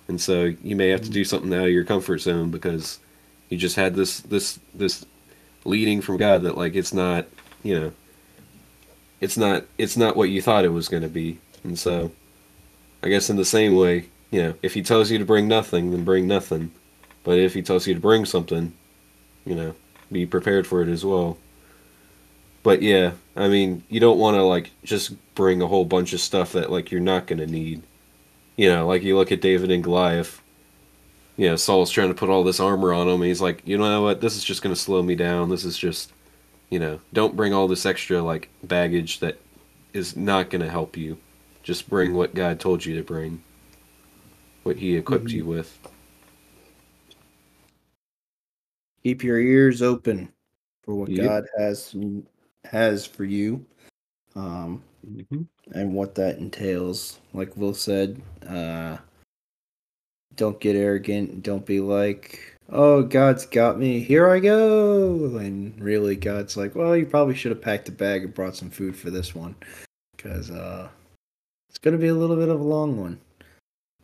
And 0.08 0.20
so 0.20 0.54
you 0.62 0.76
may 0.76 0.88
have 0.88 1.02
to 1.02 1.10
do 1.10 1.24
something 1.24 1.52
out 1.52 1.66
of 1.66 1.70
your 1.70 1.84
comfort 1.84 2.18
zone 2.18 2.50
because 2.50 3.00
you 3.48 3.58
just 3.58 3.76
had 3.76 3.94
this 3.94 4.20
this 4.20 4.58
this 4.72 5.04
leading 5.64 6.00
from 6.00 6.16
god 6.16 6.42
that 6.42 6.56
like 6.56 6.74
it's 6.74 6.94
not 6.94 7.26
you 7.62 7.78
know 7.78 7.92
it's 9.20 9.36
not 9.36 9.64
it's 9.76 9.96
not 9.96 10.16
what 10.16 10.30
you 10.30 10.40
thought 10.40 10.64
it 10.64 10.68
was 10.68 10.88
going 10.88 11.02
to 11.02 11.08
be. 11.08 11.38
And 11.64 11.78
so 11.78 12.12
i 13.02 13.08
guess 13.08 13.30
in 13.30 13.36
the 13.36 13.44
same 13.44 13.74
way 13.74 14.06
you 14.30 14.42
know 14.42 14.54
if 14.62 14.74
he 14.74 14.82
tells 14.82 15.10
you 15.10 15.18
to 15.18 15.24
bring 15.24 15.48
nothing 15.48 15.90
then 15.90 16.04
bring 16.04 16.26
nothing. 16.28 16.70
But 17.22 17.38
if 17.38 17.54
he 17.54 17.62
tells 17.62 17.86
you 17.86 17.94
to 17.94 18.00
bring 18.00 18.24
something 18.24 18.72
you 19.44 19.54
know 19.56 19.74
be 20.12 20.26
prepared 20.26 20.66
for 20.66 20.82
it 20.82 20.88
as 20.88 21.04
well. 21.04 21.38
But 22.62 22.82
yeah, 22.82 23.12
I 23.40 23.48
mean, 23.48 23.82
you 23.88 24.00
don't 24.00 24.18
want 24.18 24.36
to 24.36 24.42
like 24.42 24.70
just 24.84 25.12
bring 25.34 25.62
a 25.62 25.66
whole 25.66 25.84
bunch 25.84 26.12
of 26.12 26.20
stuff 26.20 26.52
that 26.52 26.70
like 26.70 26.90
you're 26.90 27.00
not 27.00 27.26
going 27.26 27.38
to 27.38 27.46
need. 27.46 27.82
You 28.56 28.68
know, 28.68 28.86
like 28.86 29.02
you 29.02 29.16
look 29.16 29.32
at 29.32 29.40
David 29.40 29.70
and 29.70 29.82
Goliath. 29.82 30.42
You 31.36 31.48
know, 31.48 31.56
Saul's 31.56 31.90
trying 31.90 32.08
to 32.08 32.14
put 32.14 32.28
all 32.28 32.44
this 32.44 32.60
armor 32.60 32.92
on 32.92 33.08
him, 33.08 33.14
and 33.14 33.24
he's 33.24 33.40
like, 33.40 33.62
you 33.64 33.78
know 33.78 34.02
what? 34.02 34.20
This 34.20 34.36
is 34.36 34.44
just 34.44 34.60
going 34.62 34.74
to 34.74 34.80
slow 34.80 35.02
me 35.02 35.14
down. 35.14 35.48
This 35.48 35.64
is 35.64 35.78
just, 35.78 36.12
you 36.68 36.78
know, 36.78 37.00
don't 37.14 37.34
bring 37.34 37.54
all 37.54 37.66
this 37.66 37.86
extra 37.86 38.20
like 38.20 38.50
baggage 38.64 39.20
that 39.20 39.38
is 39.94 40.16
not 40.16 40.50
going 40.50 40.60
to 40.60 40.68
help 40.70 40.96
you. 40.98 41.16
Just 41.62 41.88
bring 41.88 42.14
what 42.14 42.34
God 42.34 42.60
told 42.60 42.84
you 42.84 42.94
to 42.96 43.02
bring. 43.02 43.42
What 44.64 44.76
He 44.76 44.96
equipped 44.96 45.26
Mhm. 45.26 45.32
you 45.32 45.44
with. 45.46 45.78
keep 49.02 49.24
your 49.24 49.40
ears 49.40 49.80
open 49.80 50.30
for 50.82 50.94
what 50.94 51.08
Yep. 51.08 51.24
god 51.24 51.44
has 51.56 51.94
has 52.64 53.06
for 53.06 53.24
you 53.24 53.64
um 54.36 54.82
Mm-hmm. 55.06 55.42
and 55.72 55.94
what 55.94 56.14
that 56.16 56.38
entails. 56.38 57.18
Like 57.32 57.56
will 57.56 57.74
said 57.74 58.20
uh 58.46 58.98
don't 60.36 60.60
get 60.60 60.76
arrogant 60.76 61.42
don't 61.42 61.66
be 61.66 61.80
like 61.80 62.56
oh 62.70 63.02
god's 63.02 63.44
got 63.46 63.78
me 63.78 63.98
here 64.00 64.30
i 64.30 64.38
go 64.38 65.36
and 65.36 65.78
really 65.80 66.14
god's 66.14 66.56
like 66.56 66.74
well 66.74 66.96
you 66.96 67.04
probably 67.04 67.34
should 67.34 67.50
have 67.50 67.60
packed 67.60 67.88
a 67.88 67.92
bag 67.92 68.22
and 68.22 68.32
brought 68.32 68.54
some 68.54 68.70
food 68.70 68.96
for 68.96 69.10
this 69.10 69.34
one 69.34 69.54
because 70.16 70.50
uh 70.50 70.88
it's 71.68 71.78
gonna 71.78 71.98
be 71.98 72.08
a 72.08 72.14
little 72.14 72.36
bit 72.36 72.48
of 72.48 72.60
a 72.60 72.64
long 72.64 72.98
one. 73.00 73.20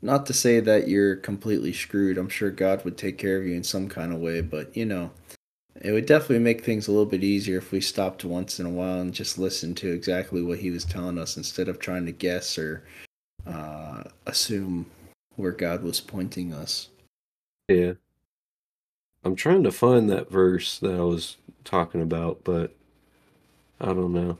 Not 0.03 0.27
to 0.27 0.33
say 0.33 0.61
that 0.61 0.89
you're 0.89 1.17
completely 1.17 1.73
screwed. 1.73 2.19
I'm 2.19 2.29
sure 2.29 2.51
god 2.51 2.85
would 2.85 2.99
take 2.99 3.19
care 3.19 3.39
of 3.39 3.47
you 3.47 3.55
in 3.55 3.65
some 3.65 3.89
kind 3.89 4.13
of 4.13 4.21
way 4.21 4.41
but 4.41 4.77
you 4.77 4.85
know 4.85 5.11
it 5.83 5.93
would 5.93 6.07
definitely 6.07 6.39
make 6.41 6.65
things 6.65 6.89
a 6.89 6.91
little 6.91 7.07
bit 7.07 7.25
easier 7.25 7.59
if 7.59 7.73
we 7.73 7.81
stopped 7.81 8.25
once 8.25 8.61
in 8.61 8.67
a 8.67 8.71
while 8.71 9.01
and 9.01 9.13
just 9.13 9.39
listened 9.39 9.77
to 9.79 9.93
exactly 9.93 10.43
what 10.43 10.59
he 10.59 10.71
was 10.71 10.85
telling 10.85 11.19
us 11.19 11.37
instead 11.37 11.69
of 11.69 11.79
trying 11.79 12.07
to 12.07 12.13
guess 12.13 12.59
or 12.59 12.83
uh, 13.47 14.03
assume 14.27 14.87
where 15.37 15.53
God 15.53 15.83
was 15.83 16.01
pointing 16.01 16.53
us. 16.53 16.89
Yeah. 17.69 17.93
I'm 19.25 19.37
trying 19.37 19.65
to 19.65 19.73
find 19.73 20.09
that 20.11 20.31
verse 20.31 20.79
that 20.79 20.95
I 20.95 21.03
was 21.03 21.37
talking 21.65 22.01
about, 22.01 22.45
but 22.45 22.73
I 23.81 23.87
don't 23.87 24.13
know. 24.13 24.39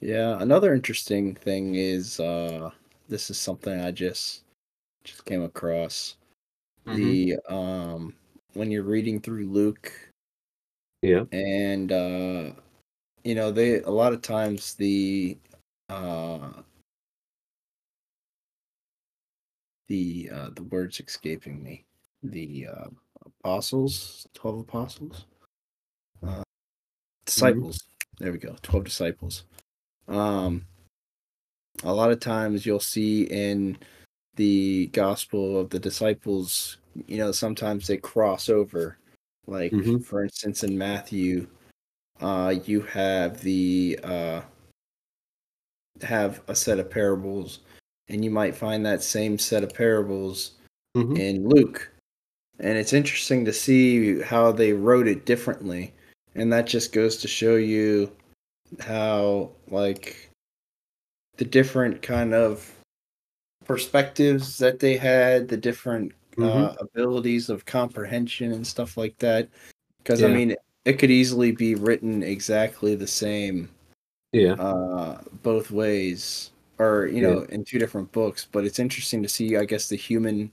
Yeah, 0.00 0.40
another 0.40 0.74
interesting 0.74 1.34
thing 1.34 1.74
is 1.74 2.20
uh 2.20 2.70
this 3.08 3.30
is 3.30 3.38
something 3.38 3.80
I 3.80 3.90
just 3.90 4.42
just 5.02 5.24
came 5.24 5.42
across. 5.42 6.16
Mhm. 6.86 6.96
The 6.96 7.52
um 7.52 8.14
when 8.54 8.70
you're 8.70 8.82
reading 8.84 9.20
through 9.20 9.46
Luke 9.46 9.92
Yeah. 11.02 11.24
and 11.32 11.92
uh 11.92 12.52
you 13.24 13.34
know, 13.34 13.50
they 13.50 13.80
a 13.80 13.90
lot 13.90 14.12
of 14.12 14.20
times 14.22 14.74
the 14.74 15.38
uh 15.88 16.50
the 19.88 20.30
uh 20.32 20.50
the 20.54 20.62
words 20.64 21.00
escaping 21.00 21.62
me. 21.62 21.84
The 22.22 22.68
uh 22.68 22.88
apostles, 23.42 24.26
12 24.34 24.60
apostles. 24.60 25.26
Uh 26.26 26.42
disciples. 27.26 27.84
There 28.18 28.32
we 28.32 28.38
go. 28.38 28.56
12 28.62 28.84
disciples. 28.84 29.44
Um 30.08 30.66
a 31.82 31.92
lot 31.92 32.12
of 32.12 32.20
times 32.20 32.64
you'll 32.64 32.78
see 32.80 33.24
in 33.24 33.76
the 34.36 34.86
gospel 34.92 35.58
of 35.60 35.70
the 35.70 35.78
disciples, 35.78 36.78
you 37.06 37.18
know, 37.18 37.32
sometimes 37.32 37.86
they 37.86 37.96
cross 37.96 38.48
over. 38.48 38.98
Like 39.46 39.72
Mhm. 39.72 40.04
for 40.04 40.22
instance 40.24 40.64
in 40.64 40.76
Matthew, 40.78 41.46
uh 42.20 42.54
you 42.64 42.80
have 42.82 43.40
the 43.42 43.98
uh 44.02 44.42
have 46.02 46.42
a 46.48 46.54
set 46.54 46.78
of 46.78 46.90
parables 46.90 47.60
and 48.08 48.24
you 48.24 48.30
might 48.30 48.54
find 48.54 48.84
that 48.84 49.02
same 49.02 49.38
set 49.38 49.62
of 49.62 49.72
parables 49.74 50.52
Mhm. 50.96 51.18
in 51.18 51.48
Luke. 51.48 51.90
And 52.60 52.78
it's 52.78 52.92
interesting 52.92 53.44
to 53.44 53.52
see 53.52 54.20
how 54.20 54.52
they 54.52 54.72
wrote 54.72 55.08
it 55.08 55.26
differently. 55.26 55.92
And 56.34 56.52
that 56.52 56.66
just 56.66 56.92
goes 56.92 57.16
to 57.18 57.28
show 57.28 57.56
you 57.56 58.10
how 58.80 59.50
like 59.68 60.30
the 61.36 61.44
different 61.44 62.02
kind 62.02 62.32
of 62.34 62.70
perspectives 63.64 64.58
that 64.58 64.78
they 64.78 64.96
had, 64.96 65.48
the 65.48 65.56
different 65.56 66.12
Mhm. 66.36 66.64
uh, 66.70 66.74
abilities 66.80 67.48
of 67.48 67.64
comprehension 67.64 68.52
and 68.52 68.66
stuff 68.66 68.96
like 68.96 69.16
that. 69.18 69.48
Because 69.98 70.22
I 70.22 70.28
mean, 70.28 70.56
it 70.84 70.98
could 70.98 71.10
easily 71.10 71.52
be 71.52 71.74
written 71.74 72.22
exactly 72.22 72.94
the 72.94 73.06
same 73.06 73.68
Yeah. 74.32 74.52
uh, 74.54 75.18
both 75.42 75.70
ways, 75.70 76.50
or 76.78 77.06
you 77.06 77.22
Yeah. 77.22 77.28
know, 77.28 77.38
in 77.50 77.64
two 77.64 77.78
different 77.78 78.10
books. 78.12 78.46
But 78.50 78.64
it's 78.64 78.78
interesting 78.78 79.22
to 79.22 79.28
see, 79.28 79.56
I 79.56 79.64
guess, 79.64 79.88
the 79.88 79.96
human, 79.96 80.50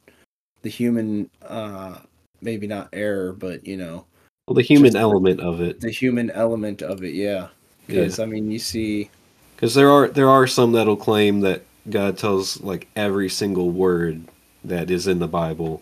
the 0.62 0.70
human, 0.70 1.30
uh, 1.42 2.00
maybe 2.42 2.68
not 2.68 2.90
error, 2.94 3.34
but 3.34 3.66
you 3.66 3.78
know, 3.78 4.06
Well, 4.48 4.56
the 4.56 4.62
human 4.62 4.96
element 4.96 5.40
of 5.42 5.62
it. 5.62 5.80
the 5.82 5.92
human 5.92 6.30
element 6.32 6.82
of 6.82 7.04
it. 7.04 7.14
Yeah, 7.14 7.50
because 7.88 8.20
I 8.20 8.26
mean, 8.26 8.52
you 8.52 8.60
see, 8.60 9.10
Because 9.56 9.76
there 9.76 9.90
are 9.92 10.08
there 10.08 10.30
are 10.30 10.48
some 10.48 10.72
that'll 10.72 10.96
claim 10.96 11.42
that 11.42 11.64
God 11.90 12.18
tells 12.18 12.62
like 12.62 12.88
every 12.96 13.30
single 13.30 13.70
word 13.72 14.22
that 14.64 14.90
is 14.92 15.08
in 15.08 15.20
the 15.20 15.28
Bible, 15.28 15.82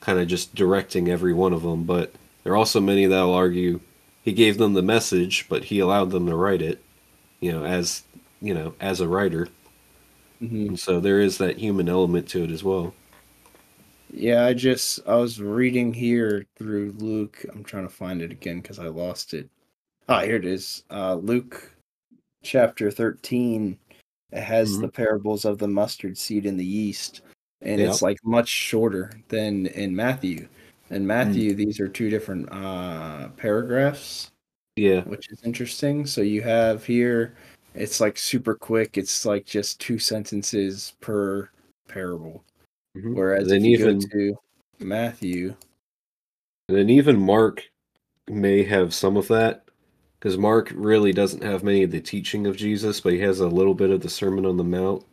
kind 0.00 0.18
of 0.18 0.28
just 0.28 0.54
directing 0.54 1.08
every 1.08 1.32
one 1.34 1.52
of 1.52 1.62
them. 1.62 1.84
But 1.84 2.12
there 2.44 2.52
are 2.52 2.56
also 2.56 2.80
many 2.80 3.06
that'll 3.06 3.34
argue 3.34 3.80
He 4.22 4.32
gave 4.32 4.58
them 4.58 4.74
the 4.74 4.82
message, 4.82 5.46
but 5.48 5.64
He 5.64 5.78
allowed 5.78 6.10
them 6.10 6.26
to 6.26 6.36
write 6.36 6.62
it, 6.62 6.82
you 7.40 7.52
know, 7.52 7.64
as 7.64 8.02
you 8.42 8.52
know, 8.54 8.74
as 8.80 9.00
a 9.00 9.08
writer. 9.08 9.48
mhm. 10.42 10.68
And 10.68 10.80
so 10.80 11.00
there 11.00 11.20
is 11.20 11.38
that 11.38 11.58
human 11.58 11.88
element 11.88 12.28
to 12.30 12.44
it 12.44 12.50
as 12.50 12.62
well. 12.64 12.94
Yeah, 14.12 14.44
I 14.46 14.54
just 14.54 15.00
I 15.06 15.16
was 15.16 15.40
reading 15.40 15.92
here 15.92 16.46
through 16.56 16.94
Luke. 16.98 17.44
I'm 17.52 17.64
trying 17.64 17.88
to 17.88 17.92
find 17.94 18.22
it 18.22 18.30
again 18.30 18.60
because 18.60 18.78
I 18.78 18.86
lost 18.88 19.34
it. 19.34 19.48
Ah, 20.08 20.22
here 20.22 20.36
it 20.36 20.44
is. 20.44 20.84
Uh, 20.90 21.14
Luke 21.16 21.72
chapter 22.42 22.90
13. 22.90 23.76
It 24.32 24.42
has 24.42 24.78
Mhm. 24.78 24.80
the 24.82 24.88
parables 24.88 25.44
of 25.44 25.58
the 25.58 25.68
mustard 25.68 26.16
seed 26.18 26.46
and 26.46 26.58
the 26.58 26.64
yeast, 26.64 27.22
and 27.62 27.80
Yeah. 27.80 27.88
it's 27.88 28.02
like 28.02 28.18
much 28.24 28.48
shorter 28.48 29.12
than 29.28 29.66
in 29.66 29.94
Matthew. 29.94 30.48
In 30.90 31.06
Matthew, 31.06 31.54
these 31.54 31.80
are 31.80 31.88
two 31.88 32.10
different 32.10 32.48
uh, 32.52 33.28
paragraphs, 33.36 34.30
Yeah. 34.76 35.02
which 35.02 35.30
is 35.30 35.42
interesting. 35.42 36.06
So 36.06 36.20
you 36.20 36.42
have 36.42 36.84
here, 36.84 37.34
it's 37.74 38.00
like 38.00 38.16
super 38.16 38.54
quick. 38.54 38.96
It's 38.96 39.26
like 39.26 39.44
just 39.46 39.80
two 39.80 39.98
sentences 39.98 40.94
per 41.00 41.48
parable. 41.88 42.44
Mhm. 42.96 43.14
Whereas 43.14 43.48
then 43.48 43.64
even 43.64 44.00
to 44.10 44.38
Matthew, 44.78 45.54
and 46.68 46.76
then 46.78 46.90
even 46.90 47.18
Mark 47.18 47.68
may 48.28 48.62
have 48.64 48.92
some 48.94 49.16
of 49.16 49.28
that 49.28 49.64
because 50.18 50.36
Mark 50.38 50.72
really 50.74 51.12
doesn't 51.12 51.42
have 51.42 51.62
many 51.62 51.82
of 51.82 51.90
the 51.90 52.00
teaching 52.00 52.46
of 52.46 52.56
Jesus, 52.56 53.00
but 53.00 53.12
he 53.12 53.18
has 53.20 53.40
a 53.40 53.48
little 53.48 53.74
bit 53.74 53.90
of 53.90 54.00
the 54.00 54.08
Sermon 54.08 54.44
on 54.46 54.56
the 54.56 54.64
Mount. 54.64 55.04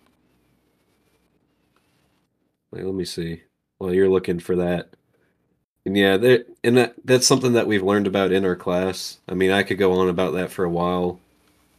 Like, 2.73 2.85
let 2.85 2.95
me 2.95 3.05
see. 3.05 3.43
Well, 3.77 3.93
you're 3.93 4.09
looking 4.09 4.39
for 4.39 4.55
that, 4.55 4.89
and 5.85 5.95
yeah, 5.95 6.17
that 6.17 6.47
and 6.63 6.75
that 6.75 6.95
that's 7.05 7.27
something 7.27 7.53
that 7.53 7.67
we've 7.67 7.83
learned 7.83 8.07
about 8.07 8.31
in 8.31 8.45
our 8.45 8.55
class. 8.55 9.19
I 9.29 9.35
mean, 9.35 9.51
I 9.51 9.61
could 9.61 9.77
go 9.77 9.99
on 9.99 10.09
about 10.09 10.33
that 10.33 10.51
for 10.51 10.65
a 10.65 10.69
while, 10.69 11.19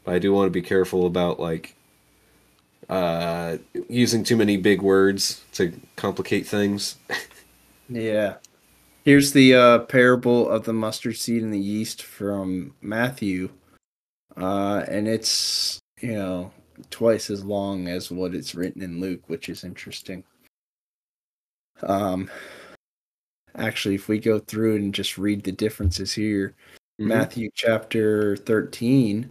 but 0.05 0.14
I 0.14 0.20
do 0.20 0.32
want 0.32 0.47
to 0.47 0.51
be 0.51 0.62
careful 0.62 1.07
about 1.07 1.40
like 1.40 1.74
uh 2.88 3.57
using 3.88 4.22
too 4.22 4.36
many 4.36 4.57
big 4.57 4.82
words 4.82 5.42
to 5.55 5.72
complicate 5.97 6.47
things. 6.47 6.97
yeah. 7.88 8.34
Here's 9.05 9.32
the 9.32 9.55
uh, 9.55 9.78
parable 9.80 10.49
of 10.49 10.64
the 10.64 10.72
mustard 10.72 11.16
seed 11.16 11.42
and 11.42 11.53
the 11.53 11.59
yeast 11.59 12.05
from 12.05 12.74
Matthew, 12.80 13.51
uh, 14.36 14.84
and 14.86 15.09
it's 15.09 15.80
you 16.01 16.14
know 16.14 16.53
twice 16.90 17.30
as 17.30 17.45
long 17.45 17.88
as 17.88 18.12
what 18.12 18.32
it's 18.32 18.55
written 18.55 18.80
in 18.80 19.01
Luke, 19.01 19.22
which 19.26 19.49
is 19.49 19.64
interesting. 19.64 20.22
Um, 21.83 22.31
actually, 23.57 23.95
if 23.95 24.09
we 24.09 24.18
go 24.18 24.39
through 24.39 24.77
and 24.77 24.95
just 24.95 25.18
read 25.18 25.43
the 25.43 25.53
differences 25.53 26.12
here, 26.12 26.55
Mhm. 27.01 27.07
Matthew 27.07 27.51
chapter 27.55 28.37
13, 28.37 29.31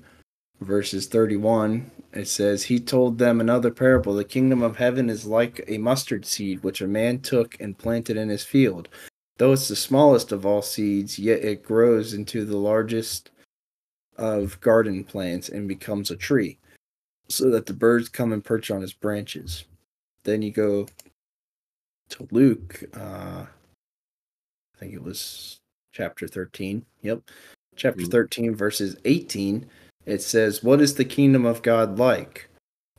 verses 0.62 1.08
31, 1.08 1.90
it 2.14 2.28
says, 2.28 2.64
He 2.64 2.80
told 2.80 3.18
them 3.18 3.40
another 3.40 3.72
parable. 3.72 4.14
The 4.14 4.24
kingdom 4.26 4.62
of 4.62 4.76
heaven 4.78 5.10
is 5.10 5.26
like 5.26 5.64
a 5.68 5.78
mustard 5.78 6.26
seed, 6.26 6.62
which 6.64 6.82
a 6.82 6.88
man 6.88 7.20
took 7.20 7.60
and 7.60 7.78
planted 7.78 8.18
in 8.18 8.30
his 8.30 8.44
field. 8.44 8.90
Though 9.38 9.54
it's 9.54 9.68
the 9.68 9.76
smallest 9.76 10.32
of 10.32 10.46
all 10.46 10.62
seeds, 10.62 11.18
yet 11.18 11.44
it 11.44 11.64
grows 11.64 12.14
into 12.14 12.46
the 12.46 12.58
largest 12.58 13.32
of 14.18 14.60
garden 14.62 15.04
plants 15.04 15.50
and 15.50 15.68
becomes 15.68 16.12
a 16.12 16.16
tree, 16.16 16.60
so 17.30 17.50
that 17.50 17.66
the 17.66 17.74
birds 17.74 18.10
come 18.10 18.32
and 18.32 18.44
perch 18.46 18.70
on 18.70 18.84
its 18.84 18.94
branches. 18.94 19.66
Then 20.24 20.42
you 20.42 20.52
go 20.52 20.88
to 22.14 22.28
Luke, 22.32 22.84
uh, 22.96 23.46
I 23.46 24.80
think 24.80 24.94
it 24.94 25.04
was 25.04 25.60
chapter 25.92 26.28
13. 26.28 26.86
Yep. 27.02 27.22
Chapter 27.76 28.04
Mhm. 28.06 28.12
13, 28.12 28.56
verses 28.56 28.96
18. 29.06 29.70
It 30.06 30.22
says, 30.22 30.64
What 30.64 30.82
is 30.82 30.96
the 30.96 31.06
kingdom 31.06 31.46
of 31.46 31.62
God 31.62 31.98
like? 31.98 32.50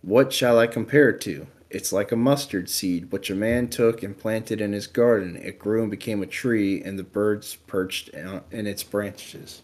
What 0.02 0.32
shall 0.32 0.58
I 0.58 0.66
compare 0.66 1.10
it 1.10 1.20
to? 1.22 1.46
It's 1.70 1.92
like 1.92 2.12
a 2.12 2.16
mustard 2.16 2.68
seed, 2.68 3.10
which 3.10 3.30
a 3.30 3.34
man 3.34 3.68
took 3.68 4.02
and 4.02 4.16
planted 4.16 4.60
in 4.60 4.72
his 4.72 4.86
garden. 4.86 5.36
It 5.36 5.58
grew 5.58 5.82
and 5.82 5.90
became 5.90 6.22
a 6.22 6.26
tree, 6.26 6.82
and 6.82 6.98
the 6.98 7.02
birds 7.04 7.56
perched 7.66 8.08
in 8.10 8.40
in 8.50 8.66
its 8.66 8.82
branches. 8.82 9.62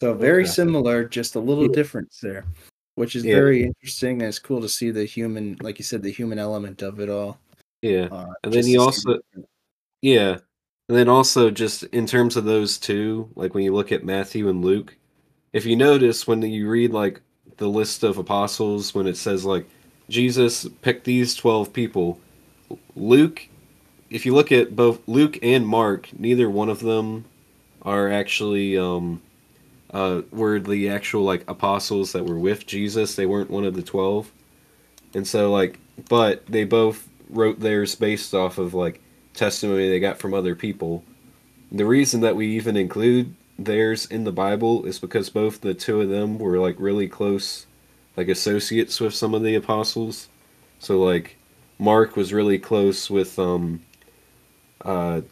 So, 0.00 0.12
very 0.14 0.42
Okay. 0.42 0.50
similar, 0.50 1.04
just 1.04 1.34
a 1.34 1.40
little 1.40 1.68
difference 1.68 2.18
there, 2.20 2.44
which 2.96 3.14
is 3.16 3.24
Yeah. 3.24 3.34
very 3.36 3.62
interesting. 3.62 4.20
And 4.20 4.28
it's 4.28 4.38
cool 4.40 4.60
to 4.60 4.68
see 4.68 4.90
the 4.90 5.04
human, 5.04 5.56
like 5.60 5.78
you 5.78 5.84
said, 5.84 6.02
the 6.02 6.10
human 6.10 6.38
element 6.38 6.82
of 6.82 7.00
it 7.00 7.08
all. 7.08 7.38
Yeah. 7.84 8.08
Uh, 8.10 8.32
And 8.42 8.52
then 8.52 8.66
you 8.66 8.80
also- 8.80 9.18
Yeah. 10.00 10.38
And 10.88 10.98
then 10.98 11.08
also 11.08 11.50
just 11.50 11.82
in 11.84 12.06
terms 12.06 12.36
of 12.36 12.44
those 12.44 12.78
two, 12.78 13.28
like 13.36 13.54
when 13.54 13.64
you 13.64 13.74
look 13.74 13.92
at 13.92 14.04
Matthew 14.04 14.48
and 14.48 14.64
Luke, 14.64 14.96
if 15.52 15.64
you 15.66 15.76
notice 15.76 16.26
when 16.26 16.42
you 16.42 16.68
read 16.68 16.92
like 16.92 17.20
the 17.58 17.68
list 17.68 18.02
of 18.02 18.18
apostles 18.18 18.94
when 18.94 19.06
it 19.06 19.16
says 19.16 19.44
like 19.44 19.66
Jesus 20.08 20.66
picked 20.82 21.04
these 21.04 21.34
12 21.34 21.72
people, 21.72 22.18
Luke 22.96 23.48
if 24.10 24.24
you 24.24 24.34
look 24.34 24.52
at 24.52 24.76
both 24.76 25.00
Luke 25.08 25.38
and 25.42 25.66
Mark, 25.66 26.08
neither 26.18 26.48
one 26.48 26.68
of 26.68 26.80
them 26.80 27.24
are 27.82 28.10
actually 28.10 28.78
um 28.78 29.20
uh 29.92 30.22
were 30.30 30.58
the 30.58 30.88
actual 30.88 31.22
like 31.22 31.44
apostles 31.48 32.12
that 32.12 32.24
were 32.24 32.38
with 32.38 32.66
Jesus. 32.66 33.14
They 33.14 33.26
weren't 33.26 33.50
one 33.50 33.64
of 33.64 33.74
the 33.74 33.82
12. 33.82 34.30
And 35.14 35.26
so 35.26 35.52
like 35.52 35.78
but 36.08 36.44
they 36.46 36.64
both 36.64 37.08
wrote 37.28 37.60
theirs 37.60 37.94
based 37.94 38.34
off 38.34 38.58
of 38.58 38.74
like 38.74 39.00
testimony 39.32 39.88
they 39.88 40.00
got 40.00 40.18
from 40.18 40.34
other 40.34 40.54
people. 40.54 41.04
The 41.72 41.86
reason 41.86 42.20
that 42.20 42.36
we 42.36 42.48
even 42.56 42.76
include 42.76 43.34
theirs 43.58 44.06
in 44.06 44.24
the 44.24 44.32
Bible 44.32 44.84
is 44.84 44.98
because 44.98 45.30
both 45.30 45.60
the 45.60 45.74
two 45.74 46.00
of 46.00 46.08
them 46.08 46.38
were 46.38 46.58
like 46.58 46.76
really 46.78 47.08
close 47.08 47.66
like 48.16 48.28
associates 48.28 49.00
with 49.00 49.14
some 49.14 49.34
of 49.34 49.42
the 49.42 49.54
apostles. 49.54 50.28
So 50.78 51.02
like 51.02 51.36
Mark 51.78 52.16
was 52.16 52.32
really 52.32 52.58
close 52.58 53.10
with 53.10 53.38
um 53.38 53.82
uh 54.84 55.22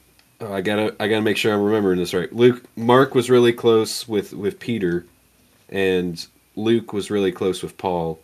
I 0.41 0.61
gotta 0.61 0.97
I 0.99 1.09
gotta 1.09 1.23
make 1.23 1.37
sure 1.37 1.55
I'm 1.55 1.63
remembering 1.63 1.99
this 1.99 2.15
right. 2.15 2.33
Luke 2.33 2.65
Mark 2.77 3.15
was 3.15 3.31
really 3.31 3.53
close 3.53 4.09
with 4.09 4.33
with 4.33 4.59
Peter, 4.59 5.07
and 5.69 6.25
Luke 6.57 6.93
was 6.93 7.11
really 7.11 7.33
close 7.33 7.63
with 7.63 7.79
Paul. 7.79 8.19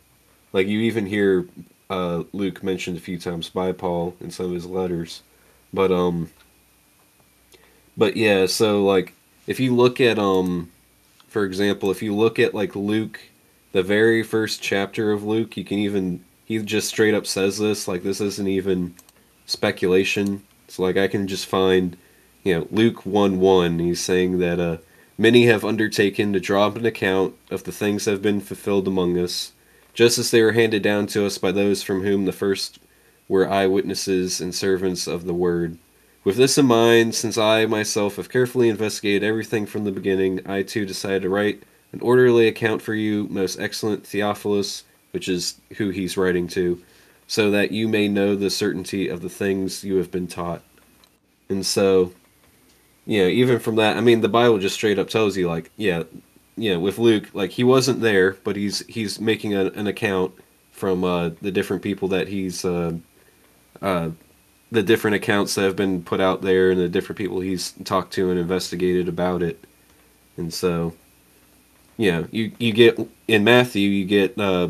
Like 0.53 0.67
you 0.67 0.81
even 0.81 1.07
hear 1.07 1.47
uh, 1.91 2.25
Luke 2.33 2.63
mentioned 2.63 2.97
a 2.97 3.01
few 3.01 3.19
times 3.19 3.49
by 3.49 3.73
Paul 3.73 4.15
in 4.21 4.31
some 4.31 4.47
of 4.47 4.53
his 4.53 4.67
letters, 4.67 5.23
but 5.73 5.91
um, 5.93 6.31
but 7.97 8.17
yeah. 8.17 8.47
So 8.47 8.85
like 8.85 9.15
if 9.47 9.61
you 9.61 9.75
look 9.75 10.01
at 10.01 10.19
um, 10.19 10.71
for 11.29 11.45
example, 11.45 11.91
if 11.91 12.03
you 12.03 12.15
look 12.15 12.39
at 12.39 12.55
like 12.55 12.75
Luke, 12.77 13.21
the 13.73 13.83
very 13.83 14.23
first 14.23 14.63
chapter 14.63 15.13
of 15.13 15.25
Luke, 15.25 15.57
you 15.57 15.65
can 15.65 15.79
even 15.79 16.25
he 16.45 16.59
just 16.59 16.89
straight 16.89 17.15
up 17.15 17.27
says 17.27 17.59
this 17.59 17.89
like 17.89 18.03
this 18.03 18.21
isn't 18.21 18.49
even 18.49 18.95
speculation. 19.47 20.43
So 20.69 20.83
like 20.83 20.97
I 20.97 21.09
can 21.09 21.27
just 21.27 21.47
find 21.47 21.97
you 22.45 22.55
know, 22.55 22.69
Luke 22.71 23.05
1 23.05 23.41
1, 23.41 23.79
he's 23.79 24.01
saying 24.01 24.39
that 24.39 24.59
uh, 24.59 24.79
many 25.17 25.47
have 25.47 25.65
undertaken 25.65 26.33
to 26.33 26.41
draw 26.41 26.67
up 26.67 26.77
an 26.77 26.87
account 26.87 27.35
of 27.51 27.65
the 27.65 27.73
things 27.73 28.05
that 28.05 28.13
have 28.13 28.23
been 28.23 28.41
fulfilled 28.41 28.89
among 28.89 29.19
us, 29.19 29.53
just 29.99 30.17
as 30.17 30.31
they 30.31 30.41
were 30.41 30.53
handed 30.53 30.81
down 30.81 31.09
to 31.09 31.27
us 31.27 31.39
by 31.39 31.51
those 31.51 31.83
from 31.83 32.05
whom 32.05 32.25
the 32.25 32.31
first 32.31 32.79
were 33.27 33.51
eyewitnesses 33.51 34.41
and 34.41 34.55
servants 34.55 35.09
of 35.09 35.25
the 35.25 35.35
word. 35.35 35.77
With 36.23 36.37
this 36.37 36.57
in 36.57 36.67
mind, 36.67 37.17
since 37.17 37.37
I 37.37 37.67
myself 37.67 38.15
have 38.15 38.31
carefully 38.31 38.69
investigated 38.69 39.25
everything 39.25 39.67
from 39.67 39.83
the 39.83 39.91
beginning, 39.91 40.41
I 40.47 40.63
too 40.63 40.87
decided 40.87 41.23
to 41.23 41.29
write 41.29 41.65
an 41.91 42.01
orderly 42.01 42.47
account 42.47 42.81
for 42.81 42.95
you, 42.95 43.27
most 43.29 43.59
excellent 43.59 44.07
Theophilus, 44.07 44.85
which 45.11 45.29
is 45.29 45.61
who 45.79 45.91
he's 45.91 46.17
writing 46.17 46.47
to, 46.47 46.81
so 47.27 47.51
that 47.51 47.73
you 47.73 47.89
may 47.89 48.07
know 48.07 48.37
the 48.37 48.51
certainty 48.51 49.09
of 49.09 49.21
the 49.21 49.29
things 49.29 49.83
you 49.83 49.97
have 49.97 50.13
been 50.13 50.29
taught. 50.29 50.63
And 51.49 51.67
so, 51.67 52.13
you 53.05 53.23
know, 53.23 53.29
even 53.29 53.59
from 53.59 53.75
that, 53.75 53.97
I 53.97 54.01
mean, 54.01 54.21
the 54.21 54.29
Bible 54.29 54.61
just 54.61 54.77
straight 54.77 55.01
up 55.01 55.09
tells 55.09 55.37
you, 55.37 55.49
like, 55.49 55.73
yeah, 55.77 56.05
you 56.59 56.75
know, 56.75 56.81
with 56.81 56.99
Luke, 56.99 57.31
like 57.33 57.51
he 57.51 57.65
wasn't 57.65 58.01
there, 58.01 58.37
but 58.45 58.57
he's 58.57 58.87
he's 58.87 59.21
making 59.21 59.55
a, 59.55 59.67
an 59.67 59.87
account 59.87 60.33
from 60.73 61.05
uh, 61.05 61.31
the 61.41 61.51
different 61.51 61.83
people 61.83 62.09
that 62.09 62.29
he's, 62.29 62.65
uh, 62.65 62.93
uh, 63.83 64.11
the 64.71 64.83
different 64.83 65.17
accounts 65.17 65.55
that 65.55 65.63
have 65.63 65.77
been 65.77 66.03
put 66.03 66.21
out 66.21 66.43
there, 66.43 66.71
and 66.71 66.81
the 66.81 66.89
different 66.89 67.19
people 67.19 67.41
he's 67.41 67.73
talked 67.85 68.13
to 68.15 68.31
and 68.31 68.39
investigated 68.39 69.09
about 69.09 69.43
it, 69.43 69.65
and 70.37 70.53
so, 70.53 70.95
you 71.97 72.13
know, 72.13 72.29
you 72.31 72.53
you 72.59 72.73
get 72.73 72.99
in 73.27 73.45
Matthew, 73.45 73.89
you 73.89 74.05
get, 74.05 74.39
uh, 74.39 74.69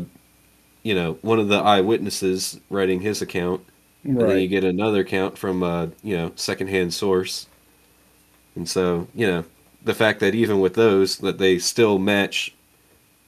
you 0.83 0.95
know, 0.95 1.13
one 1.21 1.39
of 1.39 1.47
the 1.47 1.57
eyewitnesses 1.59 2.59
writing 2.69 3.01
his 3.01 3.21
account, 3.21 3.61
right. 4.03 4.21
and 4.21 4.29
then 4.29 4.39
you 4.39 4.47
get 4.47 4.63
another 4.63 5.01
account 5.01 5.37
from, 5.37 5.63
uh, 5.63 5.87
you 6.03 6.15
know, 6.17 6.31
secondhand 6.35 6.93
source. 6.93 7.47
And 8.55 8.67
so, 8.67 9.07
you 9.13 9.27
know, 9.27 9.45
the 9.83 9.93
fact 9.93 10.19
that 10.19 10.35
even 10.35 10.59
with 10.59 10.73
those 10.73 11.17
that 11.17 11.37
they 11.37 11.59
still 11.59 11.99
match, 11.99 12.53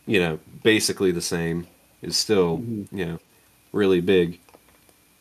you 0.06 0.20
know, 0.20 0.40
basically 0.64 1.12
the 1.12 1.22
same 1.22 1.68
is 2.02 2.18
still, 2.18 2.58
mm-hmm. 2.58 2.98
you 2.98 3.06
know, 3.06 3.20
really 3.72 4.02
big. 4.02 4.40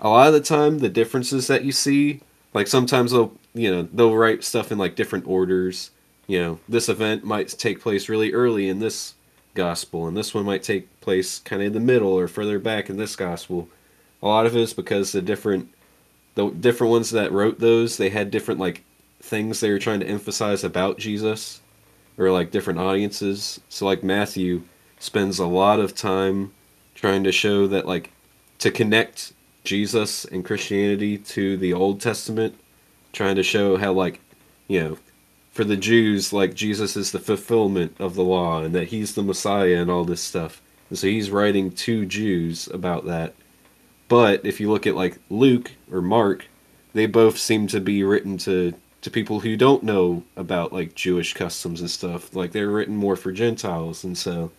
A 0.00 0.08
lot 0.08 0.28
of 0.28 0.32
the 0.32 0.40
time 0.40 0.78
the 0.78 0.88
differences 0.88 1.46
that 1.46 1.64
you 1.64 1.72
see, 1.72 2.20
like 2.54 2.66
sometimes 2.66 3.12
they'll, 3.12 3.32
you 3.54 3.70
know, 3.70 3.82
they'll 3.92 4.16
write 4.16 4.42
stuff 4.44 4.72
in 4.72 4.78
like 4.78 4.96
different 4.96 5.26
orders. 5.26 5.90
You 6.26 6.40
know, 6.40 6.60
this 6.68 6.88
event 6.88 7.24
might 7.24 7.48
take 7.48 7.80
place 7.80 8.08
really 8.08 8.32
early 8.32 8.68
in 8.68 8.78
this 8.78 9.14
gospel 9.54 10.06
and 10.06 10.16
this 10.16 10.32
one 10.32 10.44
might 10.44 10.62
take 10.62 11.00
place 11.00 11.40
kind 11.40 11.60
of 11.60 11.66
in 11.66 11.72
the 11.72 11.80
middle 11.80 12.12
or 12.12 12.28
further 12.28 12.58
back 12.58 12.88
in 12.88 12.96
this 12.96 13.16
gospel. 13.16 13.68
A 14.22 14.28
lot 14.28 14.46
of 14.46 14.56
it 14.56 14.60
is 14.60 14.74
because 14.74 15.12
the 15.12 15.22
different 15.22 15.72
the 16.34 16.48
different 16.48 16.92
ones 16.92 17.10
that 17.10 17.32
wrote 17.32 17.58
those, 17.58 17.96
they 17.96 18.10
had 18.10 18.30
different 18.30 18.60
like 18.60 18.84
things 19.20 19.60
they 19.60 19.70
were 19.70 19.78
trying 19.78 20.00
to 20.00 20.08
emphasize 20.08 20.64
about 20.64 20.98
Jesus 20.98 21.60
or 22.18 22.30
like 22.30 22.50
different 22.50 22.78
audiences. 22.78 23.60
So 23.68 23.86
like 23.86 24.02
Matthew 24.02 24.62
spends 24.98 25.38
a 25.38 25.46
lot 25.46 25.80
of 25.80 25.94
time 25.94 26.52
trying 26.94 27.24
to 27.24 27.32
show 27.32 27.66
that 27.68 27.86
like 27.86 28.12
to 28.58 28.70
connect 28.70 29.32
Jesus 29.64 30.24
and 30.24 30.44
Christianity 30.44 31.18
to 31.18 31.56
the 31.56 31.72
Old 31.72 32.00
Testament, 32.00 32.54
trying 33.12 33.36
to 33.36 33.42
show 33.42 33.76
how 33.76 33.92
like, 33.92 34.20
you 34.68 34.80
know, 34.80 34.98
for 35.52 35.64
the 35.64 35.76
Jews 35.76 36.32
like 36.32 36.54
Jesus 36.54 36.96
is 36.96 37.12
the 37.12 37.18
fulfillment 37.18 37.96
of 37.98 38.14
the 38.14 38.22
law 38.22 38.62
and 38.62 38.74
that 38.74 38.88
he's 38.88 39.14
the 39.14 39.22
Messiah 39.22 39.76
and 39.76 39.90
all 39.90 40.04
this 40.04 40.22
stuff. 40.22 40.62
And 40.88 40.98
so 40.98 41.06
he's 41.06 41.30
writing 41.30 41.70
to 41.72 42.06
Jews 42.06 42.68
about 42.68 43.06
that. 43.06 43.34
But 44.08 44.44
if 44.44 44.60
you 44.60 44.70
look 44.70 44.86
at 44.86 44.96
like 44.96 45.18
Luke 45.30 45.72
or 45.90 46.02
Mark, 46.02 46.46
they 46.92 47.06
both 47.06 47.38
seem 47.38 47.66
to 47.68 47.80
be 47.80 48.02
written 48.02 48.38
to 48.38 48.74
to 49.02 49.10
people 49.10 49.40
who 49.40 49.56
don't 49.56 49.82
know 49.82 50.22
about 50.36 50.72
like 50.72 50.94
Jewish 50.94 51.34
customs 51.34 51.80
and 51.80 51.90
stuff. 51.90 52.34
Like 52.34 52.52
they're 52.52 52.70
written 52.70 52.96
more 52.96 53.16
for 53.16 53.32
Gentiles, 53.32 54.04
and 54.04 54.16
so 54.16 54.52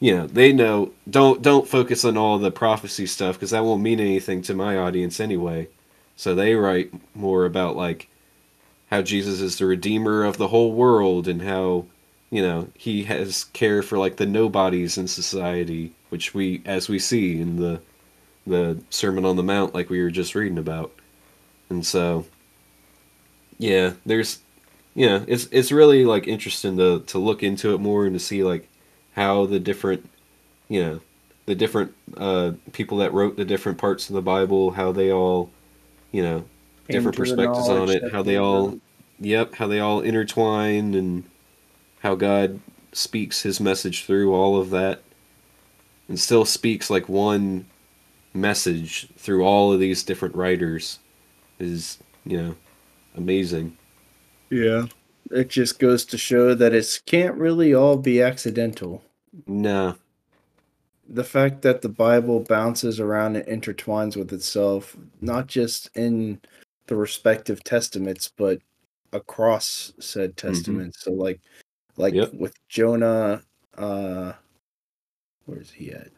you 0.00 0.16
know 0.16 0.26
they 0.26 0.52
know 0.52 0.92
don't 1.08 1.42
don't 1.42 1.68
focus 1.68 2.04
on 2.04 2.16
all 2.16 2.38
the 2.38 2.50
prophecy 2.50 3.06
stuff 3.06 3.36
because 3.36 3.50
that 3.50 3.64
won't 3.64 3.82
mean 3.82 4.00
anything 4.00 4.42
to 4.42 4.54
my 4.54 4.76
audience 4.76 5.20
anyway. 5.20 5.68
So 6.16 6.34
they 6.34 6.54
write 6.54 6.92
more 7.14 7.44
about 7.44 7.76
like 7.76 8.08
how 8.90 9.02
Jesus 9.02 9.40
is 9.40 9.58
the 9.58 9.66
redeemer 9.66 10.24
of 10.24 10.38
the 10.38 10.48
whole 10.48 10.72
world 10.72 11.28
and 11.28 11.42
how 11.42 11.86
you 12.30 12.42
know 12.42 12.68
he 12.74 13.04
has 13.04 13.44
care 13.52 13.82
for 13.82 13.98
like 13.98 14.16
the 14.16 14.26
nobodies 14.26 14.96
in 14.98 15.08
society, 15.08 15.92
which 16.10 16.34
we 16.34 16.62
as 16.64 16.88
we 16.88 16.98
see 16.98 17.40
in 17.40 17.56
the 17.56 17.80
the 18.46 18.80
Sermon 18.90 19.24
on 19.24 19.34
the 19.36 19.42
Mount, 19.42 19.74
like 19.74 19.90
we 19.90 20.00
were 20.00 20.10
just 20.10 20.36
reading 20.36 20.58
about, 20.58 20.92
and 21.68 21.84
so 21.84 22.24
yeah, 23.58 23.92
there's 24.04 24.40
yeah, 24.94 25.24
it's 25.26 25.46
it's 25.50 25.72
really 25.72 26.04
like 26.04 26.26
interesting 26.26 26.76
to 26.78 27.00
to 27.00 27.18
look 27.18 27.42
into 27.42 27.74
it 27.74 27.78
more 27.78 28.06
and 28.06 28.14
to 28.14 28.20
see 28.20 28.42
like 28.42 28.68
how 29.14 29.46
the 29.46 29.60
different 29.60 30.08
you 30.68 30.82
know 30.82 31.00
the 31.46 31.54
different 31.54 31.94
uh, 32.16 32.52
people 32.72 32.98
that 32.98 33.12
wrote 33.12 33.36
the 33.36 33.44
different 33.44 33.78
parts 33.78 34.08
of 34.08 34.14
the 34.14 34.22
Bible, 34.22 34.72
how 34.72 34.92
they 34.92 35.12
all 35.12 35.50
you 36.12 36.22
know 36.22 36.44
different 36.88 37.16
perspectives 37.16 37.68
on 37.68 37.90
it, 37.90 38.12
how 38.12 38.22
they 38.22 38.36
all 38.36 38.78
yep, 39.20 39.54
how 39.54 39.66
they 39.66 39.80
all 39.80 40.00
intertwine 40.00 40.94
and 40.94 41.24
how 42.00 42.14
God 42.14 42.60
speaks 42.92 43.42
his 43.42 43.60
message 43.60 44.04
through 44.04 44.34
all 44.34 44.58
of 44.58 44.70
that 44.70 45.02
and 46.08 46.18
still 46.18 46.44
speaks 46.44 46.88
like 46.88 47.08
one 47.08 47.66
message 48.32 49.08
through 49.16 49.44
all 49.44 49.72
of 49.72 49.80
these 49.80 50.02
different 50.02 50.34
writers 50.34 50.98
is 51.58 51.98
you 52.24 52.40
know 52.40 52.54
amazing. 53.16 53.76
Yeah. 54.50 54.86
It 55.30 55.48
just 55.48 55.78
goes 55.78 56.04
to 56.06 56.18
show 56.18 56.54
that 56.54 56.72
it 56.72 57.00
can't 57.06 57.34
really 57.34 57.74
all 57.74 57.96
be 57.96 58.22
accidental. 58.22 59.02
Nah. 59.46 59.94
The 61.08 61.24
fact 61.24 61.62
that 61.62 61.82
the 61.82 61.88
Bible 61.88 62.40
bounces 62.40 63.00
around 63.00 63.36
and 63.36 63.62
intertwines 63.62 64.16
with 64.16 64.32
itself, 64.32 64.96
not 65.20 65.46
just 65.46 65.90
in 65.96 66.40
the 66.86 66.96
respective 66.96 67.62
testaments, 67.64 68.30
but 68.36 68.60
across 69.12 69.92
said 69.98 70.36
mm-hmm. 70.36 70.48
testaments. 70.48 70.98
Mm-hmm. 70.98 71.10
So 71.10 71.22
like 71.22 71.40
like 71.96 72.14
yep. 72.14 72.32
with 72.34 72.54
Jonah, 72.68 73.42
uh 73.76 74.32
where's 75.46 75.70
he 75.70 75.92
at? 75.92 76.10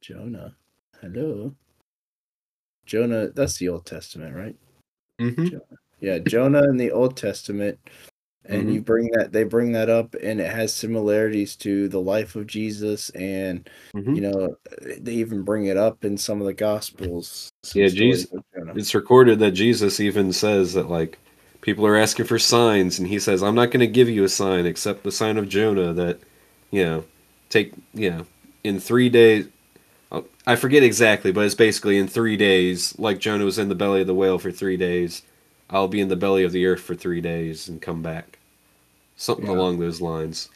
Jonah. 0.00 0.56
Hello. 1.00 1.54
Jonah, 2.86 3.28
that's 3.28 3.58
the 3.58 3.68
Old 3.68 3.86
Testament, 3.86 4.34
right? 4.34 4.56
Mm-hmm. 5.20 5.56
Yeah, 6.00 6.18
Jonah 6.18 6.64
in 6.64 6.78
the 6.78 6.90
Old 6.92 7.16
Testament, 7.16 7.78
and 8.46 8.62
mm-hmm. 8.62 8.72
you 8.72 8.80
bring 8.80 9.10
that 9.12 9.32
they 9.32 9.44
bring 9.44 9.72
that 9.72 9.90
up, 9.90 10.14
and 10.22 10.40
it 10.40 10.50
has 10.50 10.72
similarities 10.72 11.56
to 11.56 11.88
the 11.88 12.00
life 12.00 12.36
of 12.36 12.46
Jesus, 12.46 13.10
and 13.10 13.68
mm-hmm. 13.94 14.14
you 14.14 14.22
know 14.22 14.56
they 14.98 15.12
even 15.12 15.42
bring 15.42 15.66
it 15.66 15.76
up 15.76 16.04
in 16.04 16.16
some 16.16 16.40
of 16.40 16.46
the 16.46 16.54
Gospels. 16.54 17.50
Yeah, 17.74 17.88
Jesus. 17.88 18.32
It's 18.74 18.94
recorded 18.94 19.38
that 19.40 19.52
Jesus 19.52 20.00
even 20.00 20.32
says 20.32 20.72
that 20.72 20.88
like 20.88 21.18
people 21.60 21.86
are 21.86 21.96
asking 21.96 22.26
for 22.26 22.38
signs, 22.38 22.98
and 22.98 23.06
he 23.06 23.18
says, 23.18 23.42
"I'm 23.42 23.54
not 23.54 23.70
going 23.70 23.80
to 23.80 23.86
give 23.86 24.08
you 24.08 24.24
a 24.24 24.28
sign 24.28 24.64
except 24.64 25.02
the 25.02 25.12
sign 25.12 25.36
of 25.36 25.48
Jonah 25.48 25.92
that 25.92 26.20
you 26.70 26.84
know 26.84 27.04
take 27.50 27.74
you 27.92 28.10
know 28.10 28.26
in 28.64 28.80
three 28.80 29.10
days." 29.10 29.48
I 30.46 30.56
forget 30.56 30.82
exactly, 30.82 31.30
but 31.30 31.44
it's 31.44 31.54
basically 31.54 31.96
in 31.96 32.08
three 32.08 32.36
days, 32.36 32.98
like 32.98 33.20
Jonah 33.20 33.44
was 33.44 33.58
in 33.58 33.68
the 33.68 33.74
belly 33.76 34.00
of 34.00 34.08
the 34.08 34.14
whale 34.14 34.38
for 34.38 34.50
three 34.50 34.76
days, 34.76 35.22
I'll 35.70 35.88
be 35.88 36.00
in 36.00 36.08
the 36.08 36.16
belly 36.16 36.42
of 36.42 36.52
the 36.52 36.66
earth 36.66 36.80
for 36.80 36.96
three 36.96 37.20
days 37.20 37.68
and 37.68 37.80
come 37.80 38.02
back. 38.02 38.38
Something 39.16 39.46
yeah. 39.46 39.52
along 39.52 39.78
those 39.78 40.00
lines. 40.00 40.48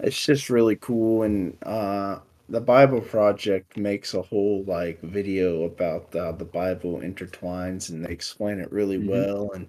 It's 0.00 0.24
just 0.24 0.50
really 0.50 0.76
cool, 0.76 1.22
and 1.22 1.56
uh, 1.62 2.18
the 2.48 2.60
Bible 2.60 3.00
Project 3.00 3.76
makes 3.76 4.14
a 4.14 4.22
whole 4.22 4.64
like 4.64 5.00
video 5.02 5.64
about 5.64 6.08
how 6.12 6.32
the 6.32 6.44
Bible 6.44 7.00
intertwines, 7.00 7.90
and 7.90 8.04
they 8.04 8.10
explain 8.10 8.58
it 8.60 8.72
really 8.72 8.98
mm-hmm. 8.98 9.10
well 9.10 9.50
and 9.54 9.68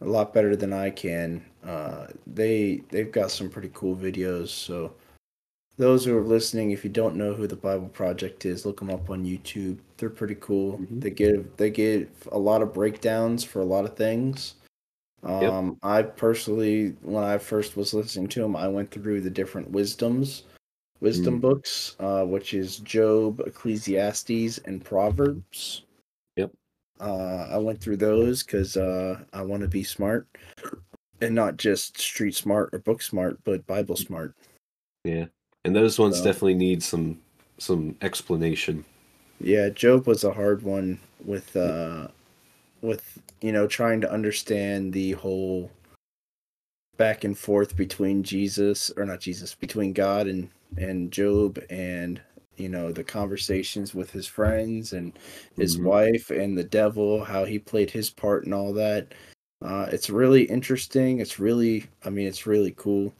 a 0.00 0.06
lot 0.06 0.32
better 0.32 0.56
than 0.56 0.72
I 0.72 0.90
can. 0.90 1.44
Uh, 1.64 2.06
they 2.26 2.82
they've 2.88 3.12
got 3.12 3.30
some 3.30 3.50
pretty 3.50 3.70
cool 3.74 3.94
videos, 3.94 4.48
so 4.48 4.92
those 5.78 6.04
who 6.04 6.16
are 6.16 6.22
listening, 6.24 6.72
if 6.72 6.84
you 6.84 6.90
don't 6.90 7.16
know 7.16 7.32
who 7.32 7.46
the 7.46 7.56
Bible 7.56 7.88
Project 7.88 8.44
is, 8.44 8.66
look 8.66 8.80
them 8.80 8.90
up 8.90 9.08
on 9.10 9.24
YouTube. 9.24 9.78
They're 9.96 10.10
pretty 10.10 10.34
cool. 10.36 10.78
Mhm. 10.78 11.00
They 11.00 11.10
give 11.10 11.56
they 11.56 11.70
give 11.70 12.08
a 12.32 12.38
lot 12.38 12.62
of 12.62 12.74
breakdowns 12.74 13.44
for 13.44 13.60
a 13.60 13.64
lot 13.64 13.84
of 13.84 13.96
things. 13.96 14.54
Um, 15.24 15.78
I 15.82 16.02
personally, 16.02 16.90
when 17.02 17.24
I 17.24 17.38
first 17.38 17.76
was 17.76 17.92
listening 17.92 18.28
to 18.28 18.40
them, 18.40 18.54
I 18.54 18.68
went 18.68 18.90
through 18.90 19.20
the 19.22 19.30
different 19.30 19.70
wisdoms, 19.70 20.44
wisdom 21.00 21.38
Mm. 21.38 21.40
books, 21.40 21.96
uh, 21.98 22.24
which 22.24 22.54
is 22.54 22.78
Job, 22.78 23.40
Ecclesiastes, 23.40 24.58
and 24.58 24.84
Proverbs. 24.84 25.84
Yep. 26.36 26.52
Uh, 27.00 27.48
I 27.50 27.58
went 27.58 27.80
through 27.80 27.96
those 27.96 28.44
because 28.44 28.76
uh, 28.76 29.24
I 29.32 29.42
want 29.42 29.62
to 29.62 29.68
be 29.68 29.82
smart, 29.82 30.28
and 31.20 31.34
not 31.34 31.56
just 31.56 31.98
street 31.98 32.36
smart 32.36 32.70
or 32.72 32.78
book 32.78 33.02
smart, 33.02 33.38
but 33.42 33.66
Bible 33.66 33.96
smart. 33.96 34.34
Yeah, 35.04 35.26
and 35.64 35.74
those 35.74 35.98
ones 35.98 36.18
So- 36.18 36.24
definitely 36.24 36.54
need 36.54 36.82
some 36.82 37.18
some 37.60 37.96
explanation. 38.02 38.84
Yeah, 39.40 39.68
Job 39.68 40.06
was 40.06 40.22
a 40.22 40.32
hard 40.32 40.62
one 40.62 40.98
with 41.24 41.56
uh 41.56 42.08
with 42.82 43.18
you 43.40 43.52
know 43.52 43.66
trying 43.66 44.00
to 44.02 44.10
understand 44.12 44.92
the 44.92 45.12
whole 45.12 45.70
back 46.96 47.24
and 47.24 47.36
forth 47.38 47.76
between 47.76 48.22
Jesus 48.22 48.90
or 48.96 49.04
not 49.04 49.20
Jesus, 49.20 49.54
between 49.54 49.92
God 49.92 50.26
and 50.28 50.48
and 50.76 51.10
Job 51.12 51.58
and 51.70 52.20
you 52.56 52.68
know 52.68 52.92
the 52.92 53.04
conversations 53.04 53.94
with 53.94 54.10
his 54.10 54.26
friends 54.26 54.92
and 54.92 55.12
his 55.56 55.78
Mhm. 55.78 55.84
wife 55.84 56.30
and 56.30 56.56
the 56.58 56.64
devil, 56.64 57.24
how 57.24 57.44
he 57.44 57.58
played 57.58 57.90
his 57.90 58.10
part 58.10 58.44
and 58.44 58.54
all 58.54 58.72
that. 58.74 59.14
Uh 59.62 59.88
it's 59.92 60.10
really 60.10 60.44
interesting. 60.44 61.18
It's 61.18 61.40
really 61.40 61.86
I 62.04 62.10
mean 62.10 62.26
it's 62.28 62.46
really 62.46 62.72
cool 62.76 63.12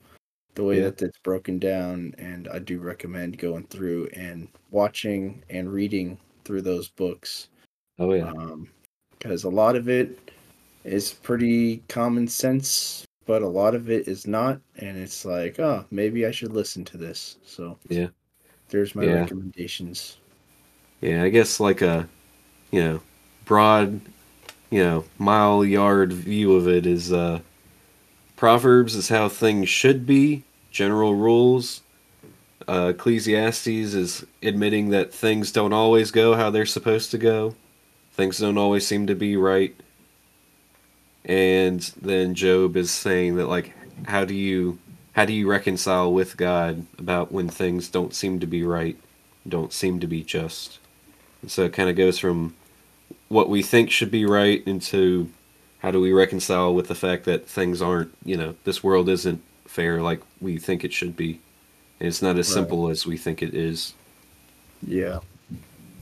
the 0.58 0.64
way 0.64 0.78
Yeah. 0.78 0.90
that 0.90 1.02
it's 1.02 1.18
broken 1.20 1.60
down 1.60 2.12
and 2.18 2.48
I 2.48 2.58
do 2.58 2.80
recommend 2.80 3.38
going 3.38 3.64
through 3.68 4.08
and 4.12 4.48
watching 4.72 5.44
and 5.48 5.72
reading 5.72 6.18
through 6.44 6.62
those 6.62 6.88
books 6.88 7.48
Oh 8.00 8.12
yeah, 8.12 8.32
because 9.12 9.44
a 9.44 9.48
lot 9.48 9.76
of 9.76 9.88
it 9.88 10.32
is 10.82 11.12
pretty 11.12 11.78
common 11.88 12.26
sense 12.26 13.04
but 13.24 13.42
a 13.42 13.46
lot 13.48 13.76
of 13.76 13.88
it 13.88 14.08
is 14.08 14.26
not 14.26 14.60
and 14.78 14.96
it's 14.98 15.24
like 15.24 15.60
oh 15.60 15.84
maybe 15.92 16.26
i 16.26 16.30
should 16.32 16.52
listen 16.52 16.84
to 16.86 16.96
this 16.96 17.36
so 17.44 17.78
Yeah. 17.88 18.08
there's 18.68 18.96
my 18.96 19.04
Yeah. 19.04 19.20
recommendations 19.20 20.18
yeah. 21.00 21.22
I 21.22 21.28
guess 21.28 21.60
like 21.60 21.82
a 21.82 22.08
you 22.72 22.82
know 22.82 23.00
broad 23.44 24.00
you 24.70 24.82
know 24.82 25.04
mile 25.18 25.64
yard 25.64 26.12
view 26.12 26.54
of 26.56 26.66
it 26.66 26.84
is 26.84 27.12
uh 27.12 27.38
Proverbs 28.36 28.94
is 28.94 29.08
how 29.08 29.28
things 29.28 29.68
should 29.68 30.06
be, 30.06 30.44
general 30.70 31.14
rules. 31.14 31.82
Uh, 32.66 32.92
Ecclesiastes 32.94 33.66
is 33.66 34.26
admitting 34.42 34.90
that 34.90 35.12
things 35.12 35.52
don't 35.52 35.72
always 35.72 36.10
go 36.10 36.34
how 36.34 36.50
they're 36.50 36.66
supposed 36.66 37.10
to 37.12 37.18
go. 37.18 37.54
Things 38.12 38.38
don't 38.38 38.58
always 38.58 38.86
seem 38.86 39.06
to 39.06 39.14
be 39.14 39.36
right. 39.36 39.74
And 41.24 41.80
then 42.00 42.34
Job 42.34 42.76
is 42.76 42.90
saying 42.90 43.36
that 43.36 43.46
like 43.46 43.72
how 44.06 44.24
do 44.24 44.34
you 44.34 44.78
how 45.12 45.24
do 45.24 45.32
you 45.32 45.48
reconcile 45.48 46.12
with 46.12 46.36
God 46.36 46.86
about 46.96 47.32
when 47.32 47.48
things 47.48 47.88
don't 47.88 48.14
seem 48.14 48.38
to 48.38 48.46
be 48.46 48.62
right, 48.62 48.96
don't 49.48 49.72
seem 49.72 49.98
to 50.00 50.06
be 50.06 50.22
just. 50.22 50.78
And 51.42 51.50
so 51.50 51.64
it 51.64 51.72
kind 51.72 51.90
of 51.90 51.96
goes 51.96 52.18
from 52.18 52.54
what 53.28 53.48
we 53.48 53.62
think 53.62 53.90
should 53.90 54.10
be 54.10 54.24
right 54.24 54.62
into 54.66 55.30
how 55.80 55.90
do 55.90 56.00
we 56.00 56.12
reconcile 56.12 56.74
with 56.74 56.88
the 56.88 56.94
fact 56.94 57.24
that 57.24 57.48
things 57.48 57.80
aren't, 57.82 58.12
you 58.24 58.36
know, 58.36 58.54
this 58.64 58.82
world 58.82 59.08
isn't 59.08 59.42
fair 59.78 60.02
like 60.02 60.22
we 60.40 60.58
think 60.58 60.84
it 60.84 60.92
should 60.92 61.16
be. 61.16 61.42
And 62.00 62.08
it's 62.08 62.22
not 62.22 62.38
as 62.38 62.48
Right. 62.48 62.52
simple 62.52 62.88
as 62.90 63.06
we 63.06 63.16
think 63.18 63.42
it 63.42 63.54
is. 63.54 63.94
yeah 64.86 65.20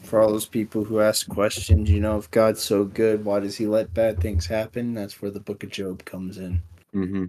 for 0.03 0.21
all 0.23 0.31
those 0.31 0.47
people 0.47 0.85
who 0.85 1.01
ask 1.01 1.29
questions 1.29 1.91
you 1.91 2.01
know 2.01 2.19
if 2.19 2.31
god's 2.31 2.63
so 2.63 2.85
good 2.85 3.25
why 3.25 3.41
does 3.41 3.57
he 3.57 3.67
let 3.67 3.95
bad 3.95 4.21
things 4.21 4.47
happen 4.47 4.95
that's 4.95 5.23
where 5.23 5.31
the 5.33 5.41
book 5.41 5.65
of 5.65 5.71
job 5.71 6.05
comes 6.05 6.39
in 6.39 6.63
hmm 6.93 7.27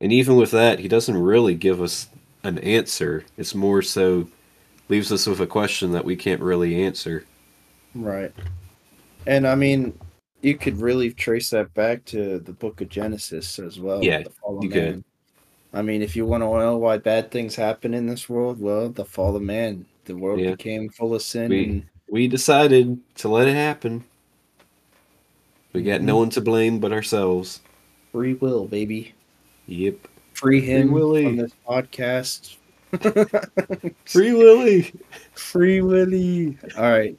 And 0.00 0.12
even 0.12 0.36
with 0.36 0.52
that, 0.52 0.80
he 0.80 0.88
doesn't 0.88 1.16
really 1.18 1.54
give 1.56 1.82
us 1.82 2.10
an 2.44 2.58
answer. 2.60 3.26
It's 3.38 3.54
more 3.54 3.82
so 3.82 4.28
leaves 4.88 5.12
us 5.12 5.26
with 5.26 5.40
a 5.40 5.48
question 5.48 5.92
that 5.92 6.04
we 6.06 6.16
can't 6.16 6.42
really 6.42 6.82
answer. 6.84 7.26
Right. 7.94 8.32
And 9.26 9.46
I 9.46 9.54
mean, 9.54 9.98
you 10.42 10.58
could 10.58 10.80
really 10.80 11.12
trace 11.12 11.50
that 11.50 11.74
back 11.74 12.04
to 12.06 12.38
the 12.40 12.52
book 12.52 12.80
of 12.80 12.88
Genesis 12.88 13.58
as 13.58 13.78
well. 13.80 14.04
Yeah, 14.04 14.24
you 14.58 14.68
could. 14.70 15.04
I 15.72 15.82
mean, 15.82 16.00
if 16.02 16.16
you 16.16 16.24
want 16.24 16.42
to 16.42 16.46
know 16.46 16.76
why 16.78 16.98
bad 16.98 17.30
things 17.30 17.54
happen 17.54 17.92
in 17.94 18.06
this 18.06 18.28
world, 18.28 18.60
well, 18.60 18.88
the 18.88 19.04
fall 19.04 19.36
of 19.36 19.42
man. 19.42 19.84
The 20.06 20.16
world 20.16 20.40
Yeah. 20.40 20.52
became 20.52 20.88
full 20.88 21.14
of 21.14 21.22
sin. 21.22 21.50
We- 21.50 21.64
and 21.64 21.82
We 22.10 22.26
decided 22.26 22.98
to 23.16 23.28
let 23.28 23.48
it 23.48 23.54
happen. 23.54 24.02
We 25.74 25.82
got 25.82 26.00
no 26.00 26.14
Mhm. 26.16 26.18
one 26.20 26.30
to 26.30 26.40
blame 26.40 26.78
but 26.80 26.92
ourselves. 26.92 27.60
free 28.12 28.32
will, 28.32 28.66
baby. 28.66 29.12
Yep. 29.66 30.08
Free 30.32 30.62
him 30.62 30.88
Free 30.88 30.94
Willy. 30.94 31.26
on 31.26 31.36
this 31.36 31.52
podcast. 31.68 32.56
Free 34.06 34.32
Willy. 34.32 34.90
Free 35.34 35.82
Willy. 35.82 36.56
All 36.78 36.90
right. 36.90 37.18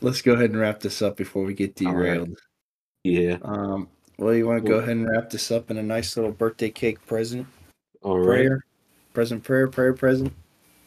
Let's 0.00 0.20
go 0.22 0.32
ahead 0.32 0.50
and 0.50 0.58
wrap 0.58 0.80
this 0.80 1.00
up 1.00 1.16
before 1.16 1.44
we 1.44 1.54
get 1.54 1.80
All 1.86 1.94
right. 1.94 2.14
derailed. 2.14 2.38
Yeah. 3.04 3.38
Um, 3.42 3.88
well, 4.18 4.34
you 4.34 4.46
want 4.48 4.64
to 4.64 4.68
go 4.68 4.78
ahead 4.78 4.96
and 4.96 5.08
wrap 5.08 5.30
this 5.30 5.52
up 5.52 5.70
in 5.70 5.78
a 5.78 5.82
nice 5.82 6.16
little 6.16 6.32
birthday 6.32 6.70
cake 6.70 7.04
present? 7.06 7.46
All 8.04 8.18
right. 8.18 8.26
prayer, 8.26 8.64
present 9.14 9.42
prayer, 9.42 9.66
prayer, 9.66 9.94
present. 9.94 10.32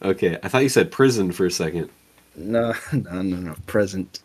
Okay. 0.02 0.38
I 0.42 0.48
thought 0.48 0.62
you 0.62 0.68
said 0.68 0.90
prison 0.92 1.32
for 1.32 1.46
a 1.46 1.50
second. 1.50 1.90
No, 2.36 2.72
no, 2.92 3.22
no, 3.22 3.36
no, 3.36 3.54
present. 3.66 4.20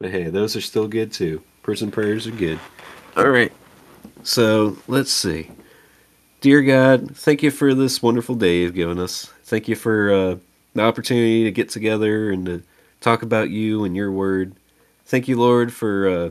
But 0.00 0.10
hey, 0.10 0.24
those 0.24 0.56
are 0.56 0.60
still 0.60 0.88
good 0.88 1.12
too. 1.12 1.40
Prison 1.62 1.90
prayers 1.90 2.26
are 2.26 2.32
good. 2.32 2.58
All 3.16 3.28
right. 3.28 3.52
So 4.24 4.76
let's 4.88 5.12
see. 5.12 5.50
Dear 6.40 6.62
God, 6.62 7.16
thank 7.16 7.42
you 7.42 7.50
for 7.50 7.72
this 7.74 8.02
wonderful 8.02 8.34
day 8.34 8.58
you've 8.58 8.74
given 8.74 8.98
us. 8.98 9.32
Thank 9.44 9.68
you 9.68 9.76
for 9.76 10.12
uh, 10.12 10.36
the 10.74 10.82
opportunity 10.82 11.44
to 11.44 11.50
get 11.52 11.70
together 11.70 12.30
and 12.30 12.44
to 12.46 12.62
talk 13.00 13.22
about 13.22 13.50
you 13.50 13.84
and 13.84 13.96
your 13.96 14.10
word. 14.10 14.54
Thank 15.06 15.28
you, 15.28 15.36
Lord, 15.38 15.72
for 15.72 16.08
uh, 16.08 16.30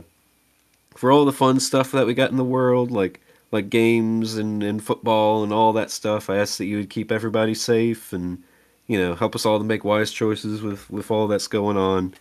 for 0.94 1.10
all 1.10 1.24
the 1.24 1.32
fun 1.32 1.58
stuff 1.58 1.90
that 1.92 2.06
we 2.06 2.14
got 2.14 2.30
in 2.30 2.36
the 2.36 2.44
world, 2.44 2.90
like 2.90 3.20
like 3.56 3.70
games 3.70 4.36
and, 4.36 4.62
and 4.62 4.84
football 4.84 5.42
and 5.42 5.52
all 5.52 5.72
that 5.72 5.90
stuff. 5.90 6.30
I 6.30 6.36
ask 6.36 6.58
that 6.58 6.66
you 6.66 6.76
would 6.76 6.90
keep 6.90 7.10
everybody 7.10 7.54
safe 7.54 8.12
and 8.12 8.42
you 8.86 8.98
know 8.98 9.14
help 9.14 9.34
us 9.34 9.46
all 9.46 9.58
to 9.58 9.64
make 9.64 9.84
wise 9.84 10.12
choices 10.12 10.62
with 10.62 10.88
with 10.90 11.10
all 11.10 11.26
that's 11.26 11.48
going 11.48 11.76
on. 11.78 12.14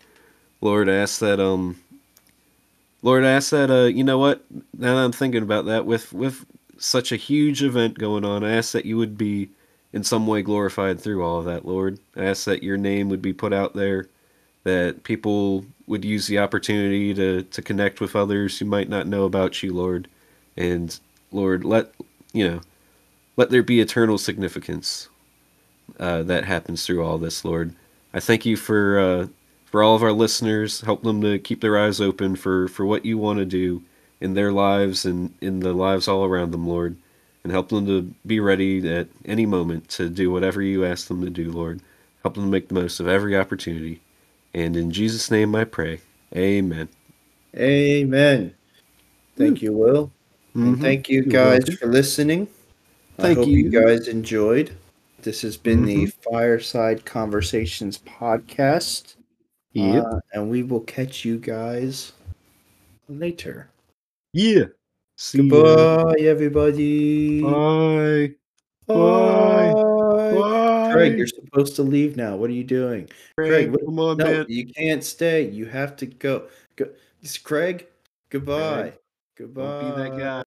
Lord, 0.62 0.90
I 0.90 0.96
ask 0.96 1.20
that 1.20 1.40
um 1.40 1.80
Lord, 3.04 3.26
I 3.26 3.32
ask 3.32 3.52
that 3.52 3.70
uh 3.70 3.86
you 3.86 4.04
know 4.04 4.18
what? 4.18 4.46
Now 4.78 4.96
that 4.96 5.04
I'm 5.04 5.12
thinking 5.12 5.44
about 5.44 5.66
that 5.66 5.86
with 5.86 6.14
with 6.14 6.46
such 6.78 7.12
a 7.12 7.18
huge 7.18 7.64
event 7.64 8.00
going 8.00 8.26
on, 8.26 8.44
I 8.44 8.54
ask 8.54 8.72
that 8.74 8.86
you 8.86 8.98
would 8.98 9.18
be 9.18 9.50
in 9.94 10.04
some 10.04 10.28
way 10.28 10.42
glorified 10.42 11.00
through 11.00 11.24
all 11.24 11.40
of 11.40 11.46
that, 11.46 11.66
Lord. 11.66 12.00
I 12.16 12.26
ask 12.26 12.46
that 12.46 12.64
your 12.64 12.78
name 12.78 13.10
would 13.10 13.22
be 13.22 13.34
put 13.34 13.54
out 13.54 13.74
there, 13.76 14.08
that 14.64 15.04
people 15.04 15.66
would 15.88 16.06
use 16.06 16.28
the 16.28 16.40
opportunity 16.40 17.14
to 17.14 17.44
to 17.44 17.62
connect 17.62 18.00
with 18.00 18.16
others 18.16 18.60
who 18.60 18.66
might 18.66 18.90
not 18.90 19.08
know 19.08 19.26
about 19.26 19.62
you, 19.62 19.74
Lord. 19.74 20.08
And 20.58 20.98
Lord, 21.36 21.64
let 21.64 21.94
you 22.34 22.50
know, 22.50 22.62
let 23.36 23.50
there 23.50 23.64
be 23.64 23.80
eternal 23.82 24.18
significance 24.18 25.10
uh, 26.00 26.24
that 26.24 26.46
happens 26.46 26.86
through 26.86 27.04
all 27.04 27.18
this, 27.18 27.46
Lord. 27.46 27.74
I 28.14 28.20
thank 28.20 28.46
you 28.46 28.58
for 28.58 29.00
uh, 29.00 29.28
for 29.66 29.84
all 29.84 29.96
of 29.96 30.04
our 30.04 30.14
listeners. 30.14 30.82
Help 30.82 31.04
them 31.04 31.22
to 31.22 31.38
keep 31.40 31.62
their 31.62 31.78
eyes 31.78 32.00
open 32.02 32.36
for 32.36 32.68
for 32.68 32.86
what 32.86 33.06
you 33.06 33.18
want 33.18 33.40
to 33.40 33.46
do 33.46 33.84
in 34.22 34.34
their 34.34 34.52
lives 34.52 35.06
and 35.06 35.34
in 35.42 35.60
the 35.60 35.74
lives 35.74 36.08
all 36.08 36.24
around 36.24 36.52
them, 36.52 36.68
Lord. 36.68 36.96
And 37.44 37.52
help 37.52 37.70
them 37.70 37.86
to 37.86 38.14
be 38.26 38.40
ready 38.40 38.90
at 38.92 39.08
any 39.26 39.46
moment 39.46 39.90
to 39.90 40.10
do 40.10 40.32
whatever 40.32 40.62
you 40.62 40.84
ask 40.84 41.08
them 41.08 41.22
to 41.22 41.30
do, 41.30 41.52
Lord. 41.52 41.80
Help 42.24 42.34
them 42.34 42.46
to 42.46 42.50
make 42.50 42.70
the 42.70 42.74
most 42.74 43.00
of 43.00 43.08
every 43.08 43.38
opportunity. 43.38 44.02
And 44.54 44.76
in 44.76 44.90
Jesus' 44.90 45.30
name 45.30 45.54
I 45.54 45.66
pray. 45.66 46.00
Amen. 46.36 46.90
Amen. 47.56 48.56
Thank 49.38 49.62
you, 49.62 49.74
Will. 49.74 50.12
And 50.56 50.78
Mhm. 50.78 50.82
thank 50.82 51.10
you 51.10 51.24
guys 51.24 51.68
for 51.76 51.86
listening. 51.88 52.48
Thank 53.18 53.38
I 53.38 53.42
hope 53.42 53.48
you. 53.50 53.58
you 53.58 53.70
guys 53.70 54.08
enjoyed. 54.08 54.72
This 55.22 55.42
has 55.42 55.58
been 55.58 55.86
the 55.86 56.06
Mhm. 56.06 56.14
Fireside 56.32 57.06
Conversations 57.06 57.98
podcast. 58.00 59.16
Yep. 59.74 60.04
Uh, 60.06 60.20
and 60.34 60.50
we 60.50 60.64
will 60.64 60.82
catch 60.82 61.26
you 61.26 61.38
guys 61.38 62.14
later. 63.10 63.70
yeah. 64.34 64.66
See. 65.18 65.48
Goodbye, 65.48 66.16
everybody. 66.20 67.42
Bye. 67.42 68.32
Bye. 68.86 69.72
Bye. 69.74 70.92
Craig, 70.94 71.18
you're 71.18 71.26
supposed 71.28 71.76
to 71.78 71.84
leave 71.84 72.18
now. 72.18 72.36
What 72.36 72.50
are 72.50 72.54
you 72.54 72.64
doing? 72.66 73.08
Craig, 73.38 73.50
Craig, 73.50 73.72
what- 73.72 73.86
come 73.86 74.00
on, 74.00 74.18
no, 74.18 74.26
man. 74.26 74.46
you 74.50 74.66
can't 74.68 75.04
stay. 75.06 75.50
You 75.50 75.66
have 75.68 75.96
to 75.98 76.06
go. 76.06 76.48
Go. 76.76 76.90
It's 77.22 77.38
Craig. 77.38 77.88
Goodbye. 78.30 78.94
Goodbye. 79.36 79.64
Don't 79.64 79.96
be 79.96 80.02
that 80.02 80.18
guy. 80.18 80.44